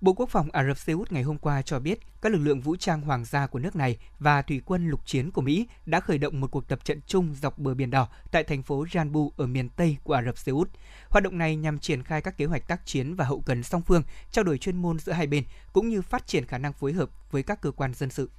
Bộ 0.00 0.12
Quốc 0.12 0.30
phòng 0.30 0.48
Ả 0.52 0.64
Rập 0.64 0.78
Xê 0.78 0.92
Út 0.92 1.12
ngày 1.12 1.22
hôm 1.22 1.38
qua 1.38 1.62
cho 1.62 1.78
biết 1.78 1.98
các 2.22 2.32
lực 2.32 2.38
lượng 2.38 2.60
vũ 2.60 2.76
trang 2.76 3.00
hoàng 3.00 3.24
gia 3.24 3.46
của 3.46 3.58
nước 3.58 3.76
này 3.76 3.98
và 4.18 4.42
thủy 4.42 4.62
quân 4.64 4.88
lục 4.88 5.06
chiến 5.06 5.30
của 5.30 5.40
Mỹ 5.40 5.66
đã 5.86 6.00
khởi 6.00 6.18
động 6.18 6.40
một 6.40 6.50
cuộc 6.50 6.68
tập 6.68 6.84
trận 6.84 7.00
chung 7.06 7.34
dọc 7.34 7.58
bờ 7.58 7.74
biển 7.74 7.90
đỏ 7.90 8.08
tại 8.30 8.44
thành 8.44 8.62
phố 8.62 8.84
Janbu 8.84 9.30
ở 9.36 9.46
miền 9.46 9.68
Tây 9.68 9.96
của 10.04 10.14
Ả 10.14 10.22
Rập 10.22 10.38
Xê 10.38 10.52
Út. 10.52 10.70
Hoạt 11.10 11.24
động 11.24 11.38
này 11.38 11.56
nhằm 11.56 11.78
triển 11.78 12.02
khai 12.02 12.20
các 12.20 12.36
kế 12.36 12.44
hoạch 12.44 12.68
tác 12.68 12.86
chiến 12.86 13.14
và 13.14 13.24
hậu 13.24 13.40
cần 13.40 13.62
song 13.62 13.82
phương, 13.82 14.02
trao 14.30 14.44
đổi 14.44 14.58
chuyên 14.58 14.76
môn 14.76 14.98
giữa 14.98 15.12
hai 15.12 15.26
bên 15.26 15.44
cũng 15.72 15.88
như 15.88 16.02
phát 16.02 16.26
triển 16.26 16.46
khả 16.46 16.58
năng 16.58 16.72
phối 16.72 16.92
hợp 16.92 17.10
với 17.30 17.42
các 17.42 17.60
cơ 17.60 17.70
quan 17.70 17.94
dân 17.94 18.10
sự. 18.10 18.30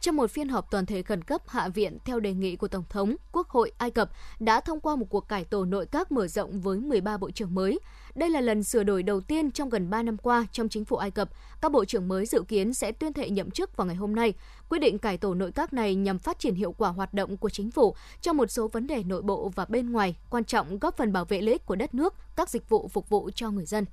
Trong 0.00 0.16
một 0.16 0.30
phiên 0.30 0.48
họp 0.48 0.70
toàn 0.70 0.86
thể 0.86 1.02
khẩn 1.02 1.24
cấp, 1.24 1.42
Hạ 1.48 1.68
viện 1.68 1.98
theo 2.04 2.20
đề 2.20 2.32
nghị 2.32 2.56
của 2.56 2.68
Tổng 2.68 2.84
thống, 2.88 3.16
Quốc 3.32 3.48
hội 3.48 3.72
Ai 3.78 3.90
Cập 3.90 4.10
đã 4.40 4.60
thông 4.60 4.80
qua 4.80 4.96
một 4.96 5.06
cuộc 5.10 5.28
cải 5.28 5.44
tổ 5.44 5.64
nội 5.64 5.86
các 5.86 6.12
mở 6.12 6.26
rộng 6.26 6.60
với 6.60 6.78
13 6.78 7.16
bộ 7.16 7.30
trưởng 7.30 7.54
mới. 7.54 7.80
Đây 8.14 8.30
là 8.30 8.40
lần 8.40 8.62
sửa 8.62 8.82
đổi 8.82 9.02
đầu 9.02 9.20
tiên 9.20 9.50
trong 9.50 9.68
gần 9.68 9.90
3 9.90 10.02
năm 10.02 10.16
qua 10.16 10.46
trong 10.52 10.68
chính 10.68 10.84
phủ 10.84 10.96
Ai 10.96 11.10
Cập. 11.10 11.30
Các 11.62 11.72
bộ 11.72 11.84
trưởng 11.84 12.08
mới 12.08 12.26
dự 12.26 12.42
kiến 12.48 12.74
sẽ 12.74 12.92
tuyên 12.92 13.12
thệ 13.12 13.30
nhậm 13.30 13.50
chức 13.50 13.76
vào 13.76 13.86
ngày 13.86 13.96
hôm 13.96 14.14
nay. 14.14 14.34
Quyết 14.68 14.78
định 14.78 14.98
cải 14.98 15.18
tổ 15.18 15.34
nội 15.34 15.52
các 15.52 15.72
này 15.72 15.94
nhằm 15.94 16.18
phát 16.18 16.38
triển 16.38 16.54
hiệu 16.54 16.72
quả 16.72 16.88
hoạt 16.88 17.14
động 17.14 17.36
của 17.36 17.50
chính 17.50 17.70
phủ 17.70 17.94
trong 18.20 18.36
một 18.36 18.50
số 18.50 18.68
vấn 18.68 18.86
đề 18.86 19.02
nội 19.02 19.22
bộ 19.22 19.52
và 19.54 19.64
bên 19.64 19.92
ngoài, 19.92 20.16
quan 20.30 20.44
trọng 20.44 20.78
góp 20.78 20.96
phần 20.96 21.12
bảo 21.12 21.24
vệ 21.24 21.40
lợi 21.40 21.52
ích 21.52 21.66
của 21.66 21.76
đất 21.76 21.94
nước, 21.94 22.14
các 22.36 22.50
dịch 22.50 22.68
vụ 22.68 22.88
phục 22.88 23.08
vụ 23.08 23.30
cho 23.34 23.50
người 23.50 23.66
dân. 23.66 23.84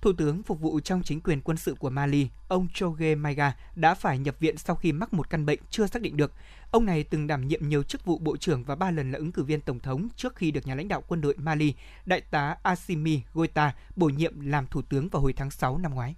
Thủ 0.00 0.12
tướng 0.12 0.42
phục 0.42 0.60
vụ 0.60 0.80
trong 0.80 1.02
chính 1.02 1.20
quyền 1.20 1.40
quân 1.40 1.56
sự 1.56 1.74
của 1.74 1.90
Mali, 1.90 2.28
ông 2.48 2.68
Choge 2.74 3.14
Maiga 3.14 3.56
đã 3.76 3.94
phải 3.94 4.18
nhập 4.18 4.36
viện 4.40 4.58
sau 4.58 4.76
khi 4.76 4.92
mắc 4.92 5.14
một 5.14 5.30
căn 5.30 5.46
bệnh 5.46 5.60
chưa 5.70 5.86
xác 5.86 6.02
định 6.02 6.16
được. 6.16 6.32
Ông 6.70 6.86
này 6.86 7.04
từng 7.04 7.26
đảm 7.26 7.48
nhiệm 7.48 7.68
nhiều 7.68 7.82
chức 7.82 8.04
vụ 8.04 8.18
bộ 8.18 8.36
trưởng 8.36 8.64
và 8.64 8.74
ba 8.74 8.90
lần 8.90 9.12
là 9.12 9.18
ứng 9.18 9.32
cử 9.32 9.44
viên 9.44 9.60
tổng 9.60 9.80
thống 9.80 10.08
trước 10.16 10.36
khi 10.36 10.50
được 10.50 10.66
nhà 10.66 10.74
lãnh 10.74 10.88
đạo 10.88 11.02
quân 11.08 11.20
đội 11.20 11.34
Mali, 11.36 11.74
đại 12.06 12.20
tá 12.20 12.56
Assimi 12.62 13.22
Goita, 13.34 13.74
bổ 13.96 14.06
nhiệm 14.06 14.40
làm 14.40 14.66
thủ 14.66 14.82
tướng 14.82 15.08
vào 15.08 15.22
hồi 15.22 15.32
tháng 15.32 15.50
6 15.50 15.78
năm 15.78 15.94
ngoái. 15.94 16.14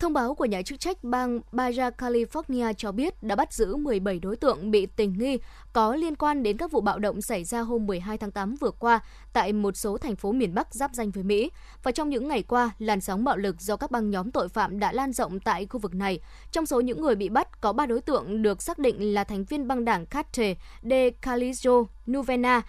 Thông 0.00 0.12
báo 0.12 0.34
của 0.34 0.44
nhà 0.44 0.62
chức 0.62 0.80
trách 0.80 1.04
bang 1.04 1.40
Baja 1.52 1.90
California 1.90 2.72
cho 2.72 2.92
biết 2.92 3.22
đã 3.22 3.36
bắt 3.36 3.52
giữ 3.52 3.76
17 3.76 4.18
đối 4.18 4.36
tượng 4.36 4.70
bị 4.70 4.86
tình 4.86 5.18
nghi 5.18 5.38
có 5.72 5.94
liên 5.94 6.16
quan 6.16 6.42
đến 6.42 6.56
các 6.56 6.72
vụ 6.72 6.80
bạo 6.80 6.98
động 6.98 7.22
xảy 7.22 7.44
ra 7.44 7.60
hôm 7.60 7.86
12 7.86 8.18
tháng 8.18 8.30
8 8.30 8.54
vừa 8.60 8.70
qua 8.70 9.00
tại 9.32 9.52
một 9.52 9.76
số 9.76 9.98
thành 9.98 10.16
phố 10.16 10.32
miền 10.32 10.54
Bắc 10.54 10.74
giáp 10.74 10.90
danh 10.94 11.10
với 11.10 11.24
Mỹ. 11.24 11.50
Và 11.82 11.92
trong 11.92 12.08
những 12.08 12.28
ngày 12.28 12.42
qua, 12.42 12.70
làn 12.78 13.00
sóng 13.00 13.24
bạo 13.24 13.36
lực 13.36 13.60
do 13.60 13.76
các 13.76 13.90
băng 13.90 14.10
nhóm 14.10 14.30
tội 14.30 14.48
phạm 14.48 14.78
đã 14.78 14.92
lan 14.92 15.12
rộng 15.12 15.40
tại 15.40 15.66
khu 15.66 15.80
vực 15.80 15.94
này. 15.94 16.20
Trong 16.52 16.66
số 16.66 16.80
những 16.80 17.02
người 17.02 17.14
bị 17.14 17.28
bắt, 17.28 17.60
có 17.60 17.72
3 17.72 17.86
đối 17.86 18.00
tượng 18.00 18.42
được 18.42 18.62
xác 18.62 18.78
định 18.78 19.14
là 19.14 19.24
thành 19.24 19.44
viên 19.44 19.68
băng 19.68 19.84
đảng 19.84 20.06
Carte 20.06 20.54
de 20.82 21.10
Calizo 21.22 21.86
Nuvena, 22.10 22.62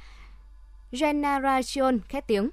Generacion 0.92 2.00
khét 2.00 2.28
tiếng. 2.28 2.50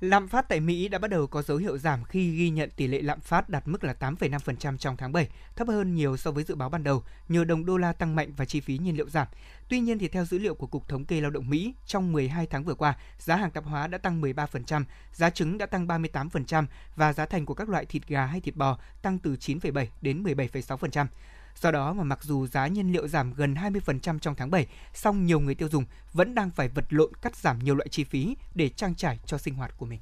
Lạm 0.00 0.28
phát 0.28 0.48
tại 0.48 0.60
Mỹ 0.60 0.88
đã 0.88 0.98
bắt 0.98 1.08
đầu 1.08 1.26
có 1.26 1.42
dấu 1.42 1.56
hiệu 1.56 1.78
giảm 1.78 2.04
khi 2.04 2.36
ghi 2.36 2.50
nhận 2.50 2.70
tỷ 2.70 2.86
lệ 2.86 3.02
lạm 3.02 3.20
phát 3.20 3.48
đạt 3.48 3.68
mức 3.68 3.84
là 3.84 3.94
8,5% 4.00 4.76
trong 4.76 4.96
tháng 4.96 5.12
7, 5.12 5.28
thấp 5.56 5.68
hơn 5.68 5.94
nhiều 5.94 6.16
so 6.16 6.30
với 6.30 6.44
dự 6.44 6.54
báo 6.54 6.68
ban 6.68 6.84
đầu 6.84 7.02
nhờ 7.28 7.44
đồng 7.44 7.66
đô 7.66 7.76
la 7.76 7.92
tăng 7.92 8.16
mạnh 8.16 8.32
và 8.36 8.44
chi 8.44 8.60
phí 8.60 8.78
nhiên 8.78 8.96
liệu 8.96 9.08
giảm. 9.08 9.26
Tuy 9.68 9.80
nhiên 9.80 9.98
thì 9.98 10.08
theo 10.08 10.24
dữ 10.24 10.38
liệu 10.38 10.54
của 10.54 10.66
Cục 10.66 10.88
Thống 10.88 11.04
kê 11.04 11.20
Lao 11.20 11.30
động 11.30 11.50
Mỹ, 11.50 11.74
trong 11.86 12.12
12 12.12 12.46
tháng 12.46 12.64
vừa 12.64 12.74
qua, 12.74 12.96
giá 13.18 13.36
hàng 13.36 13.50
tạp 13.50 13.64
hóa 13.64 13.86
đã 13.86 13.98
tăng 13.98 14.20
13%, 14.20 14.84
giá 15.12 15.30
trứng 15.30 15.58
đã 15.58 15.66
tăng 15.66 15.86
38% 15.86 16.66
và 16.96 17.12
giá 17.12 17.26
thành 17.26 17.46
của 17.46 17.54
các 17.54 17.68
loại 17.68 17.86
thịt 17.86 18.06
gà 18.06 18.26
hay 18.26 18.40
thịt 18.40 18.56
bò 18.56 18.78
tăng 19.02 19.18
từ 19.18 19.36
9,7 19.40 19.86
đến 20.00 20.22
17,6%. 20.22 21.06
Do 21.60 21.70
đó 21.70 21.92
mà 21.92 22.04
mặc 22.04 22.18
dù 22.22 22.46
giá 22.46 22.66
nhiên 22.66 22.92
liệu 22.92 23.08
giảm 23.08 23.34
gần 23.34 23.54
20% 23.54 24.18
trong 24.18 24.34
tháng 24.34 24.50
7, 24.50 24.66
song 24.94 25.26
nhiều 25.26 25.40
người 25.40 25.54
tiêu 25.54 25.68
dùng 25.68 25.84
vẫn 26.12 26.34
đang 26.34 26.50
phải 26.50 26.68
vật 26.68 26.84
lộn 26.90 27.12
cắt 27.22 27.36
giảm 27.36 27.58
nhiều 27.58 27.74
loại 27.74 27.88
chi 27.88 28.04
phí 28.04 28.36
để 28.54 28.68
trang 28.68 28.94
trải 28.94 29.18
cho 29.26 29.38
sinh 29.38 29.54
hoạt 29.54 29.78
của 29.78 29.86
mình. 29.86 30.00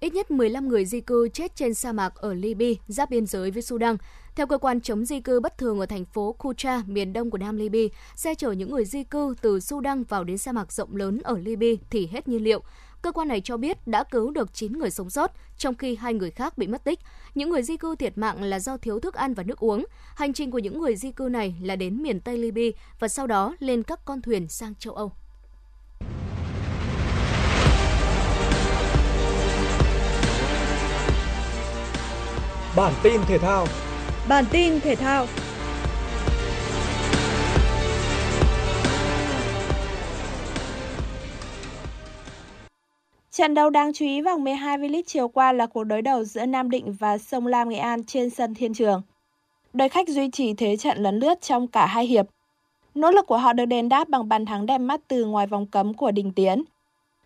Ít 0.00 0.14
nhất 0.14 0.30
15 0.30 0.68
người 0.68 0.84
di 0.84 1.00
cư 1.00 1.28
chết 1.28 1.56
trên 1.56 1.74
sa 1.74 1.92
mạc 1.92 2.14
ở 2.14 2.34
Libya, 2.34 2.66
giáp 2.88 3.10
biên 3.10 3.26
giới 3.26 3.50
với 3.50 3.62
Sudan. 3.62 3.96
Theo 4.34 4.46
cơ 4.46 4.58
quan 4.58 4.80
chống 4.80 5.04
di 5.04 5.20
cư 5.20 5.40
bất 5.40 5.58
thường 5.58 5.80
ở 5.80 5.86
thành 5.86 6.04
phố 6.04 6.32
Kucha, 6.32 6.82
miền 6.86 7.12
đông 7.12 7.30
của 7.30 7.38
Nam 7.38 7.56
Libya, 7.56 7.96
xe 8.16 8.34
chở 8.34 8.52
những 8.52 8.70
người 8.70 8.84
di 8.84 9.04
cư 9.04 9.34
từ 9.40 9.60
Sudan 9.60 10.04
vào 10.04 10.24
đến 10.24 10.38
sa 10.38 10.52
mạc 10.52 10.72
rộng 10.72 10.96
lớn 10.96 11.20
ở 11.24 11.38
Libya 11.38 11.82
thì 11.90 12.06
hết 12.06 12.28
nhiên 12.28 12.44
liệu. 12.44 12.62
Cơ 13.06 13.12
quan 13.12 13.28
này 13.28 13.40
cho 13.40 13.56
biết 13.56 13.86
đã 13.86 14.04
cứu 14.04 14.30
được 14.30 14.54
9 14.54 14.72
người 14.72 14.90
sống 14.90 15.10
sót, 15.10 15.32
trong 15.58 15.74
khi 15.74 15.96
hai 15.96 16.14
người 16.14 16.30
khác 16.30 16.58
bị 16.58 16.66
mất 16.66 16.84
tích. 16.84 17.00
Những 17.34 17.50
người 17.50 17.62
di 17.62 17.76
cư 17.76 17.96
thiệt 17.96 18.18
mạng 18.18 18.42
là 18.42 18.58
do 18.58 18.76
thiếu 18.76 19.00
thức 19.00 19.14
ăn 19.14 19.34
và 19.34 19.42
nước 19.42 19.58
uống. 19.58 19.84
Hành 20.14 20.32
trình 20.32 20.50
của 20.50 20.58
những 20.58 20.78
người 20.80 20.96
di 20.96 21.10
cư 21.10 21.28
này 21.30 21.54
là 21.62 21.76
đến 21.76 22.02
miền 22.02 22.20
Tây 22.20 22.38
Libya 22.38 22.78
và 22.98 23.08
sau 23.08 23.26
đó 23.26 23.54
lên 23.58 23.82
các 23.82 24.00
con 24.04 24.22
thuyền 24.22 24.48
sang 24.48 24.74
châu 24.74 24.94
Âu. 24.94 25.12
Bản 32.76 32.92
tin 33.02 33.20
thể 33.28 33.38
thao 33.38 33.66
Bản 34.28 34.44
tin 34.50 34.80
thể 34.80 34.94
thao 34.94 35.26
Trận 43.36 43.54
đấu 43.54 43.70
đáng 43.70 43.92
chú 43.92 44.04
ý 44.04 44.20
vòng 44.20 44.44
12 44.44 44.78
V-League 44.78 45.02
chiều 45.06 45.28
qua 45.28 45.52
là 45.52 45.66
cuộc 45.66 45.84
đối 45.84 46.02
đầu 46.02 46.24
giữa 46.24 46.46
Nam 46.46 46.70
Định 46.70 46.92
và 46.92 47.18
Sông 47.18 47.46
Lam 47.46 47.68
Nghệ 47.68 47.76
An 47.76 48.04
trên 48.04 48.30
sân 48.30 48.54
Thiên 48.54 48.74
Trường. 48.74 49.02
Đội 49.72 49.88
khách 49.88 50.08
duy 50.08 50.30
trì 50.30 50.54
thế 50.54 50.76
trận 50.76 50.98
lấn 50.98 51.18
lướt 51.18 51.40
trong 51.40 51.66
cả 51.66 51.86
hai 51.86 52.06
hiệp. 52.06 52.26
Nỗ 52.94 53.10
lực 53.10 53.26
của 53.26 53.36
họ 53.36 53.52
được 53.52 53.64
đền 53.64 53.88
đáp 53.88 54.08
bằng 54.08 54.28
bàn 54.28 54.46
thắng 54.46 54.66
đẹp 54.66 54.78
mắt 54.78 55.00
từ 55.08 55.24
ngoài 55.24 55.46
vòng 55.46 55.66
cấm 55.66 55.94
của 55.94 56.10
Đình 56.10 56.32
Tiến. 56.32 56.62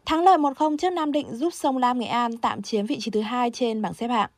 Thắng 0.07 0.25
lợi 0.25 0.39
1-0 0.39 0.77
trước 0.77 0.91
Nam 0.91 1.13
Định 1.13 1.27
giúp 1.33 1.55
Sông 1.55 1.79
Lam 1.79 1.99
Nghệ 1.99 2.07
An 2.07 2.37
tạm 2.37 2.63
chiếm 2.63 2.87
vị 2.87 2.97
trí 3.01 3.11
thứ 3.11 3.21
hai 3.21 3.51
trên 3.51 3.83
bảng 3.83 3.95
xếp 3.95 4.09
hạng. 4.09 4.31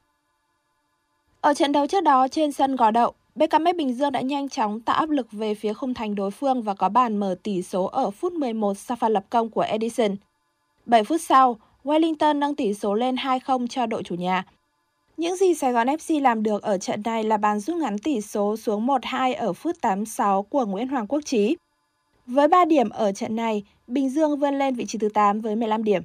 Ở 1.40 1.54
trận 1.54 1.72
đấu 1.72 1.86
trước 1.86 2.04
đó 2.04 2.28
trên 2.28 2.52
sân 2.52 2.76
Gò 2.76 2.90
Đậu, 2.90 3.12
BKM 3.34 3.64
Bình 3.76 3.94
Dương 3.94 4.12
đã 4.12 4.20
nhanh 4.20 4.48
chóng 4.48 4.80
tạo 4.80 4.96
áp 4.96 5.10
lực 5.10 5.26
về 5.32 5.54
phía 5.54 5.72
khung 5.72 5.94
thành 5.94 6.14
đối 6.14 6.30
phương 6.30 6.62
và 6.62 6.74
có 6.74 6.88
bàn 6.88 7.16
mở 7.16 7.36
tỷ 7.42 7.62
số 7.62 7.84
ở 7.84 8.10
phút 8.10 8.32
11 8.32 8.78
sau 8.78 8.96
pha 8.96 9.08
lập 9.08 9.24
công 9.30 9.50
của 9.50 9.62
Edison. 9.62 10.16
7 10.86 11.04
phút 11.04 11.20
sau, 11.20 11.56
Wellington 11.84 12.38
nâng 12.38 12.54
tỷ 12.54 12.74
số 12.74 12.94
lên 12.94 13.14
2-0 13.14 13.66
cho 13.66 13.86
đội 13.86 14.02
chủ 14.02 14.14
nhà. 14.14 14.44
Những 15.16 15.36
gì 15.36 15.54
Sài 15.54 15.72
Gòn 15.72 15.86
FC 15.86 16.22
làm 16.22 16.42
được 16.42 16.62
ở 16.62 16.78
trận 16.78 17.02
này 17.04 17.24
là 17.24 17.36
bàn 17.36 17.60
rút 17.60 17.76
ngắn 17.76 17.98
tỷ 17.98 18.20
số 18.20 18.56
xuống 18.56 18.86
1-2 18.86 19.36
ở 19.36 19.52
phút 19.52 19.76
86 19.80 20.42
của 20.42 20.66
Nguyễn 20.66 20.88
Hoàng 20.88 21.06
Quốc 21.06 21.20
Trí. 21.24 21.56
Với 22.26 22.48
3 22.48 22.64
điểm 22.64 22.88
ở 22.88 23.12
trận 23.12 23.36
này, 23.36 23.62
Bình 23.86 24.10
Dương 24.10 24.38
vươn 24.38 24.58
lên 24.58 24.74
vị 24.74 24.84
trí 24.86 24.98
thứ 24.98 25.08
8 25.08 25.40
với 25.40 25.56
15 25.56 25.84
điểm. 25.84 26.02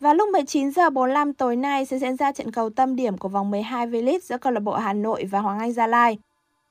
Và 0.00 0.14
lúc 0.14 0.28
19 0.28 0.70
giờ 0.70 0.90
45 0.90 1.32
tối 1.32 1.56
nay 1.56 1.86
sẽ 1.86 1.98
diễn 1.98 2.16
ra 2.16 2.32
trận 2.32 2.52
cầu 2.52 2.70
tâm 2.70 2.96
điểm 2.96 3.18
của 3.18 3.28
vòng 3.28 3.50
12 3.50 3.86
V-League 3.86 4.18
giữa 4.22 4.38
câu 4.38 4.52
lạc 4.52 4.60
bộ 4.60 4.74
Hà 4.74 4.92
Nội 4.92 5.24
và 5.24 5.40
Hoàng 5.40 5.58
Anh 5.58 5.72
Gia 5.72 5.86
Lai. 5.86 6.18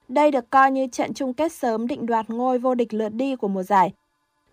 Đây 0.07 0.31
được 0.31 0.49
coi 0.49 0.71
như 0.71 0.87
trận 0.87 1.13
chung 1.13 1.33
kết 1.33 1.51
sớm 1.51 1.87
định 1.87 2.05
đoạt 2.05 2.29
ngôi 2.29 2.59
vô 2.59 2.75
địch 2.75 2.93
lượt 2.93 3.09
đi 3.09 3.35
của 3.35 3.47
mùa 3.47 3.63
giải. 3.63 3.93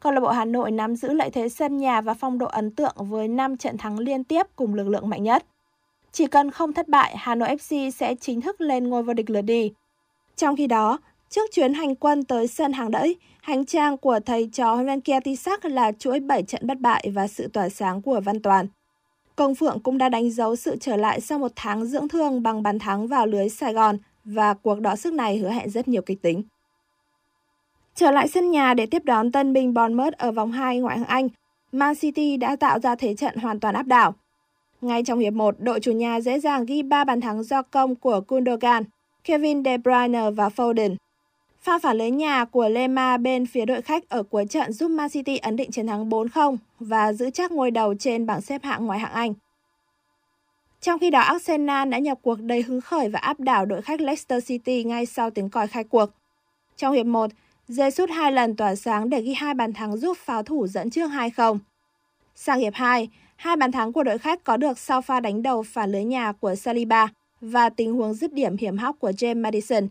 Câu 0.05 0.13
lạc 0.13 0.21
bộ 0.21 0.29
Hà 0.29 0.45
Nội 0.45 0.71
nắm 0.71 0.97
giữ 0.97 1.13
lợi 1.13 1.31
thế 1.31 1.49
sân 1.49 1.79
nhà 1.79 2.01
và 2.01 2.15
phong 2.15 2.39
độ 2.39 2.47
ấn 2.47 2.71
tượng 2.71 2.95
với 2.99 3.29
5 3.29 3.57
trận 3.57 3.79
thắng 3.79 3.99
liên 3.99 4.25
tiếp 4.25 4.47
cùng 4.57 4.75
lực 4.75 4.89
lượng 4.89 5.09
mạnh 5.09 5.23
nhất. 5.23 5.45
Chỉ 6.13 6.27
cần 6.27 6.51
không 6.51 6.73
thất 6.73 6.89
bại, 6.89 7.17
Hà 7.17 7.35
Nội 7.35 7.49
FC 7.49 7.91
sẽ 7.91 8.15
chính 8.15 8.41
thức 8.41 8.61
lên 8.61 8.89
ngôi 8.89 9.03
vô 9.03 9.13
địch 9.13 9.31
lượt 9.31 9.43
đi. 9.43 9.73
Trong 10.37 10.57
khi 10.57 10.67
đó, 10.67 10.99
Trước 11.31 11.51
chuyến 11.53 11.75
hành 11.75 11.95
quân 11.95 12.25
tới 12.25 12.47
sân 12.47 12.73
hàng 12.73 12.91
đẫy, 12.91 13.17
hành 13.43 13.65
trang 13.65 13.97
của 13.97 14.21
thầy 14.27 14.51
trò 14.53 14.75
huấn 14.75 14.87
luyện 14.87 15.01
viên 15.05 15.23
Tisak 15.23 15.65
là 15.65 15.93
chuỗi 15.93 16.21
7 16.21 16.43
trận 16.43 16.67
bất 16.67 16.81
bại 16.81 17.11
và 17.15 17.27
sự 17.27 17.49
tỏa 17.49 17.69
sáng 17.69 18.03
của 18.03 18.21
Văn 18.21 18.41
Toàn. 18.43 18.67
Công 19.37 19.55
Phượng 19.55 19.81
cũng 19.81 19.99
đã 19.99 20.09
đánh 20.09 20.31
dấu 20.31 20.57
sự 20.57 20.77
trở 20.81 20.97
lại 20.97 21.21
sau 21.21 21.39
một 21.39 21.53
tháng 21.57 21.87
dưỡng 21.87 22.09
thương 22.09 22.43
bằng 22.43 22.63
bàn 22.63 22.79
thắng 22.79 23.07
vào 23.07 23.27
lưới 23.27 23.49
Sài 23.49 23.73
Gòn 23.73 23.99
và 24.25 24.55
cuộc 24.55 24.81
đọ 24.81 24.97
sức 24.97 25.13
này 25.13 25.39
hứa 25.39 25.51
hẹn 25.51 25.71
rất 25.71 25.89
nhiều 25.89 26.03
kịch 26.03 26.23
tính. 26.23 26.43
Trở 27.95 28.11
lại 28.11 28.29
sân 28.29 28.51
nhà 28.51 28.75
để 28.75 28.87
tiếp 28.87 29.05
đón 29.05 29.33
tân 29.33 29.53
binh 29.53 29.75
Bournemouth 29.75 30.13
ở 30.13 30.33
vòng 30.33 30.53
2 30.53 30.79
ngoại 30.79 30.99
hạng 30.99 31.09
Anh, 31.09 31.29
Man 31.73 31.95
City 31.95 32.37
đã 32.37 32.57
tạo 32.57 32.79
ra 32.79 32.95
thế 32.95 33.15
trận 33.15 33.37
hoàn 33.37 33.61
toàn 33.61 33.75
áp 33.75 33.87
đảo. 33.87 34.15
Ngay 34.81 35.03
trong 35.03 35.19
hiệp 35.19 35.33
1, 35.33 35.55
đội 35.59 35.81
chủ 35.81 35.93
nhà 35.93 36.21
dễ 36.21 36.41
dàng 36.41 36.67
ghi 36.67 36.83
3 36.83 37.05
bàn 37.05 37.21
thắng 37.21 37.43
do 37.43 37.63
công 37.63 37.95
của 37.95 38.21
Gundogan, 38.29 38.85
Kevin 39.25 39.65
De 39.65 39.77
Bruyne 39.79 40.31
và 40.31 40.49
Foden. 40.49 40.97
Pha 41.63 41.79
phản 41.79 41.99
lưới 41.99 42.11
nhà 42.11 42.45
của 42.45 42.69
Lema 42.69 43.17
bên 43.17 43.47
phía 43.47 43.65
đội 43.65 43.83
khách 43.83 44.09
ở 44.09 44.23
cuối 44.23 44.47
trận 44.47 44.73
giúp 44.73 44.89
Man 44.89 45.11
City 45.11 45.37
ấn 45.37 45.57
định 45.57 45.71
chiến 45.71 45.87
thắng 45.87 46.11
4-0 46.11 46.57
và 46.81 47.13
giữ 47.13 47.31
chắc 47.31 47.53
ngôi 47.53 47.71
đầu 47.71 47.95
trên 47.95 48.27
bảng 48.27 48.41
xếp 48.41 48.63
hạng 48.65 48.87
ngoại 48.87 48.99
hạng 48.99 49.13
Anh. 49.13 49.35
Trong 50.81 50.99
khi 50.99 51.11
đó, 51.11 51.21
Arsenal 51.21 51.89
đã 51.89 51.99
nhập 51.99 52.19
cuộc 52.23 52.41
đầy 52.41 52.63
hứng 52.63 52.81
khởi 52.81 53.09
và 53.09 53.19
áp 53.19 53.41
đảo 53.41 53.67
đội 53.67 53.83
khách 53.83 54.01
Leicester 54.01 54.47
City 54.47 54.85
ngay 54.85 55.07
sau 55.07 55.31
tiếng 55.31 55.49
còi 55.51 55.67
khai 55.67 55.85
cuộc. 55.85 56.11
Trong 56.77 56.95
hiệp 56.95 57.07
1, 57.07 57.31
Jesus 57.69 58.13
hai 58.13 58.33
lần 58.33 58.57
tỏa 58.57 58.75
sáng 58.75 59.11
để 59.11 59.21
ghi 59.21 59.33
hai 59.35 59.55
bàn 59.55 59.73
thắng 59.73 59.97
giúp 59.97 60.17
pháo 60.17 60.43
thủ 60.43 60.67
dẫn 60.67 60.91
trước 60.91 61.11
2-0. 61.11 61.59
Sang 62.35 62.59
hiệp 62.59 62.75
2, 62.75 63.09
hai 63.37 63.57
bàn 63.57 63.73
thắng 63.73 63.93
của 63.93 64.03
đội 64.03 64.19
khách 64.19 64.45
có 64.45 64.57
được 64.57 64.79
sau 64.79 65.03
pha 65.03 65.21
đánh 65.21 65.43
đầu 65.43 65.63
phản 65.63 65.93
lưới 65.93 66.05
nhà 66.05 66.33
của 66.33 66.55
Saliba 66.55 67.09
và 67.41 67.69
tình 67.69 67.95
huống 67.95 68.15
dứt 68.15 68.33
điểm 68.33 68.57
hiểm 68.57 68.79
hóc 68.79 68.97
của 68.99 69.11
James 69.11 69.41
Madison. 69.41 69.89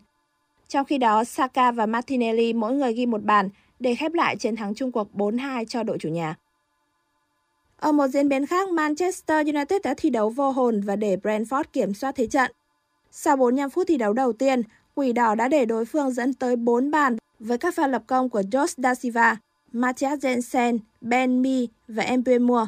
Trong 0.68 0.84
khi 0.84 0.98
đó, 0.98 1.24
Saka 1.24 1.70
và 1.70 1.86
Martinelli 1.86 2.52
mỗi 2.52 2.74
người 2.74 2.92
ghi 2.92 3.06
một 3.06 3.22
bàn 3.22 3.48
để 3.80 3.94
khép 3.94 4.14
lại 4.14 4.36
chiến 4.36 4.56
thắng 4.56 4.74
chung 4.74 4.92
cuộc 4.92 5.08
4-2 5.14 5.64
cho 5.64 5.82
đội 5.82 5.98
chủ 5.98 6.08
nhà. 6.08 6.36
Ở 7.76 7.92
một 7.92 8.08
diễn 8.08 8.28
biến 8.28 8.46
khác, 8.46 8.68
Manchester 8.68 9.46
United 9.46 9.82
đã 9.82 9.94
thi 9.96 10.10
đấu 10.10 10.30
vô 10.30 10.50
hồn 10.50 10.80
và 10.80 10.96
để 10.96 11.16
Brentford 11.22 11.64
kiểm 11.72 11.94
soát 11.94 12.14
thế 12.16 12.26
trận. 12.26 12.52
Sau 13.10 13.36
45 13.36 13.70
phút 13.70 13.86
thi 13.88 13.96
đấu 13.96 14.12
đầu 14.12 14.32
tiên, 14.32 14.62
Quỷ 14.94 15.12
đỏ 15.12 15.34
đã 15.34 15.48
để 15.48 15.64
đối 15.64 15.84
phương 15.84 16.10
dẫn 16.10 16.34
tới 16.34 16.56
4 16.56 16.90
bàn 16.90 17.16
với 17.40 17.58
các 17.58 17.74
pha 17.74 17.86
lập 17.86 18.02
công 18.06 18.28
của 18.28 18.40
Jos 18.40 18.74
Da 18.76 18.94
Silva, 18.94 19.36
Matthias 19.72 20.24
Jensen, 20.24 20.78
Ben 21.00 21.42
Mi 21.42 21.68
và 21.88 22.16
Mbemua. 22.16 22.66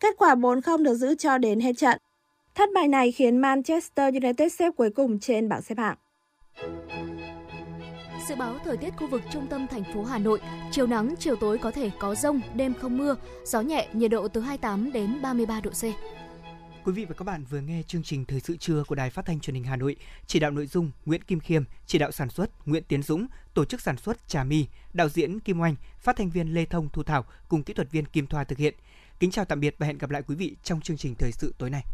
Kết 0.00 0.14
quả 0.18 0.34
4-0 0.34 0.82
được 0.82 0.94
giữ 0.94 1.14
cho 1.14 1.38
đến 1.38 1.60
hết 1.60 1.72
trận. 1.76 1.98
Thất 2.54 2.68
bại 2.74 2.88
này 2.88 3.12
khiến 3.12 3.36
Manchester 3.36 4.14
United 4.14 4.52
xếp 4.52 4.70
cuối 4.76 4.90
cùng 4.90 5.18
trên 5.18 5.48
bảng 5.48 5.62
xếp 5.62 5.78
hạng. 5.78 5.96
Dự 8.28 8.34
báo 8.34 8.54
thời 8.64 8.76
tiết 8.76 8.90
khu 8.96 9.06
vực 9.06 9.22
trung 9.32 9.46
tâm 9.50 9.66
thành 9.66 9.84
phố 9.94 10.04
Hà 10.04 10.18
Nội, 10.18 10.40
chiều 10.70 10.86
nắng, 10.86 11.14
chiều 11.18 11.36
tối 11.36 11.58
có 11.58 11.70
thể 11.70 11.90
có 11.98 12.14
rông, 12.14 12.40
đêm 12.54 12.74
không 12.74 12.98
mưa, 12.98 13.16
gió 13.44 13.60
nhẹ, 13.60 13.88
nhiệt 13.92 14.10
độ 14.10 14.28
từ 14.28 14.40
28 14.40 14.92
đến 14.92 15.22
33 15.22 15.60
độ 15.60 15.70
C. 15.70 15.84
Quý 16.88 16.94
vị 16.94 17.04
và 17.04 17.14
các 17.14 17.24
bạn 17.24 17.44
vừa 17.44 17.60
nghe 17.60 17.82
chương 17.86 18.02
trình 18.02 18.24
Thời 18.24 18.40
sự 18.40 18.56
trưa 18.56 18.84
của 18.84 18.94
Đài 18.94 19.10
Phát 19.10 19.26
thanh 19.26 19.40
Truyền 19.40 19.54
hình 19.54 19.64
Hà 19.64 19.76
Nội, 19.76 19.96
chỉ 20.26 20.38
đạo 20.38 20.50
nội 20.50 20.66
dung 20.66 20.90
Nguyễn 21.06 21.22
Kim 21.22 21.40
Khiêm, 21.40 21.62
chỉ 21.86 21.98
đạo 21.98 22.10
sản 22.10 22.30
xuất 22.30 22.50
Nguyễn 22.68 22.84
Tiến 22.88 23.02
Dũng, 23.02 23.26
tổ 23.54 23.64
chức 23.64 23.80
sản 23.80 23.96
xuất 23.96 24.28
Trà 24.28 24.44
My, 24.44 24.66
đạo 24.92 25.08
diễn 25.08 25.40
Kim 25.40 25.60
Oanh, 25.60 25.74
phát 26.00 26.16
thanh 26.16 26.30
viên 26.30 26.54
Lê 26.54 26.64
Thông 26.64 26.88
Thu 26.88 27.02
Thảo 27.02 27.24
cùng 27.48 27.62
kỹ 27.62 27.74
thuật 27.74 27.90
viên 27.90 28.06
Kim 28.06 28.26
Thoa 28.26 28.44
thực 28.44 28.58
hiện. 28.58 28.74
Kính 29.20 29.30
chào 29.30 29.44
tạm 29.44 29.60
biệt 29.60 29.74
và 29.78 29.86
hẹn 29.86 29.98
gặp 29.98 30.10
lại 30.10 30.22
quý 30.26 30.34
vị 30.34 30.56
trong 30.62 30.80
chương 30.80 30.96
trình 30.96 31.14
Thời 31.14 31.32
sự 31.32 31.54
tối 31.58 31.70
nay. 31.70 31.84